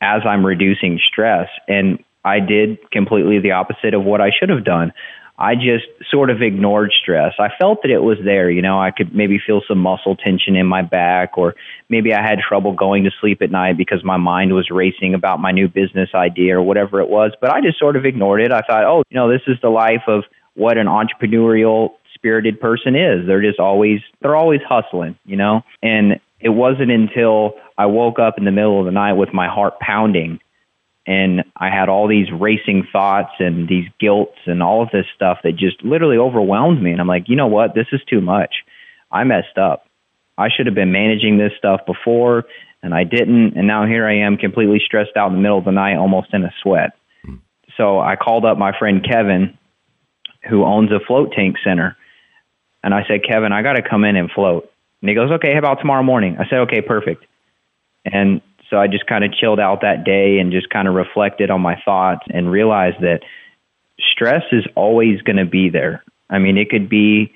as 0.00 0.22
I'm 0.26 0.44
reducing 0.44 0.98
stress. 1.06 1.48
And 1.68 2.02
I 2.24 2.40
did 2.40 2.90
completely 2.90 3.40
the 3.40 3.52
opposite 3.52 3.92
of 3.92 4.04
what 4.04 4.22
I 4.22 4.30
should 4.38 4.48
have 4.48 4.64
done. 4.64 4.92
I 5.36 5.56
just 5.56 5.86
sort 6.10 6.30
of 6.30 6.42
ignored 6.42 6.92
stress. 7.02 7.34
I 7.40 7.48
felt 7.58 7.82
that 7.82 7.90
it 7.90 8.02
was 8.02 8.18
there. 8.24 8.50
You 8.50 8.62
know, 8.62 8.80
I 8.80 8.92
could 8.92 9.14
maybe 9.14 9.40
feel 9.44 9.62
some 9.66 9.78
muscle 9.78 10.14
tension 10.14 10.54
in 10.54 10.66
my 10.66 10.82
back, 10.82 11.36
or 11.36 11.54
maybe 11.88 12.14
I 12.14 12.22
had 12.22 12.38
trouble 12.38 12.72
going 12.72 13.02
to 13.04 13.10
sleep 13.20 13.42
at 13.42 13.50
night 13.50 13.76
because 13.76 14.04
my 14.04 14.16
mind 14.16 14.52
was 14.54 14.70
racing 14.70 15.12
about 15.12 15.40
my 15.40 15.50
new 15.50 15.66
business 15.66 16.10
idea 16.14 16.56
or 16.56 16.62
whatever 16.62 17.00
it 17.00 17.08
was. 17.08 17.32
But 17.40 17.50
I 17.50 17.60
just 17.60 17.80
sort 17.80 17.96
of 17.96 18.04
ignored 18.04 18.42
it. 18.42 18.52
I 18.52 18.60
thought, 18.60 18.84
oh, 18.84 19.02
you 19.10 19.16
know, 19.16 19.28
this 19.28 19.42
is 19.48 19.56
the 19.60 19.70
life 19.70 20.02
of 20.06 20.22
what 20.54 20.78
an 20.78 20.86
entrepreneurial 20.86 21.94
spirited 22.14 22.60
person 22.60 22.94
is. 22.94 23.26
They're 23.26 23.42
just 23.42 23.58
always, 23.58 24.00
they're 24.22 24.36
always 24.36 24.60
hustling, 24.66 25.18
you 25.24 25.36
know? 25.36 25.62
And 25.82 26.20
it 26.38 26.50
wasn't 26.50 26.92
until 26.92 27.54
I 27.76 27.86
woke 27.86 28.20
up 28.20 28.38
in 28.38 28.44
the 28.44 28.52
middle 28.52 28.78
of 28.78 28.86
the 28.86 28.92
night 28.92 29.14
with 29.14 29.34
my 29.34 29.48
heart 29.48 29.80
pounding 29.80 30.38
and 31.06 31.44
I 31.56 31.68
had 31.68 31.88
all 31.88 32.08
these 32.08 32.30
racing 32.32 32.86
thoughts 32.90 33.32
and 33.38 33.68
these 33.68 33.86
guilts 34.00 34.38
and 34.46 34.62
all 34.62 34.82
of 34.82 34.90
this 34.90 35.06
stuff 35.14 35.38
that 35.44 35.56
just 35.56 35.82
literally 35.84 36.16
overwhelmed 36.16 36.82
me. 36.82 36.92
And 36.92 37.00
I'm 37.00 37.06
like, 37.06 37.28
you 37.28 37.36
know 37.36 37.46
what? 37.46 37.74
This 37.74 37.86
is 37.92 38.00
too 38.08 38.20
much. 38.20 38.54
I 39.12 39.24
messed 39.24 39.58
up. 39.58 39.86
I 40.38 40.48
should 40.48 40.66
have 40.66 40.74
been 40.74 40.92
managing 40.92 41.38
this 41.38 41.52
stuff 41.58 41.82
before, 41.86 42.44
and 42.82 42.94
I 42.94 43.04
didn't. 43.04 43.56
And 43.56 43.66
now 43.66 43.86
here 43.86 44.06
I 44.06 44.18
am, 44.18 44.36
completely 44.36 44.80
stressed 44.84 45.16
out 45.16 45.28
in 45.28 45.34
the 45.34 45.40
middle 45.40 45.58
of 45.58 45.64
the 45.64 45.72
night, 45.72 45.96
almost 45.96 46.32
in 46.32 46.42
a 46.42 46.52
sweat. 46.62 46.92
Hmm. 47.24 47.36
So 47.76 48.00
I 48.00 48.16
called 48.16 48.44
up 48.44 48.58
my 48.58 48.76
friend 48.76 49.06
Kevin, 49.08 49.58
who 50.48 50.64
owns 50.64 50.90
a 50.90 51.04
float 51.06 51.32
tank 51.36 51.56
center, 51.62 51.96
and 52.82 52.92
I 52.92 53.04
said, 53.06 53.20
Kevin, 53.28 53.52
I 53.52 53.62
got 53.62 53.74
to 53.74 53.82
come 53.88 54.04
in 54.04 54.16
and 54.16 54.30
float. 54.30 54.70
And 55.00 55.08
he 55.08 55.14
goes, 55.14 55.30
Okay, 55.30 55.52
how 55.52 55.58
about 55.58 55.80
tomorrow 55.80 56.02
morning? 56.02 56.36
I 56.38 56.48
said, 56.48 56.60
Okay, 56.60 56.80
perfect. 56.80 57.24
And 58.04 58.40
so 58.74 58.80
I 58.80 58.88
just 58.88 59.06
kind 59.06 59.22
of 59.22 59.32
chilled 59.32 59.60
out 59.60 59.82
that 59.82 60.02
day 60.02 60.40
and 60.40 60.50
just 60.50 60.68
kind 60.68 60.88
of 60.88 60.94
reflected 60.94 61.48
on 61.48 61.60
my 61.60 61.80
thoughts 61.84 62.26
and 62.28 62.50
realized 62.50 63.00
that 63.02 63.20
stress 64.12 64.42
is 64.50 64.64
always 64.74 65.22
going 65.22 65.36
to 65.36 65.44
be 65.44 65.68
there. 65.70 66.02
I 66.28 66.40
mean, 66.40 66.58
it 66.58 66.70
could 66.70 66.88
be 66.88 67.32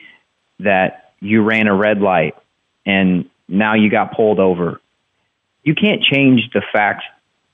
that 0.58 1.12
you 1.20 1.44
ran 1.44 1.68
a 1.68 1.74
red 1.76 2.00
light 2.00 2.34
and 2.84 3.30
now 3.46 3.74
you 3.74 3.88
got 3.88 4.16
pulled 4.16 4.40
over. 4.40 4.80
You 5.62 5.76
can't 5.76 6.02
change 6.02 6.50
the 6.52 6.62
fact 6.72 7.04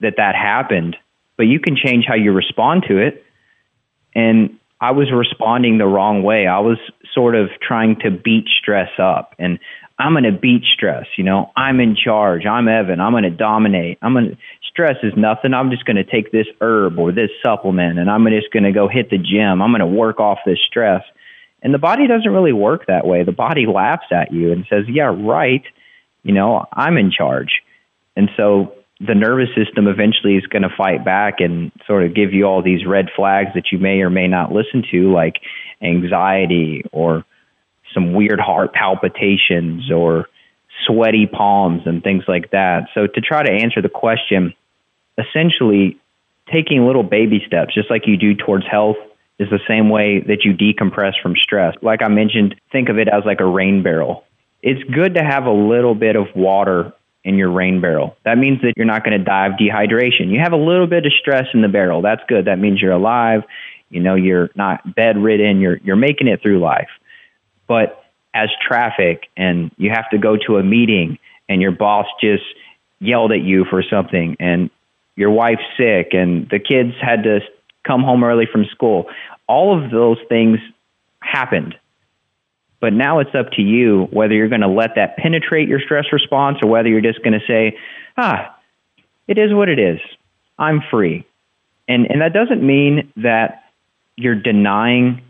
that 0.01 0.15
that 0.17 0.35
happened, 0.35 0.97
but 1.37 1.43
you 1.43 1.61
can 1.61 1.77
change 1.77 2.07
how 2.09 2.15
you 2.15 2.33
respond 2.33 2.87
to 2.89 2.97
it. 2.97 3.23
And 4.15 4.59
I 4.81 4.93
was 4.93 5.13
responding 5.13 5.77
the 5.77 5.87
wrong 5.87 6.23
way. 6.23 6.47
I 6.47 6.61
was 6.61 6.79
sort 7.13 7.35
of 7.35 7.51
trying 7.61 7.97
to 8.01 8.11
beat 8.11 8.47
stress 8.49 8.93
up. 8.99 9.35
And 9.39 9.59
I'm 9.99 10.13
going 10.13 10.25
to 10.25 10.33
beat 10.33 10.65
stress. 10.65 11.07
You 11.17 11.25
know, 11.25 11.51
I'm 11.57 11.81
in 11.81 11.97
charge. 11.97 12.47
I'm 12.47 12.69
Evan. 12.69 13.01
I'm 13.01 13.13
going 13.13 13.23
to 13.25 13.31
dominate. 13.31 13.99
I'm 14.03 14.13
going 14.13 14.31
to 14.31 14.37
stress 14.69 14.97
is 15.03 15.13
nothing. 15.17 15.55
I'm 15.55 15.71
just 15.71 15.85
going 15.85 15.97
to 15.97 16.05
take 16.05 16.33
this 16.33 16.47
herb 16.61 16.99
or 16.99 17.13
this 17.13 17.31
supplement 17.45 17.99
and 17.99 18.11
I'm 18.11 18.27
just 18.27 18.53
going 18.53 18.65
to 18.65 18.73
go 18.73 18.89
hit 18.89 19.11
the 19.11 19.19
gym. 19.19 19.63
I'm 19.63 19.71
going 19.71 19.81
to 19.81 19.87
work 19.87 20.19
off 20.19 20.39
this 20.45 20.59
stress. 20.67 21.03
And 21.63 21.73
the 21.73 21.79
body 21.79 22.07
doesn't 22.09 22.31
really 22.31 22.53
work 22.53 22.87
that 22.89 23.07
way. 23.07 23.23
The 23.23 23.33
body 23.33 23.67
laughs 23.67 24.07
at 24.13 24.33
you 24.33 24.53
and 24.53 24.67
says, 24.69 24.85
"Yeah, 24.87 25.15
right. 25.17 25.63
You 26.23 26.35
know, 26.35 26.67
I'm 26.73 26.99
in 26.99 27.11
charge." 27.11 27.63
And 28.17 28.29
so 28.37 28.75
the 29.01 29.15
nervous 29.15 29.49
system 29.57 29.87
eventually 29.87 30.37
is 30.37 30.47
going 30.47 30.63
to 30.63 30.69
fight 30.77 31.05
back 31.05 31.41
and 31.41 31.73
sort 31.87 32.05
of 32.05 32.15
give 32.15 32.35
you 32.35 32.45
all 32.45 32.63
these 32.63 32.85
red 32.87 33.07
flags 33.17 33.51
that 33.55 33.73
you 33.73 33.79
may 33.79 34.01
or 34.01 34.11
may 34.11 34.29
not 34.29 34.53
listen 34.53 34.85
to 34.91 35.11
like 35.11 35.37
anxiety 35.83 36.85
or 36.93 37.25
some 37.95 38.13
weird 38.13 38.41
heart 38.41 38.75
palpitations 38.75 39.91
or 39.91 40.29
sweaty 40.87 41.27
palms 41.27 41.83
and 41.87 42.03
things 42.03 42.25
like 42.29 42.51
that. 42.51 42.89
So 42.95 43.07
to 43.07 43.21
try 43.21 43.43
to 43.43 43.53
answer 43.53 43.81
the 43.81 43.89
question, 43.89 44.53
essentially 45.17 45.99
taking 46.53 46.87
little 46.87 47.03
baby 47.03 47.43
steps, 47.47 47.73
just 47.75 47.91
like 47.91 48.07
you 48.07 48.17
do 48.17 48.35
towards 48.35 48.67
health, 48.67 48.97
is 49.39 49.49
the 49.51 49.61
same 49.67 49.89
way 49.89 50.21
that 50.21 50.45
you 50.45 50.53
decompress 50.53 51.15
from 51.23 51.35
stress. 51.37 51.75
Like 51.83 52.03
I 52.03 52.09
mentioned, 52.09 52.55
think 52.71 52.89
of 52.89 52.99
it 52.99 53.09
as 53.09 53.25
like 53.25 53.41
a 53.41 53.47
rain 53.47 53.83
barrel. 53.83 54.25
It's 54.63 54.83
good 54.91 55.15
to 55.15 55.25
have 55.25 55.47
a 55.47 55.53
little 55.53 55.95
bit 55.95 56.17
of 56.17 56.27
water 56.35 56.93
in 57.25 57.37
your 57.37 57.51
rain 57.51 57.81
barrel. 57.81 58.17
That 58.25 58.39
means 58.39 58.61
that 58.63 58.75
you're 58.77 58.87
not 58.87 59.05
going 59.05 59.19
to 59.19 59.25
die 59.25 59.47
of 59.47 59.55
dehydration. 59.55 60.31
You 60.31 60.41
have 60.41 60.53
a 60.53 60.57
little 60.57 60.87
bit 60.87 61.07
of 61.07 61.13
stress 61.21 61.47
in 61.55 61.63
the 61.63 61.69
barrel. 61.69 62.03
That's 62.03 62.23
good. 62.29 62.45
That 62.45 62.59
means 62.59 62.81
you're 62.81 62.93
alive. 62.93 63.43
You 63.91 64.01
know, 64.01 64.15
you're 64.15 64.51
not 64.55 64.95
bedridden. 64.95 65.61
You're 65.61 65.79
you're 65.79 65.97
making 65.97 66.29
it 66.29 66.43
through 66.43 66.61
life. 66.61 66.89
But 67.67 68.05
as 68.35 68.49
traffic 68.67 69.29
and 69.37 69.71
you 69.77 69.91
have 69.91 70.11
to 70.11 70.19
go 70.19 70.37
to 70.47 70.57
a 70.57 70.63
meeting 70.63 71.19
and 71.49 71.63
your 71.63 71.73
boss 71.73 72.07
just 72.21 72.43
yelled 72.99 73.33
at 73.33 73.43
you 73.43 73.65
for 73.69 73.83
something 73.83 74.37
and 74.41 74.71
your 75.17 75.31
wife's 75.31 75.63
sick 75.77 76.09
and 76.13 76.49
the 76.51 76.59
kids 76.59 76.95
had 77.01 77.23
to 77.25 77.41
come 77.87 78.03
home 78.03 78.25
early 78.25 78.47
from 78.51 78.65
school, 78.67 79.07
all 79.47 79.83
of 79.83 79.91
those 79.91 80.19
things 80.29 80.59
happened. 81.21 81.77
But 82.81 82.93
now 82.93 83.21
it's 83.21 83.35
up 83.35 83.51
to 83.53 83.63
you 83.63 84.09
whether 84.11 84.35
you're 84.35 84.49
going 84.49 84.61
to 84.61 84.69
let 84.69 84.97
that 84.97 85.17
penetrate 85.17 85.69
your 85.69 85.81
stress 85.81 86.07
response 86.13 86.59
or 86.63 86.69
whether 86.69 86.89
you're 86.89 87.01
just 87.01 87.23
going 87.23 87.39
to 87.39 87.47
say, 87.47 87.79
ah, 88.17 88.55
it 89.27 89.39
is 89.39 89.55
what 89.55 89.69
it 89.69 89.79
is. 89.79 90.01
I'm 90.59 90.83
free. 90.91 91.27
And, 91.89 92.11
and 92.11 92.21
that 92.21 92.33
doesn't 92.33 92.63
mean 92.63 93.13
that 93.17 93.65
you're 94.17 94.35
denying 94.35 95.23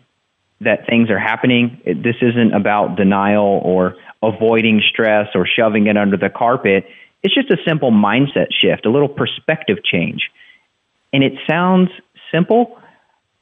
that 0.65 0.87
things 0.87 1.11
are 1.11 1.19
happening. 1.19 1.81
This 1.85 2.17
isn't 2.21 2.53
about 2.53 2.97
denial 2.97 3.61
or 3.65 3.97
avoiding 4.23 4.83
stress 4.89 5.29
or 5.35 5.47
shoving 5.47 5.87
it 5.87 5.97
under 5.97 6.17
the 6.17 6.31
carpet. 6.31 6.87
It's 7.23 7.35
just 7.35 7.51
a 7.51 7.57
simple 7.67 7.91
mindset 7.91 8.49
shift, 8.53 8.87
a 8.87 8.91
little 8.91 9.09
perspective 9.09 9.79
change. 9.85 10.31
And 11.12 11.23
it 11.23 11.35
sounds 11.49 11.91
simple, 12.33 12.79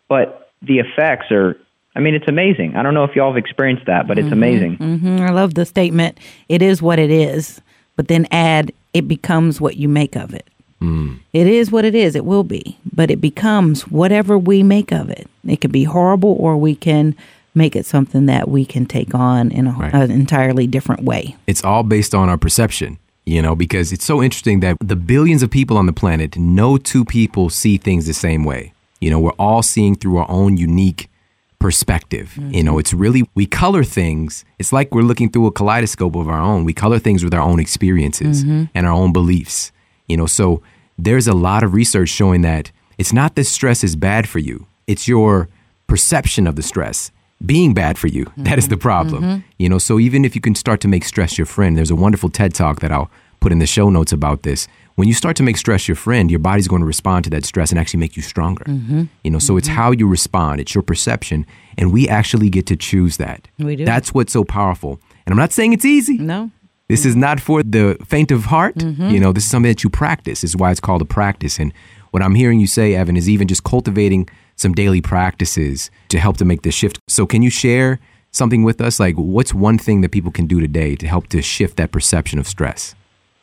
but 0.08 0.50
the 0.60 0.78
effects 0.78 1.30
are, 1.30 1.56
I 1.96 2.00
mean, 2.00 2.14
it's 2.14 2.28
amazing. 2.28 2.76
I 2.76 2.82
don't 2.82 2.94
know 2.94 3.04
if 3.04 3.16
y'all 3.16 3.32
have 3.32 3.38
experienced 3.38 3.86
that, 3.86 4.06
but 4.06 4.18
it's 4.18 4.26
mm-hmm, 4.26 4.32
amazing. 4.34 4.76
Mm-hmm. 4.78 5.20
I 5.20 5.30
love 5.30 5.54
the 5.54 5.64
statement, 5.64 6.18
it 6.48 6.62
is 6.62 6.82
what 6.82 6.98
it 6.98 7.10
is, 7.10 7.60
but 7.96 8.08
then 8.08 8.26
add, 8.30 8.72
it 8.92 9.08
becomes 9.08 9.60
what 9.60 9.76
you 9.76 9.88
make 9.88 10.16
of 10.16 10.34
it. 10.34 10.46
Mm. 10.82 11.20
It 11.32 11.46
is 11.46 11.70
what 11.70 11.84
it 11.84 11.94
is. 11.94 12.16
It 12.16 12.24
will 12.24 12.44
be, 12.44 12.76
but 12.92 13.10
it 13.10 13.20
becomes 13.20 13.88
whatever 13.88 14.36
we 14.36 14.62
make 14.62 14.92
of 14.92 15.08
it. 15.08 15.28
It 15.46 15.60
can 15.60 15.70
be 15.70 15.84
horrible, 15.84 16.36
or 16.38 16.56
we 16.56 16.74
can 16.74 17.14
make 17.54 17.76
it 17.76 17.86
something 17.86 18.26
that 18.26 18.48
we 18.48 18.64
can 18.64 18.86
take 18.86 19.14
on 19.14 19.52
in 19.52 19.66
a, 19.66 19.72
right. 19.72 19.94
an 19.94 20.10
entirely 20.10 20.66
different 20.66 21.04
way. 21.04 21.36
It's 21.46 21.62
all 21.64 21.82
based 21.82 22.14
on 22.14 22.28
our 22.28 22.38
perception, 22.38 22.98
you 23.26 23.42
know, 23.42 23.54
because 23.54 23.92
it's 23.92 24.04
so 24.04 24.22
interesting 24.22 24.60
that 24.60 24.76
the 24.80 24.96
billions 24.96 25.42
of 25.42 25.50
people 25.50 25.76
on 25.76 25.86
the 25.86 25.92
planet, 25.92 26.36
no 26.36 26.78
two 26.78 27.04
people 27.04 27.50
see 27.50 27.76
things 27.76 28.06
the 28.06 28.14
same 28.14 28.44
way. 28.44 28.72
You 29.00 29.10
know, 29.10 29.20
we're 29.20 29.38
all 29.38 29.62
seeing 29.62 29.94
through 29.94 30.16
our 30.16 30.30
own 30.30 30.56
unique 30.56 31.10
perspective. 31.58 32.34
Mm-hmm. 32.36 32.54
You 32.54 32.64
know, 32.64 32.78
it's 32.78 32.94
really, 32.94 33.28
we 33.34 33.46
color 33.46 33.84
things. 33.84 34.44
It's 34.58 34.72
like 34.72 34.94
we're 34.94 35.02
looking 35.02 35.30
through 35.30 35.46
a 35.46 35.52
kaleidoscope 35.52 36.16
of 36.16 36.28
our 36.28 36.40
own. 36.40 36.64
We 36.64 36.72
color 36.72 36.98
things 36.98 37.22
with 37.22 37.34
our 37.34 37.40
own 37.40 37.60
experiences 37.60 38.42
mm-hmm. 38.42 38.64
and 38.74 38.86
our 38.86 38.92
own 38.92 39.12
beliefs. 39.12 39.72
You 40.12 40.18
know, 40.18 40.26
so 40.26 40.60
there's 40.98 41.26
a 41.26 41.32
lot 41.32 41.62
of 41.62 41.72
research 41.72 42.10
showing 42.10 42.42
that 42.42 42.70
it's 42.98 43.14
not 43.14 43.34
that 43.36 43.44
stress 43.44 43.82
is 43.82 43.96
bad 43.96 44.28
for 44.28 44.40
you, 44.40 44.66
it's 44.86 45.08
your 45.08 45.48
perception 45.86 46.46
of 46.46 46.54
the 46.54 46.62
stress 46.62 47.10
being 47.44 47.72
bad 47.72 47.96
for 47.96 48.08
you. 48.08 48.26
Mm-hmm. 48.26 48.42
That 48.44 48.58
is 48.58 48.68
the 48.68 48.74
mm-hmm. 48.74 48.82
problem. 48.82 49.22
Mm-hmm. 49.22 49.40
You 49.58 49.70
know, 49.70 49.78
so 49.78 49.98
even 49.98 50.26
if 50.26 50.34
you 50.34 50.42
can 50.42 50.54
start 50.54 50.82
to 50.82 50.88
make 50.88 51.04
stress 51.04 51.38
your 51.38 51.46
friend, 51.46 51.78
there's 51.78 51.90
a 51.90 51.96
wonderful 51.96 52.28
TED 52.28 52.52
talk 52.52 52.80
that 52.80 52.92
I'll 52.92 53.10
put 53.40 53.52
in 53.52 53.58
the 53.58 53.66
show 53.66 53.88
notes 53.88 54.12
about 54.12 54.42
this. 54.42 54.68
When 54.96 55.08
you 55.08 55.14
start 55.14 55.34
to 55.36 55.42
make 55.42 55.56
stress 55.56 55.88
your 55.88 55.96
friend, 55.96 56.30
your 56.30 56.40
body's 56.40 56.68
going 56.68 56.82
to 56.82 56.86
respond 56.86 57.24
to 57.24 57.30
that 57.30 57.46
stress 57.46 57.70
and 57.70 57.80
actually 57.80 58.00
make 58.00 58.14
you 58.14 58.22
stronger. 58.22 58.64
Mm-hmm. 58.64 59.04
You 59.24 59.30
know, 59.30 59.38
so 59.38 59.56
it's 59.56 59.66
mm-hmm. 59.66 59.76
how 59.78 59.92
you 59.92 60.06
respond, 60.06 60.60
it's 60.60 60.74
your 60.74 60.82
perception, 60.82 61.46
and 61.78 61.90
we 61.90 62.06
actually 62.06 62.50
get 62.50 62.66
to 62.66 62.76
choose 62.76 63.16
that. 63.16 63.48
We 63.58 63.76
do. 63.76 63.86
That's 63.86 64.12
what's 64.12 64.34
so 64.34 64.44
powerful. 64.44 65.00
And 65.24 65.32
I'm 65.32 65.38
not 65.38 65.52
saying 65.52 65.72
it's 65.72 65.86
easy. 65.86 66.18
No. 66.18 66.50
This 66.92 67.06
is 67.06 67.16
not 67.16 67.40
for 67.40 67.62
the 67.62 67.96
faint 68.04 68.30
of 68.30 68.44
heart. 68.44 68.74
Mm-hmm. 68.74 69.08
You 69.08 69.18
know, 69.18 69.32
this 69.32 69.44
is 69.44 69.50
something 69.50 69.70
that 69.70 69.82
you 69.82 69.88
practice. 69.88 70.42
This 70.42 70.50
is 70.50 70.56
why 70.58 70.70
it's 70.70 70.78
called 70.78 71.00
a 71.00 71.06
practice. 71.06 71.58
And 71.58 71.72
what 72.10 72.22
I'm 72.22 72.34
hearing 72.34 72.60
you 72.60 72.66
say, 72.66 72.94
Evan, 72.94 73.16
is 73.16 73.30
even 73.30 73.48
just 73.48 73.64
cultivating 73.64 74.28
some 74.56 74.74
daily 74.74 75.00
practices 75.00 75.90
to 76.10 76.18
help 76.18 76.36
to 76.36 76.44
make 76.44 76.60
this 76.60 76.74
shift. 76.74 76.98
So, 77.08 77.24
can 77.26 77.40
you 77.40 77.48
share 77.48 77.98
something 78.32 78.62
with 78.62 78.82
us? 78.82 79.00
Like, 79.00 79.14
what's 79.14 79.54
one 79.54 79.78
thing 79.78 80.02
that 80.02 80.10
people 80.10 80.30
can 80.30 80.46
do 80.46 80.60
today 80.60 80.94
to 80.96 81.06
help 81.08 81.28
to 81.28 81.40
shift 81.40 81.78
that 81.78 81.92
perception 81.92 82.38
of 82.38 82.46
stress? 82.46 82.94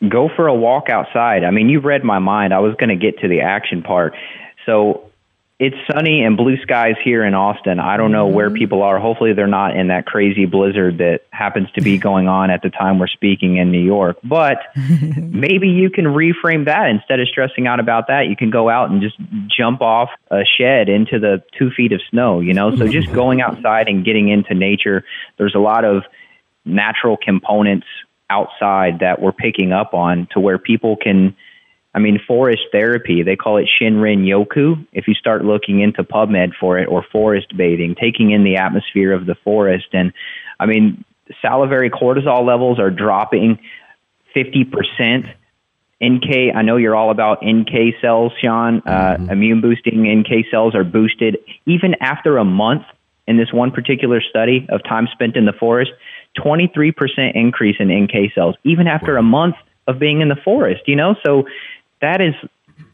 Go 0.08 0.30
for 0.36 0.45
a 0.45 0.54
walk 0.54 0.89
outside. 0.91 1.43
I 1.43 1.50
mean, 1.50 1.70
you 1.70 1.80
read 1.80 2.04
my 2.04 2.20
mind. 2.20 2.54
I 2.54 2.60
was 2.60 2.76
going 2.76 2.89
to 2.89 2.95
get 2.95 3.20
to 3.22 3.28
the 3.28 3.41
action 3.41 3.82
part. 3.82 4.14
So, 4.68 5.09
it's 5.60 5.76
sunny 5.91 6.24
and 6.24 6.38
blue 6.38 6.55
skies 6.62 6.95
here 7.03 7.26
in 7.26 7.34
Austin. 7.34 7.82
I 7.82 7.97
don't 7.97 8.14
know 8.14 8.28
mm-hmm. 8.28 8.36
where 8.36 8.49
people 8.49 8.82
are. 8.82 8.97
Hopefully, 8.97 9.34
they're 9.34 9.45
not 9.45 9.76
in 9.76 9.89
that 9.89 10.05
crazy 10.05 10.45
blizzard 10.45 10.99
that 10.99 11.24
happens 11.32 11.70
to 11.74 11.82
be 11.82 11.97
going 12.10 12.30
on 12.30 12.49
at 12.49 12.62
the 12.62 12.70
time 12.70 12.97
we're 12.97 13.07
speaking 13.07 13.57
in 13.57 13.70
New 13.70 13.84
York. 13.84 14.18
But 14.24 14.57
maybe 15.18 15.68
you 15.68 15.89
can 15.89 16.05
reframe 16.05 16.66
that 16.66 16.89
instead 16.89 17.20
of 17.20 17.28
stressing 17.28 17.68
out 17.68 17.82
about 17.82 18.07
that. 18.07 18.28
You 18.28 18.38
can 18.38 18.49
go 18.49 18.70
out 18.70 18.89
and 18.89 19.01
just 19.01 19.18
jump 19.49 19.82
off 19.82 20.10
a 20.32 20.43
shed 20.57 20.88
into 20.88 21.20
the 21.20 21.43
two 21.57 21.72
feet 21.72 21.91
of 21.91 21.99
snow, 22.10 22.39
you 22.39 22.53
know? 22.53 22.74
So 22.78 22.88
just 22.88 23.12
going 23.12 23.41
outside 23.41 23.89
and 23.89 24.05
getting 24.05 24.30
into 24.30 24.53
nature, 24.53 25.03
there's 25.38 25.55
a 25.55 25.60
lot 25.60 25.84
of 25.84 26.03
natural 26.64 27.18
components 27.18 27.88
outside 28.30 28.99
that 28.99 29.22
we're 29.22 29.34
picking 29.34 29.74
up 29.74 29.93
on 29.93 30.28
to 30.32 30.39
where 30.39 30.57
people 30.57 30.95
can 30.95 31.36
I 32.00 32.02
mean, 32.02 32.18
forest 32.26 32.62
therapy, 32.72 33.24
they 33.24 33.36
call 33.36 33.58
it 33.58 33.68
Shinrin 33.68 34.24
Yoku. 34.24 34.88
If 34.93 35.10
you 35.10 35.14
start 35.16 35.43
looking 35.43 35.82
into 35.82 36.02
PubMed 36.02 36.54
for 36.58 36.80
it, 36.80 36.86
or 36.86 37.06
forest 37.12 37.58
bathing, 37.58 37.93
taking 38.00 38.32
in 38.32 38.45
the 38.45 38.56
atmosphere 38.56 39.12
of 39.12 39.26
the 39.26 39.36
forest. 39.43 39.88
And 39.91 40.14
I 40.62 40.66
mean, 40.66 41.04
salivary 41.41 41.89
cortisol 41.89 42.47
levels 42.47 42.80
are 42.80 42.89
dropping 42.89 43.60
50%. 44.34 45.28
NK, 46.02 46.56
I 46.56 46.62
know 46.62 46.78
you're 46.78 46.95
all 46.95 47.12
about 47.12 47.45
NK 47.45 47.95
cells, 48.00 48.32
Shawn. 48.41 48.82
Uh, 48.86 49.18
mm-hmm. 49.18 49.30
Immune 49.32 49.60
boosting 49.60 50.08
NK 50.22 50.45
cells 50.50 50.76
are 50.76 50.86
boosted 50.86 51.38
even 51.66 51.95
after 52.00 52.38
a 52.38 52.45
month 52.45 52.84
in 53.28 53.36
this 53.36 53.52
one 53.52 53.72
particular 53.72 54.22
study 54.22 54.66
of 54.70 54.82
time 54.86 55.10
spent 55.12 55.36
in 55.36 55.43
the 55.43 55.52
forest. 55.52 55.91
23% 56.38 56.93
increase 57.36 57.76
in 57.78 57.91
NK 57.91 58.34
cells, 58.34 58.56
even 58.64 58.88
after 58.88 59.18
a 59.18 59.22
month 59.22 59.56
of 59.89 60.00
being 60.00 60.22
in 60.22 60.30
the 60.30 60.38
forest, 60.45 60.84
you 60.86 60.95
know? 60.95 61.16
So 61.26 61.45
that 62.02 62.22
is 62.22 62.34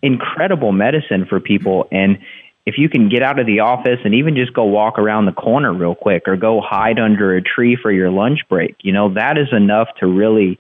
incredible 0.02 0.72
medicine 0.72 1.26
for 1.28 1.40
people. 1.40 1.88
And 1.92 2.20
if 2.66 2.76
you 2.78 2.90
can 2.90 3.10
get 3.10 3.22
out 3.22 3.40
of 3.40 3.46
the 3.46 3.60
office 3.60 4.00
and 4.04 4.16
even 4.16 4.36
just 4.36 4.54
go 4.54 4.64
walk 4.66 4.98
around 4.98 5.26
the 5.26 5.32
corner 5.32 5.74
real 5.74 5.96
quick 5.96 6.24
or 6.28 6.36
go 6.36 6.62
hide 6.62 7.00
under 7.00 7.36
a 7.36 7.42
tree 7.42 7.78
for 7.80 7.92
your 7.92 8.10
lunch 8.10 8.40
break, 8.50 8.76
you 8.82 8.92
know, 8.92 9.14
that 9.14 9.38
is 9.38 9.48
enough 9.52 9.88
to 10.00 10.08
really 10.08 10.60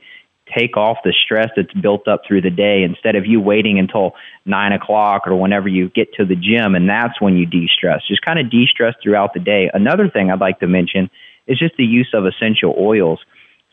take 0.55 0.77
off 0.77 0.97
the 1.03 1.13
stress 1.25 1.49
that's 1.55 1.73
built 1.73 2.07
up 2.07 2.21
through 2.27 2.41
the 2.41 2.51
day 2.51 2.83
instead 2.83 3.15
of 3.15 3.25
you 3.25 3.41
waiting 3.41 3.79
until 3.79 4.13
nine 4.45 4.71
o'clock 4.73 5.23
or 5.25 5.35
whenever 5.35 5.67
you 5.67 5.89
get 5.89 6.13
to 6.13 6.23
the 6.23 6.35
gym 6.35 6.75
and 6.75 6.87
that's 6.87 7.19
when 7.19 7.35
you 7.35 7.47
de 7.47 7.67
stress. 7.67 8.01
Just 8.07 8.21
kind 8.21 8.37
of 8.37 8.51
de 8.51 8.67
stress 8.67 8.93
throughout 9.01 9.33
the 9.33 9.39
day. 9.39 9.71
Another 9.73 10.07
thing 10.07 10.29
I'd 10.29 10.39
like 10.39 10.59
to 10.59 10.67
mention 10.67 11.09
is 11.47 11.57
just 11.57 11.75
the 11.77 11.83
use 11.83 12.09
of 12.13 12.25
essential 12.27 12.75
oils. 12.77 13.19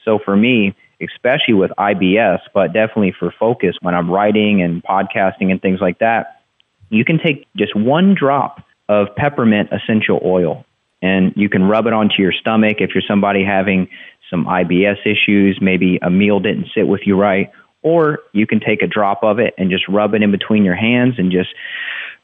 So 0.05 0.19
for 0.19 0.35
me, 0.35 0.75
especially 1.03 1.55
with 1.55 1.71
IBS, 1.79 2.41
but 2.55 2.73
definitely 2.73 3.15
for 3.19 3.33
focus 3.39 3.77
when 3.81 3.95
I'm 3.95 4.11
writing 4.11 4.63
and 4.63 4.83
podcasting 4.83 5.51
and 5.51 5.61
things 5.61 5.81
like 5.81 5.99
that, 5.99 6.43
you 6.91 7.05
can 7.05 7.19
take 7.19 7.47
just 7.57 7.75
one 7.75 8.15
drop 8.15 8.63
of 8.89 9.15
peppermint 9.17 9.71
essential 9.73 10.21
oil 10.25 10.65
and 11.01 11.33
you 11.37 11.49
can 11.49 11.65
rub 11.65 11.87
it 11.87 11.93
onto 11.93 12.23
your 12.23 12.33
stomach 12.33 12.77
if 12.81 12.91
you're 12.95 13.03
somebody 13.07 13.45
having 13.45 13.89
some 14.31 14.47
IBS 14.47 15.05
issues, 15.05 15.59
maybe 15.61 15.99
a 16.01 16.11
meal 16.11 16.41
didn't 16.41 16.69
sit 16.75 16.87
with 16.87 17.03
you 17.05 17.17
right, 17.17 17.51
or 17.83 18.21
you 18.33 18.47
can 18.47 18.61
take 18.61 18.83
a 18.83 18.87
drop 18.87 19.23
of 19.23 19.39
it 19.39 19.55
and 19.59 19.71
just 19.71 19.87
rub 19.89 20.15
it 20.15 20.23
in 20.23 20.31
between 20.31 20.65
your 20.65 20.77
hands 20.77 21.15
and 21.19 21.33
just 21.33 21.51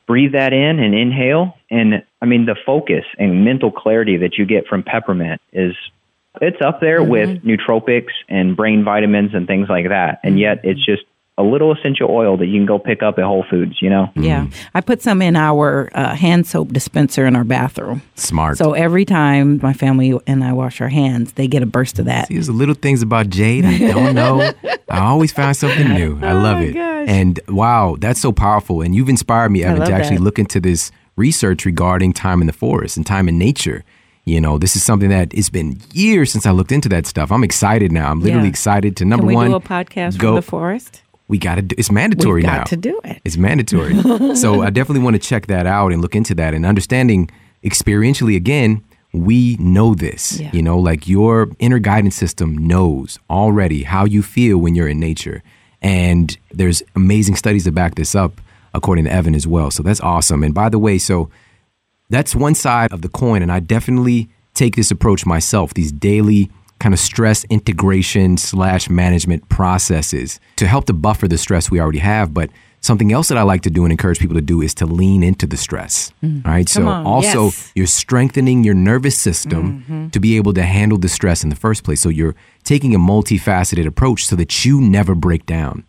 breathe 0.06 0.32
that 0.32 0.52
in 0.52 0.78
and 0.78 0.94
inhale. 0.94 1.56
And 1.70 2.02
I 2.22 2.26
mean, 2.26 2.46
the 2.46 2.56
focus 2.64 3.04
and 3.18 3.44
mental 3.44 3.70
clarity 3.70 4.16
that 4.18 4.38
you 4.38 4.46
get 4.46 4.66
from 4.66 4.82
peppermint 4.82 5.40
is 5.52 5.74
it's 6.40 6.60
up 6.60 6.80
there 6.80 7.00
mm-hmm. 7.00 7.10
with 7.10 7.44
nootropics 7.44 8.12
and 8.28 8.56
brain 8.56 8.84
vitamins 8.84 9.34
and 9.34 9.46
things 9.46 9.68
like 9.68 9.88
that. 9.88 10.20
And 10.22 10.38
yet 10.38 10.60
it's 10.64 10.84
just 10.84 11.02
a 11.38 11.42
little 11.42 11.72
essential 11.72 12.10
oil 12.10 12.36
that 12.36 12.46
you 12.46 12.58
can 12.58 12.66
go 12.66 12.80
pick 12.80 13.00
up 13.00 13.16
at 13.16 13.24
Whole 13.24 13.44
Foods, 13.48 13.80
you 13.80 13.88
know? 13.88 14.10
Yeah. 14.16 14.46
Mm. 14.46 14.54
I 14.74 14.80
put 14.80 15.00
some 15.00 15.22
in 15.22 15.36
our 15.36 15.88
uh, 15.94 16.16
hand 16.16 16.48
soap 16.48 16.72
dispenser 16.72 17.26
in 17.26 17.36
our 17.36 17.44
bathroom. 17.44 18.02
Smart. 18.16 18.58
So 18.58 18.72
every 18.72 19.04
time 19.04 19.60
my 19.62 19.72
family 19.72 20.18
and 20.26 20.42
I 20.42 20.52
wash 20.52 20.80
our 20.80 20.88
hands, 20.88 21.34
they 21.34 21.46
get 21.46 21.62
a 21.62 21.66
burst 21.66 22.00
of 22.00 22.06
that. 22.06 22.26
See, 22.26 22.34
there's 22.34 22.50
little 22.50 22.74
things 22.74 23.02
about 23.02 23.30
Jade 23.30 23.64
I 23.64 23.78
don't 23.78 24.16
know. 24.16 24.52
I 24.88 24.98
always 24.98 25.32
find 25.32 25.56
something 25.56 25.88
new. 25.88 26.18
I 26.22 26.32
love 26.32 26.58
oh 26.58 26.62
it. 26.62 26.72
Gosh. 26.72 27.08
And 27.08 27.40
wow, 27.46 27.96
that's 28.00 28.20
so 28.20 28.32
powerful. 28.32 28.82
And 28.82 28.96
you've 28.96 29.08
inspired 29.08 29.50
me, 29.50 29.62
Evan, 29.62 29.86
to 29.86 29.92
actually 29.92 30.16
that. 30.16 30.24
look 30.24 30.40
into 30.40 30.58
this 30.58 30.90
research 31.14 31.64
regarding 31.64 32.14
time 32.14 32.40
in 32.40 32.48
the 32.48 32.52
forest 32.52 32.96
and 32.96 33.06
time 33.06 33.28
in 33.28 33.38
nature. 33.38 33.84
You 34.28 34.42
know, 34.42 34.58
this 34.58 34.76
is 34.76 34.82
something 34.82 35.08
that 35.08 35.32
it's 35.32 35.48
been 35.48 35.80
years 35.92 36.30
since 36.30 36.44
I 36.44 36.50
looked 36.50 36.70
into 36.70 36.88
that 36.90 37.06
stuff. 37.06 37.32
I'm 37.32 37.42
excited 37.42 37.90
now. 37.92 38.10
I'm 38.10 38.20
literally 38.20 38.44
yeah. 38.44 38.50
excited 38.50 38.96
to 38.98 39.06
number 39.06 39.22
Can 39.22 39.28
we 39.28 39.34
one. 39.34 39.48
do 39.48 39.56
a 39.56 39.60
podcast 39.60 40.18
go, 40.18 40.28
from 40.28 40.34
the 40.36 40.42
forest? 40.42 41.02
We 41.28 41.38
got 41.38 41.54
to 41.54 41.62
do. 41.62 41.74
It's 41.78 41.90
mandatory 41.90 42.42
now. 42.42 42.64
to 42.64 42.76
do 42.76 43.00
it. 43.04 43.22
It's 43.24 43.38
mandatory. 43.38 43.94
so 44.36 44.62
I 44.62 44.68
definitely 44.68 45.02
want 45.02 45.14
to 45.14 45.26
check 45.26 45.46
that 45.46 45.66
out 45.66 45.92
and 45.92 46.02
look 46.02 46.14
into 46.14 46.34
that 46.34 46.52
and 46.52 46.66
understanding 46.66 47.30
experientially 47.64 48.36
again. 48.36 48.84
We 49.14 49.56
know 49.58 49.94
this, 49.94 50.38
yeah. 50.38 50.50
you 50.52 50.62
know, 50.62 50.78
like 50.78 51.08
your 51.08 51.48
inner 51.58 51.78
guidance 51.78 52.14
system 52.14 52.58
knows 52.58 53.18
already 53.30 53.82
how 53.82 54.04
you 54.04 54.22
feel 54.22 54.58
when 54.58 54.74
you're 54.74 54.88
in 54.88 55.00
nature. 55.00 55.42
And 55.80 56.36
there's 56.50 56.82
amazing 56.94 57.36
studies 57.36 57.64
to 57.64 57.72
back 57.72 57.94
this 57.94 58.14
up, 58.14 58.42
according 58.74 59.06
to 59.06 59.12
Evan 59.12 59.34
as 59.34 59.46
well. 59.46 59.70
So 59.70 59.82
that's 59.82 60.00
awesome. 60.00 60.42
And 60.42 60.52
by 60.52 60.68
the 60.68 60.78
way, 60.78 60.98
so 60.98 61.30
that's 62.10 62.34
one 62.34 62.54
side 62.54 62.92
of 62.92 63.02
the 63.02 63.08
coin. 63.08 63.42
And 63.42 63.52
I 63.52 63.60
definitely 63.60 64.28
take 64.54 64.76
this 64.76 64.90
approach 64.90 65.26
myself, 65.26 65.74
these 65.74 65.92
daily 65.92 66.50
kind 66.80 66.94
of 66.94 67.00
stress 67.00 67.44
integration 67.44 68.36
slash 68.36 68.88
management 68.88 69.48
processes 69.48 70.38
to 70.56 70.66
help 70.66 70.84
to 70.86 70.92
buffer 70.92 71.26
the 71.26 71.38
stress 71.38 71.70
we 71.70 71.80
already 71.80 71.98
have. 71.98 72.32
But 72.32 72.50
something 72.80 73.12
else 73.12 73.28
that 73.28 73.38
I 73.38 73.42
like 73.42 73.62
to 73.62 73.70
do 73.70 73.84
and 73.84 73.92
encourage 73.92 74.20
people 74.20 74.36
to 74.36 74.42
do 74.42 74.62
is 74.62 74.74
to 74.74 74.86
lean 74.86 75.22
into 75.22 75.46
the 75.46 75.56
stress. 75.56 76.12
Mm. 76.22 76.46
All 76.46 76.52
right. 76.52 76.66
Come 76.66 76.84
so 76.84 76.88
on. 76.88 77.06
also 77.06 77.44
yes. 77.46 77.72
you're 77.74 77.86
strengthening 77.86 78.64
your 78.64 78.74
nervous 78.74 79.18
system 79.18 79.82
mm-hmm. 79.82 80.08
to 80.10 80.20
be 80.20 80.36
able 80.36 80.52
to 80.54 80.62
handle 80.62 80.98
the 80.98 81.08
stress 81.08 81.42
in 81.42 81.50
the 81.50 81.56
first 81.56 81.82
place. 81.84 82.00
So 82.00 82.08
you're 82.08 82.36
taking 82.64 82.94
a 82.94 82.98
multifaceted 82.98 83.86
approach 83.86 84.26
so 84.26 84.36
that 84.36 84.64
you 84.64 84.80
never 84.80 85.14
break 85.14 85.46
down. 85.46 85.84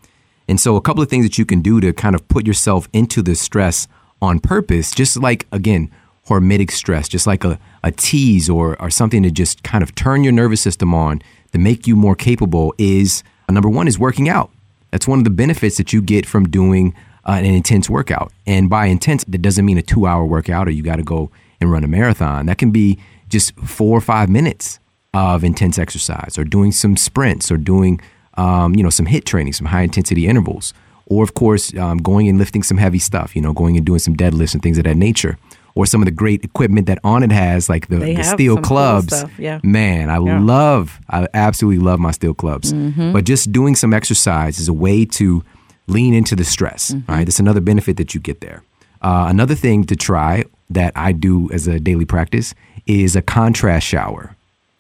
And 0.47 0.59
so 0.59 0.75
a 0.75 0.81
couple 0.81 1.03
of 1.03 1.09
things 1.09 1.25
that 1.25 1.37
you 1.37 1.45
can 1.45 1.61
do 1.61 1.79
to 1.79 1.93
kind 1.93 2.15
of 2.15 2.27
put 2.27 2.47
yourself 2.47 2.89
into 2.91 3.21
the 3.21 3.35
stress 3.35 3.87
on 4.21 4.39
purpose, 4.39 4.91
just 4.91 5.17
like 5.17 5.45
again, 5.51 5.91
hormetic 6.29 6.71
stress, 6.71 7.09
just 7.09 7.25
like 7.25 7.43
a, 7.43 7.59
a 7.83 7.91
tease 7.91 8.49
or, 8.49 8.79
or 8.81 8.89
something 8.89 9.23
to 9.23 9.31
just 9.31 9.63
kind 9.63 9.83
of 9.83 9.93
turn 9.95 10.23
your 10.23 10.31
nervous 10.31 10.61
system 10.61 10.93
on 10.93 11.21
to 11.51 11.57
make 11.57 11.87
you 11.87 11.95
more 11.95 12.15
capable 12.15 12.73
is 12.77 13.23
uh, 13.49 13.51
number 13.51 13.67
one 13.67 13.87
is 13.87 13.97
working 13.97 14.29
out. 14.29 14.51
That's 14.91 15.07
one 15.07 15.17
of 15.17 15.23
the 15.23 15.31
benefits 15.31 15.77
that 15.77 15.91
you 15.91 16.01
get 16.01 16.25
from 16.25 16.47
doing 16.47 16.93
uh, 17.25 17.33
an 17.33 17.45
intense 17.45 17.89
workout. 17.89 18.31
And 18.45 18.69
by 18.69 18.85
intense, 18.85 19.23
that 19.25 19.41
doesn't 19.41 19.65
mean 19.65 19.77
a 19.77 19.81
two 19.81 20.05
hour 20.05 20.23
workout 20.23 20.67
or 20.67 20.71
you 20.71 20.83
got 20.83 20.97
to 20.97 21.03
go 21.03 21.31
and 21.59 21.71
run 21.71 21.83
a 21.83 21.87
marathon. 21.87 22.45
That 22.45 22.59
can 22.59 22.71
be 22.71 22.99
just 23.27 23.55
four 23.57 23.97
or 23.97 24.01
five 24.01 24.29
minutes 24.29 24.79
of 25.13 25.43
intense 25.43 25.79
exercise 25.79 26.37
or 26.37 26.43
doing 26.43 26.71
some 26.71 26.95
sprints 26.95 27.51
or 27.51 27.57
doing, 27.57 27.99
um, 28.35 28.75
you 28.75 28.83
know, 28.83 28.91
some 28.91 29.07
HIIT 29.07 29.25
training, 29.25 29.53
some 29.53 29.67
high 29.67 29.81
intensity 29.81 30.27
intervals. 30.27 30.73
Or, 31.07 31.23
of 31.23 31.33
course, 31.33 31.75
um, 31.75 31.97
going 31.97 32.27
and 32.27 32.37
lifting 32.37 32.61
some 32.61 32.77
heavy 32.77 32.99
stuff, 32.99 33.35
you 33.35 33.41
know, 33.41 33.51
going 33.51 33.75
and 33.75 33.83
doing 33.83 33.97
some 33.97 34.15
deadlifts 34.15 34.53
and 34.53 34.61
things 34.61 34.77
of 34.77 34.83
that 34.83 34.95
nature 34.95 35.39
or 35.75 35.85
some 35.85 36.01
of 36.01 36.05
the 36.05 36.11
great 36.11 36.43
equipment 36.43 36.87
that 36.87 37.01
Onnit 37.03 37.31
has, 37.31 37.69
like 37.69 37.87
the, 37.87 37.97
the 37.97 38.23
steel 38.23 38.57
clubs. 38.57 39.21
Cool 39.21 39.31
yeah. 39.37 39.59
Man, 39.63 40.09
I 40.09 40.19
yeah. 40.19 40.39
love, 40.39 40.99
I 41.09 41.27
absolutely 41.33 41.83
love 41.83 41.99
my 41.99 42.11
steel 42.11 42.33
clubs. 42.33 42.73
Mm-hmm. 42.73 43.13
But 43.13 43.25
just 43.25 43.51
doing 43.51 43.75
some 43.75 43.93
exercise 43.93 44.59
is 44.59 44.67
a 44.67 44.73
way 44.73 45.05
to 45.05 45.43
lean 45.87 46.13
into 46.13 46.35
the 46.35 46.43
stress. 46.43 46.91
Mm-hmm. 46.91 47.11
Right, 47.11 47.25
that's 47.25 47.39
another 47.39 47.61
benefit 47.61 47.97
that 47.97 48.13
you 48.13 48.19
get 48.21 48.41
there. 48.41 48.63
Uh, 49.01 49.27
another 49.29 49.55
thing 49.55 49.85
to 49.85 49.95
try 49.95 50.43
that 50.69 50.93
I 50.95 51.13
do 51.13 51.49
as 51.51 51.67
a 51.67 51.79
daily 51.79 52.05
practice 52.05 52.53
is 52.85 53.15
a 53.15 53.21
contrast 53.21 53.87
shower. 53.87 54.35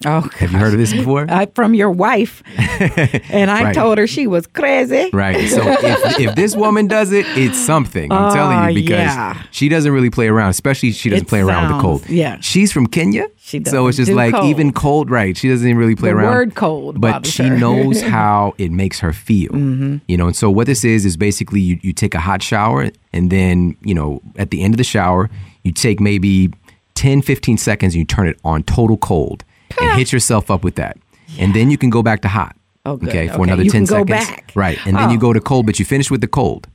Oh, 0.05 0.21
gosh. 0.21 0.33
have 0.35 0.53
you 0.53 0.57
heard 0.57 0.71
of 0.71 0.79
this 0.79 0.93
before? 0.93 1.25
Uh, 1.27 1.45
from 1.53 1.73
your 1.73 1.91
wife, 1.91 2.41
and 2.57 3.51
I 3.51 3.63
right. 3.63 3.75
told 3.75 3.97
her 3.97 4.07
she 4.07 4.27
was 4.27 4.47
crazy. 4.47 5.09
Right. 5.11 5.49
So 5.49 5.61
if, 5.61 6.19
if 6.21 6.35
this 6.35 6.55
woman 6.55 6.87
does 6.87 7.11
it, 7.11 7.25
it's 7.37 7.59
something. 7.59 8.09
I'm 8.09 8.23
uh, 8.23 8.33
telling 8.33 8.69
you 8.69 8.81
because 8.81 8.97
yeah. 8.97 9.43
she 9.51 9.67
doesn't 9.67 9.91
really 9.91 10.09
play 10.09 10.29
around. 10.29 10.51
Especially 10.51 10.93
she 10.93 11.09
doesn't 11.09 11.25
it 11.25 11.27
play 11.27 11.39
sounds, 11.39 11.49
around 11.49 11.67
with 11.67 11.75
the 11.75 11.81
cold. 11.81 12.09
Yeah. 12.09 12.39
She's 12.39 12.71
from 12.71 12.87
Kenya. 12.87 13.27
She 13.39 13.59
does. 13.59 13.73
So 13.73 13.87
it's 13.87 13.97
just 13.97 14.13
like 14.13 14.33
cold. 14.33 14.45
even 14.45 14.71
cold, 14.71 15.09
right? 15.09 15.35
She 15.35 15.49
doesn't 15.49 15.75
really 15.75 15.97
play 15.97 16.11
the 16.11 16.15
around. 16.15 16.33
Word 16.33 16.55
cold, 16.55 17.01
but 17.01 17.25
she 17.25 17.43
her. 17.43 17.57
knows 17.57 18.01
how 18.15 18.55
it 18.57 18.71
makes 18.71 19.01
her 19.01 19.11
feel. 19.11 19.51
Mm-hmm. 19.51 19.97
You 20.07 20.15
know. 20.15 20.27
And 20.27 20.35
so 20.35 20.49
what 20.49 20.65
this 20.65 20.85
is 20.85 21.05
is 21.05 21.17
basically 21.17 21.59
you, 21.59 21.77
you 21.81 21.91
take 21.91 22.15
a 22.15 22.21
hot 22.21 22.41
shower 22.41 22.89
and 23.11 23.29
then 23.31 23.75
you 23.81 23.95
know 23.95 24.21
at 24.37 24.51
the 24.51 24.63
end 24.63 24.75
of 24.75 24.77
the 24.77 24.85
shower 24.85 25.29
you 25.63 25.73
take 25.73 25.99
maybe 25.99 26.53
10, 26.95 27.21
15 27.21 27.57
seconds 27.57 27.95
and 27.95 27.99
you 27.99 28.05
turn 28.05 28.29
it 28.29 28.39
on 28.45 28.63
total 28.63 28.95
cold 28.95 29.43
and 29.79 29.97
hit 29.97 30.11
yourself 30.11 30.49
up 30.49 30.63
with 30.63 30.75
that. 30.75 30.97
Yeah. 31.27 31.45
And 31.45 31.53
then 31.53 31.69
you 31.69 31.77
can 31.77 31.89
go 31.89 32.01
back 32.01 32.21
to 32.21 32.27
hot. 32.27 32.55
Oh, 32.85 32.93
okay, 32.93 33.27
for 33.27 33.33
okay. 33.33 33.43
another 33.43 33.63
you 33.63 33.71
10 33.71 33.81
can 33.81 33.87
seconds. 33.87 34.09
Back. 34.09 34.51
Right. 34.55 34.79
And 34.85 34.95
then 34.95 35.09
oh. 35.09 35.11
you 35.11 35.19
go 35.19 35.33
to 35.33 35.41
cold, 35.41 35.65
but 35.65 35.79
you 35.79 35.85
finish 35.85 36.09
with 36.09 36.21
the 36.21 36.27
cold. 36.27 36.67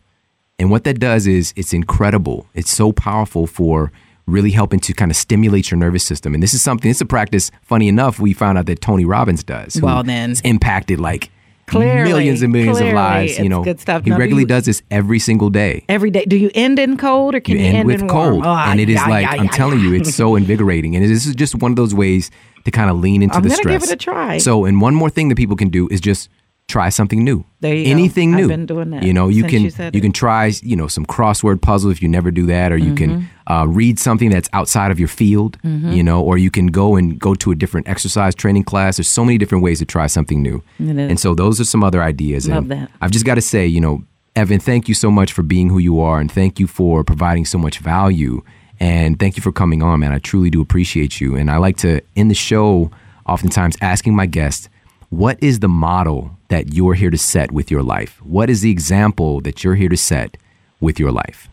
And 0.59 0.70
what 0.70 0.84
that 0.84 1.01
does 1.01 1.26
is 1.26 1.53
it's 1.57 1.72
incredible. 1.72 2.47
It's 2.55 2.70
so 2.70 2.92
powerful 2.92 3.47
for 3.47 3.90
really 4.26 4.51
helping 4.51 4.80
to 4.80 4.92
kind 4.92 5.11
of 5.11 5.16
stimulate 5.16 5.70
your 5.70 5.78
nervous 5.78 6.05
system. 6.05 6.34
And 6.34 6.42
this 6.42 6.55
is 6.55 6.62
something, 6.62 6.90
it's 6.90 7.01
a 7.01 7.07
practice, 7.07 7.51
funny 7.62 7.88
enough, 7.88 8.20
we 8.20 8.32
found 8.32 8.59
out 8.59 8.66
that 8.66 8.80
Tony 8.80 9.05
Robbins 9.05 9.42
does. 9.42 9.80
Well, 9.80 10.03
then. 10.03 10.34
impacted 10.45 11.01
like 11.01 11.30
Clearly, 11.66 12.11
millions 12.11 12.42
and 12.42 12.53
millions 12.53 12.76
clearly, 12.76 12.90
of 12.90 12.97
lives. 12.97 13.38
You 13.38 13.49
know, 13.49 13.64
good 13.64 13.80
stuff. 13.80 14.05
he 14.05 14.11
Now, 14.11 14.16
do 14.16 14.20
regularly 14.20 14.42
you- 14.42 14.49
does 14.49 14.66
this 14.66 14.82
every 14.90 15.18
single 15.18 15.51
day. 15.51 15.84
Every 15.88 16.11
day. 16.11 16.24
Do 16.26 16.36
you 16.36 16.51
end 16.55 16.78
in 16.78 16.97
cold 16.97 17.34
or 17.34 17.40
can 17.40 17.57
you 17.57 17.62
you, 17.62 17.72
end 17.72 17.86
with 17.86 18.03
in 18.03 18.09
cold, 18.09 18.34
warm? 18.34 18.47
Oh, 18.47 18.55
and 18.55 18.80
it 18.80 18.88
is 18.88 18.97
yeah, 18.97 19.07
like 19.07 19.22
yeah, 19.22 19.32
I'm 19.32 19.45
yeah, 19.45 19.51
telling 19.51 19.80
you, 19.80 19.95
it's 19.95 20.14
so 20.14 20.36
invigorating, 20.36 20.95
and 20.95 21.05
this 21.05 21.26
is 21.26 21.34
just 21.34 21.55
one 21.57 21.72
of 21.72 21.76
those 21.76 21.95
ways 21.95 22.30
to 22.64 22.70
kind 22.70 22.90
of 22.90 22.98
lean 22.98 23.22
into 23.22 23.36
I'm 23.36 23.42
the 23.42 23.48
gonna 23.50 23.56
stress. 23.56 23.82
give 23.82 23.90
it 23.90 23.92
a 23.92 23.96
try. 23.96 24.38
So, 24.38 24.64
and 24.64 24.80
one 24.80 24.94
more 24.94 25.10
thing 25.10 25.28
that 25.28 25.36
people 25.36 25.56
can 25.56 25.68
do 25.68 25.88
is 25.90 26.00
just 26.00 26.28
try 26.66 26.88
something 26.88 27.22
new. 27.22 27.44
There 27.60 27.74
you 27.74 27.84
go. 27.84 27.90
Anything 27.90 28.32
I've 28.34 28.40
new. 28.40 28.48
been 28.48 28.64
doing 28.64 28.88
that 28.90 29.02
You 29.02 29.12
know, 29.12 29.28
you 29.28 29.44
can 29.44 29.64
you 29.64 29.70
you 29.92 30.00
can 30.00 30.12
try 30.12 30.50
you 30.62 30.76
know 30.76 30.86
some 30.88 31.04
crossword 31.04 31.60
puzzle 31.60 31.90
if 31.90 32.00
you 32.00 32.08
never 32.08 32.30
do 32.30 32.46
that, 32.46 32.72
or 32.72 32.78
you 32.78 32.94
Mm-hmm. 32.94 33.20
can 33.20 33.28
uh, 33.46 33.66
read 33.68 33.98
something 33.98 34.30
that's 34.30 34.48
outside 34.54 34.90
of 34.90 34.98
your 34.98 35.08
field. 35.08 35.58
You 35.62 36.02
know, 36.02 36.22
or 36.22 36.38
you 36.38 36.50
can 36.50 36.68
go 36.68 36.96
and 36.96 37.18
go 37.18 37.34
to 37.34 37.50
a 37.50 37.54
different 37.54 37.86
exercise 37.88 38.34
training 38.34 38.64
class. 38.64 38.96
There's 38.96 39.08
so 39.08 39.24
many 39.26 39.36
different 39.36 39.62
ways 39.62 39.78
to 39.80 39.84
try 39.84 40.06
something 40.06 40.40
new. 40.42 40.62
And 40.78 41.20
so 41.20 41.34
those 41.34 41.60
are 41.60 41.64
some 41.64 41.84
other 41.84 42.02
ideas. 42.02 42.48
Love 42.48 42.62
and 42.62 42.72
that. 42.72 42.90
I've 43.02 43.10
just 43.10 43.26
got 43.26 43.34
to 43.34 43.42
say, 43.42 43.66
you 43.66 43.80
know, 43.82 44.02
Evan, 44.34 44.58
thank 44.58 44.88
you 44.88 44.94
so 44.94 45.10
much 45.10 45.32
for 45.34 45.42
being 45.42 45.68
who 45.68 45.78
you 45.78 46.00
are, 46.00 46.18
and 46.18 46.32
thank 46.32 46.58
you 46.58 46.66
for 46.66 47.04
providing 47.04 47.44
so 47.44 47.58
much 47.58 47.78
value. 47.78 48.42
And 48.81 49.18
thank 49.18 49.37
you 49.37 49.43
for 49.43 49.53
coming 49.53 49.83
on, 49.83 50.01
man. 50.01 50.12
I 50.12 50.18
truly 50.18 50.51
do 50.51 50.61
appreciate 50.61 51.20
you. 51.20 51.37
And 51.37 51.51
I 51.51 51.59
like 51.59 51.77
to 51.79 52.01
end 52.16 52.31
the 52.31 52.35
show 52.35 52.91
oftentimes 53.27 53.77
asking 53.81 54.14
my 54.14 54.27
guests, 54.27 54.68
what 55.11 55.39
is 55.43 55.61
the 55.61 55.68
model 55.68 56.37
that 56.49 56.75
you're 56.75 56.95
here 56.95 57.11
to 57.11 57.18
set 57.18 57.53
with 57.53 57.70
your 57.70 57.83
life? 57.83 58.20
What 58.22 58.51
is 58.51 58.62
the 58.62 58.70
example 58.70 59.41
that 59.43 59.62
you're 59.62 59.77
here 59.77 59.89
to 59.89 59.97
set 59.97 60.37
with 60.81 60.99
your 60.99 61.12
life? 61.12 61.49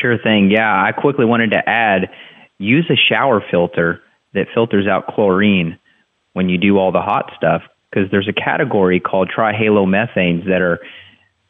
Sure 0.00 0.18
thing. 0.18 0.50
Yeah, 0.50 0.82
I 0.82 0.92
quickly 0.92 1.24
wanted 1.24 1.50
to 1.50 1.68
add 1.68 2.10
use 2.58 2.90
a 2.90 2.96
shower 2.96 3.44
filter 3.50 4.02
that 4.34 4.46
filters 4.54 4.86
out 4.86 5.06
chlorine 5.08 5.78
when 6.32 6.48
you 6.48 6.58
do 6.58 6.78
all 6.78 6.92
the 6.92 7.02
hot 7.02 7.30
stuff 7.36 7.62
because 7.90 8.10
there's 8.10 8.28
a 8.28 8.32
category 8.32 9.00
called 9.00 9.30
trihalomethanes 9.36 10.46
that 10.46 10.62
are 10.62 10.78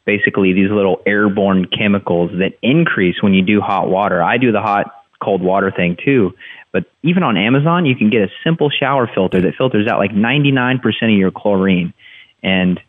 basically 0.05 0.53
these 0.53 0.69
little 0.69 1.01
airborne 1.05 1.65
chemicals 1.65 2.31
that 2.39 2.53
increase 2.61 3.21
when 3.21 3.33
you 3.33 3.41
do 3.41 3.61
hot 3.61 3.89
water. 3.89 4.21
I 4.21 4.37
do 4.37 4.51
the 4.51 4.61
hot 4.61 5.03
cold 5.21 5.41
water 5.41 5.71
thing 5.71 5.97
too. 6.03 6.33
But 6.71 6.85
even 7.03 7.23
on 7.23 7.37
Amazon, 7.37 7.85
you 7.85 7.95
can 7.95 8.09
get 8.09 8.21
a 8.21 8.29
simple 8.43 8.69
shower 8.69 9.09
filter 9.13 9.41
that 9.41 9.55
filters 9.55 9.87
out 9.87 9.99
like 9.99 10.11
99% 10.11 10.79
of 11.03 11.09
your 11.11 11.31
chlorine. 11.31 11.93
And 12.41 12.79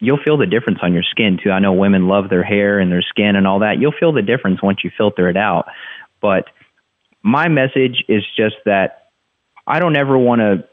you'll 0.00 0.22
feel 0.22 0.36
the 0.36 0.46
difference 0.46 0.78
on 0.82 0.92
your 0.92 1.02
skin 1.02 1.38
too. 1.42 1.50
I 1.50 1.60
know 1.60 1.72
women 1.72 2.08
love 2.08 2.30
their 2.30 2.42
hair 2.42 2.80
and 2.80 2.90
their 2.90 3.02
skin 3.02 3.36
and 3.36 3.46
all 3.46 3.60
that. 3.60 3.78
You'll 3.78 3.92
feel 3.92 4.12
the 4.12 4.22
difference 4.22 4.62
once 4.62 4.82
you 4.82 4.90
filter 4.96 5.28
it 5.28 5.36
out. 5.36 5.66
But 6.20 6.46
my 7.22 7.48
message 7.48 8.04
is 8.08 8.24
just 8.36 8.56
that 8.64 9.08
I 9.66 9.78
don't 9.78 9.96
ever 9.96 10.18
want 10.18 10.40
to 10.40 10.68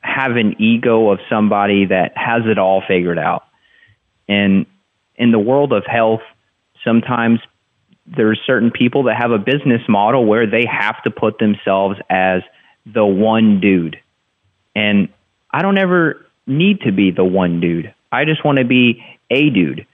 have 0.00 0.36
an 0.36 0.60
ego 0.60 1.10
of 1.10 1.18
somebody 1.30 1.86
that 1.86 2.12
has 2.16 2.42
it 2.46 2.58
all 2.58 2.82
figured 2.86 3.18
out. 3.18 3.44
And 4.28 4.66
in 5.16 5.30
the 5.30 5.38
world 5.38 5.72
of 5.72 5.84
health, 5.86 6.22
sometimes 6.84 7.40
there's 8.06 8.40
certain 8.46 8.70
people 8.70 9.04
that 9.04 9.16
have 9.16 9.30
a 9.30 9.38
business 9.38 9.82
model 9.88 10.24
where 10.26 10.46
they 10.46 10.66
have 10.66 11.02
to 11.04 11.10
put 11.10 11.38
themselves 11.38 11.98
as 12.10 12.42
the 12.86 13.04
one 13.04 13.60
dude. 13.60 13.98
And 14.74 15.08
I 15.50 15.62
don't 15.62 15.78
ever 15.78 16.26
need 16.46 16.82
to 16.82 16.92
be 16.92 17.10
the 17.10 17.24
one 17.24 17.60
dude. 17.60 17.94
I 18.12 18.24
just 18.24 18.44
want 18.44 18.58
to 18.58 18.64
be 18.64 19.02
a 19.30 19.50
dude. 19.50 19.86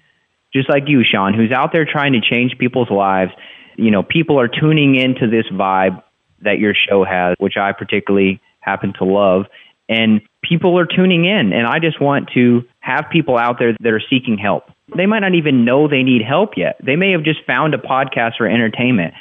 Just 0.53 0.69
like 0.69 0.85
you, 0.89 1.05
Shawn, 1.05 1.35
who's 1.35 1.53
out 1.53 1.71
there 1.73 1.85
trying 1.85 2.13
to 2.15 2.21
change 2.21 2.59
people's 2.59 2.91
lives. 2.91 3.31
You 3.77 3.91
know, 3.91 4.03
people 4.03 4.41
are 4.41 4.49
tuning 4.49 4.97
into 4.97 5.29
this 5.29 5.47
vibe 5.53 6.03
that 6.43 6.59
your 6.59 6.75
show 6.75 7.05
has, 7.05 7.37
which 7.39 7.57
I 7.57 7.73
particularly 7.73 8.41
happen 8.59 8.93
to 8.99 9.05
love. 9.05 9.47
And 9.89 10.23
people 10.43 10.79
are 10.79 10.87
tuning 10.87 11.25
in. 11.25 11.53
And 11.53 11.67
I 11.67 11.79
just 11.79 12.01
want 12.01 12.31
to 12.35 12.65
have 12.81 13.07
people 13.13 13.39
out 13.39 13.59
there 13.59 13.75
that 13.79 13.93
are 13.93 14.03
seeking 14.11 14.39
help. 14.39 14.65
They 14.97 15.07
might 15.07 15.21
not 15.21 15.35
even 15.35 15.65
know 15.65 15.87
they 15.87 16.03
need 16.03 16.23
help 16.23 16.57
yet. 16.57 16.77
They 16.85 16.97
may 16.97 17.13
have 17.13 17.23
just 17.23 17.45
found 17.47 17.75
a 17.75 17.79
podcast 17.79 18.37
for 18.39 18.47
entertainment. 18.47 19.15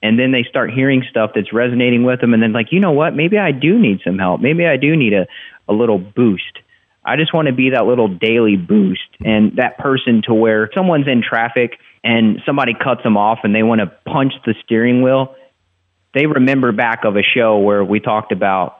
And 0.00 0.18
then 0.18 0.30
they 0.30 0.44
start 0.48 0.70
hearing 0.70 1.02
stuff 1.10 1.32
that's 1.34 1.52
resonating 1.52 2.04
with 2.04 2.20
them. 2.20 2.32
And 2.32 2.42
then, 2.42 2.52
like, 2.52 2.68
you 2.70 2.78
know 2.78 2.92
what? 2.92 3.16
Maybe 3.16 3.36
I 3.36 3.50
do 3.50 3.78
need 3.78 4.00
some 4.04 4.18
help. 4.18 4.40
Maybe 4.40 4.64
I 4.64 4.76
do 4.76 4.94
need 4.94 5.12
a, 5.12 5.26
a 5.66 5.72
little 5.72 5.98
boost. 5.98 6.58
I 7.04 7.16
just 7.16 7.32
want 7.32 7.48
to 7.48 7.54
be 7.54 7.70
that 7.70 7.86
little 7.86 8.08
daily 8.08 8.56
boost 8.56 9.08
and 9.24 9.56
that 9.56 9.78
person 9.78 10.22
to 10.26 10.34
where 10.34 10.70
someone's 10.74 11.08
in 11.08 11.22
traffic 11.22 11.78
and 12.04 12.40
somebody 12.44 12.74
cuts 12.74 13.02
them 13.02 13.16
off 13.16 13.40
and 13.42 13.54
they 13.54 13.62
want 13.62 13.80
to 13.80 13.86
punch 13.86 14.34
the 14.44 14.54
steering 14.62 15.02
wheel. 15.02 15.34
They 16.14 16.26
remember 16.26 16.70
back 16.70 17.04
of 17.04 17.16
a 17.16 17.22
show 17.22 17.58
where 17.58 17.82
we 17.82 17.98
talked 17.98 18.30
about 18.30 18.77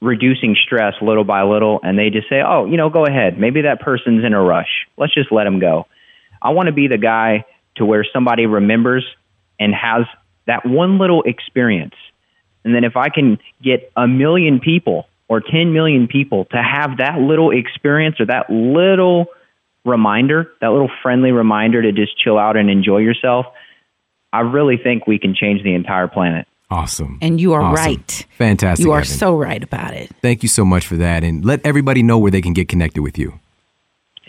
reducing 0.00 0.56
stress 0.64 0.94
little 1.02 1.24
by 1.24 1.42
little 1.42 1.80
and 1.82 1.98
they 1.98 2.10
just 2.10 2.28
say, 2.28 2.40
"Oh, 2.40 2.66
you 2.66 2.76
know, 2.76 2.90
go 2.90 3.04
ahead. 3.04 3.38
Maybe 3.38 3.62
that 3.62 3.80
person's 3.80 4.24
in 4.24 4.32
a 4.32 4.42
rush. 4.42 4.86
Let's 4.96 5.14
just 5.14 5.32
let 5.32 5.44
them 5.44 5.58
go." 5.58 5.86
I 6.40 6.50
want 6.50 6.66
to 6.66 6.72
be 6.72 6.86
the 6.86 6.98
guy 6.98 7.44
to 7.76 7.84
where 7.84 8.04
somebody 8.04 8.46
remembers 8.46 9.04
and 9.58 9.74
has 9.74 10.04
that 10.46 10.64
one 10.64 10.98
little 10.98 11.22
experience. 11.22 11.94
And 12.64 12.74
then 12.74 12.84
if 12.84 12.96
I 12.96 13.08
can 13.08 13.38
get 13.62 13.90
a 13.96 14.06
million 14.06 14.60
people 14.60 15.08
or 15.28 15.40
10 15.40 15.72
million 15.72 16.08
people 16.08 16.46
to 16.46 16.62
have 16.62 16.98
that 16.98 17.18
little 17.18 17.50
experience 17.50 18.20
or 18.20 18.26
that 18.26 18.50
little 18.50 19.26
reminder, 19.84 20.52
that 20.60 20.68
little 20.68 20.90
friendly 21.02 21.32
reminder 21.32 21.82
to 21.82 21.92
just 21.92 22.18
chill 22.18 22.38
out 22.38 22.56
and 22.56 22.70
enjoy 22.70 22.98
yourself, 22.98 23.46
I 24.32 24.40
really 24.40 24.76
think 24.76 25.06
we 25.06 25.18
can 25.18 25.34
change 25.34 25.62
the 25.62 25.74
entire 25.74 26.08
planet. 26.08 26.46
Awesome. 26.70 27.18
And 27.22 27.40
you 27.40 27.54
are 27.54 27.62
Awesome. 27.62 27.74
right. 27.86 28.26
Fantastic. 28.36 28.84
You 28.84 28.92
are 28.92 28.98
Evan. 29.00 29.08
so 29.10 29.36
right 29.36 29.62
about 29.62 29.94
it. 29.94 30.10
Thank 30.20 30.42
you 30.42 30.48
so 30.48 30.64
much 30.64 30.86
for 30.86 30.96
that. 30.96 31.24
And 31.24 31.44
let 31.44 31.64
everybody 31.64 32.02
know 32.02 32.18
where 32.18 32.30
they 32.30 32.42
can 32.42 32.52
get 32.52 32.68
connected 32.68 33.02
with 33.02 33.18
you. 33.18 33.38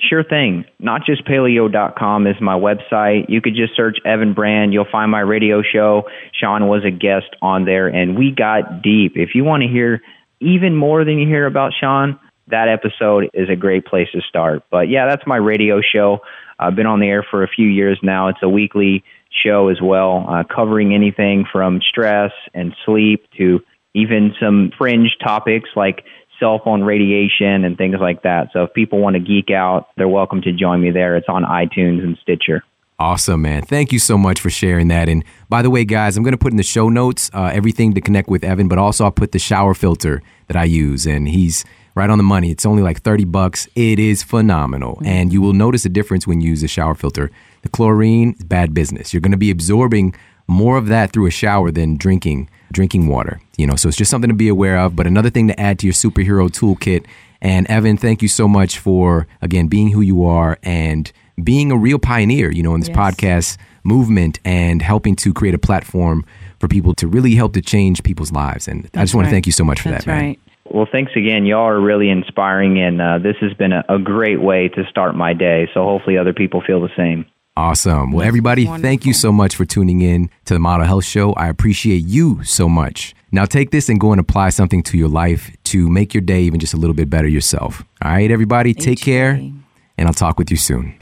Sure 0.01 0.23
thing. 0.23 0.63
NotJustPaleo.com 0.81 2.27
is 2.27 2.35
my 2.41 2.55
website. 2.57 3.25
You 3.29 3.41
could 3.41 3.55
just 3.55 3.75
search 3.75 3.97
Evan 4.05 4.33
Brand. 4.33 4.73
You'll 4.73 4.87
find 4.89 5.11
my 5.11 5.19
radio 5.19 5.61
show. 5.61 6.03
Shawn 6.33 6.67
was 6.67 6.83
a 6.85 6.91
guest 6.91 7.27
on 7.41 7.65
there, 7.65 7.87
and 7.87 8.17
we 8.17 8.31
got 8.31 8.81
deep. 8.81 9.13
If 9.17 9.35
you 9.35 9.43
want 9.43 9.63
to 9.63 9.67
hear 9.69 10.01
even 10.39 10.75
more 10.75 11.03
than 11.03 11.19
you 11.19 11.27
hear 11.27 11.45
about 11.45 11.73
Shawn, 11.79 12.17
that 12.47 12.69
episode 12.69 13.29
is 13.33 13.49
a 13.49 13.55
great 13.55 13.85
place 13.85 14.07
to 14.13 14.21
start. 14.21 14.63
But 14.71 14.87
yeah, 14.89 15.05
that's 15.05 15.27
my 15.27 15.35
radio 15.37 15.81
show. 15.81 16.19
I've 16.57 16.75
been 16.75 16.87
on 16.87 16.99
the 17.01 17.07
air 17.07 17.25
for 17.29 17.43
a 17.43 17.47
few 17.47 17.67
years 17.67 17.99
now. 18.01 18.29
It's 18.29 18.39
a 18.41 18.49
weekly 18.49 19.03
show 19.31 19.69
as 19.69 19.81
well, 19.81 20.25
uh, 20.27 20.43
covering 20.43 20.93
anything 20.93 21.45
from 21.51 21.81
stress 21.87 22.31
and 22.53 22.75
sleep 22.85 23.25
to 23.37 23.59
even 23.93 24.33
some 24.39 24.71
fringe 24.77 25.15
topics 25.23 25.69
like 25.75 26.03
cell 26.39 26.61
phone 26.63 26.83
radiation 26.83 27.65
and 27.65 27.77
things 27.77 27.97
like 27.99 28.23
that. 28.23 28.49
So 28.53 28.63
if 28.63 28.73
people 28.73 28.99
want 28.99 29.15
to 29.15 29.19
geek 29.19 29.51
out, 29.51 29.89
they're 29.97 30.07
welcome 30.07 30.41
to 30.43 30.53
join 30.53 30.81
me 30.81 30.91
there. 30.91 31.15
It's 31.15 31.27
on 31.27 31.43
iTunes 31.43 32.03
and 32.03 32.17
Stitcher. 32.21 32.63
Awesome, 32.97 33.41
man. 33.41 33.61
Thank 33.63 33.93
you 33.93 33.99
so 33.99 34.17
much 34.17 34.41
for 34.41 34.49
sharing 34.49 34.89
that. 34.89 35.07
And 35.07 35.23
by 35.47 35.61
the 35.61 35.69
way, 35.69 35.85
guys, 35.85 36.17
I'm 36.17 36.23
going 36.23 36.33
to 36.33 36.37
put 36.37 36.51
in 36.51 36.57
the 36.57 36.63
show 36.63 36.89
notes 36.89 37.31
uh, 37.33 37.49
everything 37.53 37.93
to 37.93 38.01
connect 38.01 38.29
with 38.29 38.43
Evan, 38.43 38.67
but 38.67 38.77
also 38.77 39.05
I'll 39.05 39.11
put 39.11 39.31
the 39.31 39.39
shower 39.39 39.73
filter 39.73 40.21
that 40.47 40.57
I 40.57 40.65
use. 40.65 41.05
And 41.05 41.27
he's 41.27 41.63
right 41.95 42.09
on 42.09 42.17
the 42.17 42.23
money. 42.23 42.51
It's 42.51 42.65
only 42.65 42.83
like 42.83 43.01
30 43.01 43.25
bucks. 43.25 43.67
It 43.75 43.99
is 43.99 44.23
phenomenal. 44.23 44.95
Mm-hmm. 44.95 45.05
And 45.05 45.33
you 45.33 45.41
will 45.41 45.53
notice 45.53 45.85
a 45.85 45.89
difference 45.89 46.25
when 46.27 46.41
you 46.41 46.49
use 46.49 46.63
a 46.63 46.67
shower 46.67 46.95
filter. 46.95 47.31
The 47.61 47.69
chlorine 47.69 48.33
is 48.37 48.43
bad 48.45 48.73
business. 48.73 49.13
You're 49.13 49.21
going 49.21 49.31
to 49.31 49.37
be 49.37 49.51
absorbing 49.51 50.15
more 50.47 50.77
of 50.77 50.87
that 50.87 51.11
through 51.11 51.27
a 51.27 51.31
shower 51.31 51.71
than 51.71 51.97
drinking 51.97 52.49
drinking 52.71 53.07
water. 53.07 53.41
You 53.57 53.65
know, 53.67 53.75
so 53.75 53.87
it's 53.87 53.97
just 53.97 54.11
something 54.11 54.29
to 54.29 54.35
be 54.35 54.47
aware 54.47 54.77
of. 54.77 54.95
But 54.95 55.07
another 55.07 55.29
thing 55.29 55.47
to 55.47 55.59
add 55.59 55.79
to 55.79 55.87
your 55.87 55.93
superhero 55.93 56.49
toolkit. 56.49 57.05
And 57.41 57.65
Evan, 57.67 57.97
thank 57.97 58.21
you 58.21 58.27
so 58.27 58.47
much 58.47 58.77
for 58.79 59.27
again 59.41 59.67
being 59.67 59.89
who 59.91 60.01
you 60.01 60.25
are 60.25 60.57
and 60.63 61.11
being 61.43 61.71
a 61.71 61.77
real 61.77 61.97
pioneer, 61.99 62.51
you 62.51 62.61
know, 62.63 62.73
in 62.75 62.81
this 62.81 62.89
Yes. 62.89 62.97
podcast 62.97 63.57
movement 63.83 64.39
and 64.43 64.81
helping 64.81 65.15
to 65.15 65.33
create 65.33 65.55
a 65.55 65.59
platform 65.59 66.25
for 66.59 66.67
people 66.67 66.93
to 66.95 67.07
really 67.07 67.35
help 67.35 67.53
to 67.53 67.61
change 67.61 68.03
people's 68.03 68.31
lives. 68.31 68.67
And 68.67 68.79
I 68.79 68.81
just 68.83 68.93
That's 68.93 69.13
want 69.13 69.25
right. 69.25 69.29
to 69.29 69.35
thank 69.35 69.45
you 69.45 69.53
so 69.53 69.63
much 69.63 69.79
for 69.81 69.89
That's 69.89 70.05
that, 70.05 70.11
man. 70.11 70.23
right. 70.25 70.39
Well, 70.71 70.87
thanks 70.91 71.11
again. 71.15 71.45
Y'all 71.45 71.67
are 71.67 71.81
really 71.81 72.09
inspiring, 72.09 72.79
and 72.79 73.01
uh, 73.01 73.17
this 73.19 73.35
has 73.41 73.53
been 73.53 73.71
a, 73.73 73.83
a 73.89 73.97
great 73.97 74.41
way 74.41 74.69
to 74.69 74.83
start 74.89 75.15
my 75.15 75.33
day. 75.33 75.67
So 75.73 75.83
hopefully 75.83 76.17
other 76.17 76.33
people 76.33 76.61
feel 76.65 76.81
the 76.81 76.89
same. 76.95 77.25
Awesome. 77.57 78.13
Well, 78.13 78.25
everybody, 78.25 78.65
thank 78.65 79.05
you 79.05 79.13
so 79.13 79.33
much 79.33 79.55
for 79.55 79.65
tuning 79.65 80.01
in 80.01 80.29
to 80.45 80.53
the 80.53 80.59
Model 80.59 80.85
Health 80.85 81.03
Show. 81.03 81.33
I 81.33 81.49
appreciate 81.49 82.05
you 82.05 82.41
so 82.43 82.69
much. 82.69 83.13
Now, 83.31 83.43
take 83.45 83.71
this 83.71 83.89
and 83.89 83.99
go 83.99 84.11
and 84.11 84.19
apply 84.21 84.49
something 84.49 84.81
to 84.83 84.97
your 84.97 85.09
life 85.09 85.51
to 85.65 85.89
make 85.89 86.13
your 86.13 86.21
day 86.21 86.41
even 86.43 86.59
just 86.59 86.73
a 86.73 86.77
little 86.77 86.93
bit 86.93 87.09
better 87.09 87.27
yourself. 87.27 87.83
All 88.01 88.11
right, 88.11 88.31
everybody, 88.31 88.73
take 88.73 89.01
care, 89.01 89.31
and 89.31 90.07
I'll 90.07 90.13
talk 90.13 90.39
with 90.39 90.49
you 90.49 90.57
soon. 90.57 90.97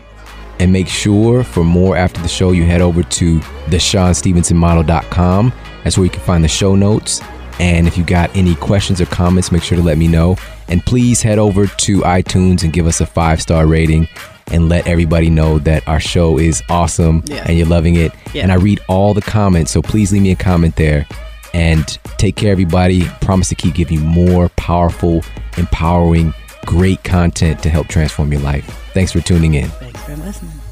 And 0.59 0.73
make 0.73 0.87
sure 0.87 1.43
for 1.43 1.63
more 1.63 1.95
after 1.95 2.19
the 2.21 2.27
show, 2.27 2.51
you 2.51 2.65
head 2.65 2.81
over 2.81 3.03
to 3.03 3.39
the 3.69 3.77
ShawnStevensonModel.com. 3.77 5.53
That's 5.83 5.97
where 5.97 6.05
you 6.05 6.11
can 6.11 6.21
find 6.21 6.43
the 6.43 6.49
show 6.49 6.75
notes. 6.75 7.21
And 7.59 7.87
if 7.87 7.97
you 7.97 8.03
got 8.03 8.35
any 8.35 8.55
questions 8.55 9.01
or 9.01 9.05
comments, 9.07 9.51
make 9.51 9.63
sure 9.63 9.77
to 9.77 9.83
let 9.83 9.97
me 9.97 10.07
know. 10.07 10.37
And 10.67 10.85
please 10.85 11.21
head 11.21 11.39
over 11.39 11.65
to 11.67 11.99
iTunes 12.01 12.63
and 12.63 12.71
give 12.73 12.85
us 12.87 13.01
a 13.01 13.05
five 13.05 13.41
star 13.41 13.65
rating 13.65 14.07
and 14.51 14.69
let 14.69 14.87
everybody 14.87 15.29
know 15.29 15.59
that 15.59 15.85
our 15.87 15.99
show 15.99 16.37
is 16.37 16.61
awesome 16.69 17.23
Yeah. 17.25 17.43
and 17.47 17.57
you're 17.57 17.67
loving 17.67 17.95
it. 17.95 18.11
Yeah. 18.33 18.43
And 18.43 18.51
I 18.51 18.55
read 18.55 18.79
all 18.87 19.13
the 19.13 19.21
comments, 19.21 19.71
so 19.71 19.81
please 19.81 20.11
leave 20.13 20.21
me 20.21 20.31
a 20.31 20.35
comment 20.35 20.75
there. 20.75 21.05
And 21.53 21.85
take 22.17 22.35
care, 22.35 22.51
everybody. 22.51 23.05
Promise 23.21 23.49
to 23.49 23.55
keep 23.55 23.73
giving 23.73 23.99
you 23.99 24.03
more 24.03 24.49
powerful, 24.49 25.23
empowering 25.57 26.33
great 26.65 27.03
content 27.03 27.63
to 27.63 27.69
help 27.69 27.87
transform 27.87 28.31
your 28.31 28.41
life. 28.41 28.65
Thanks 28.93 29.11
for 29.11 29.21
tuning 29.21 29.55
in. 29.55 29.69
Thanks 29.69 30.01
for 30.03 30.15
listening. 30.17 30.66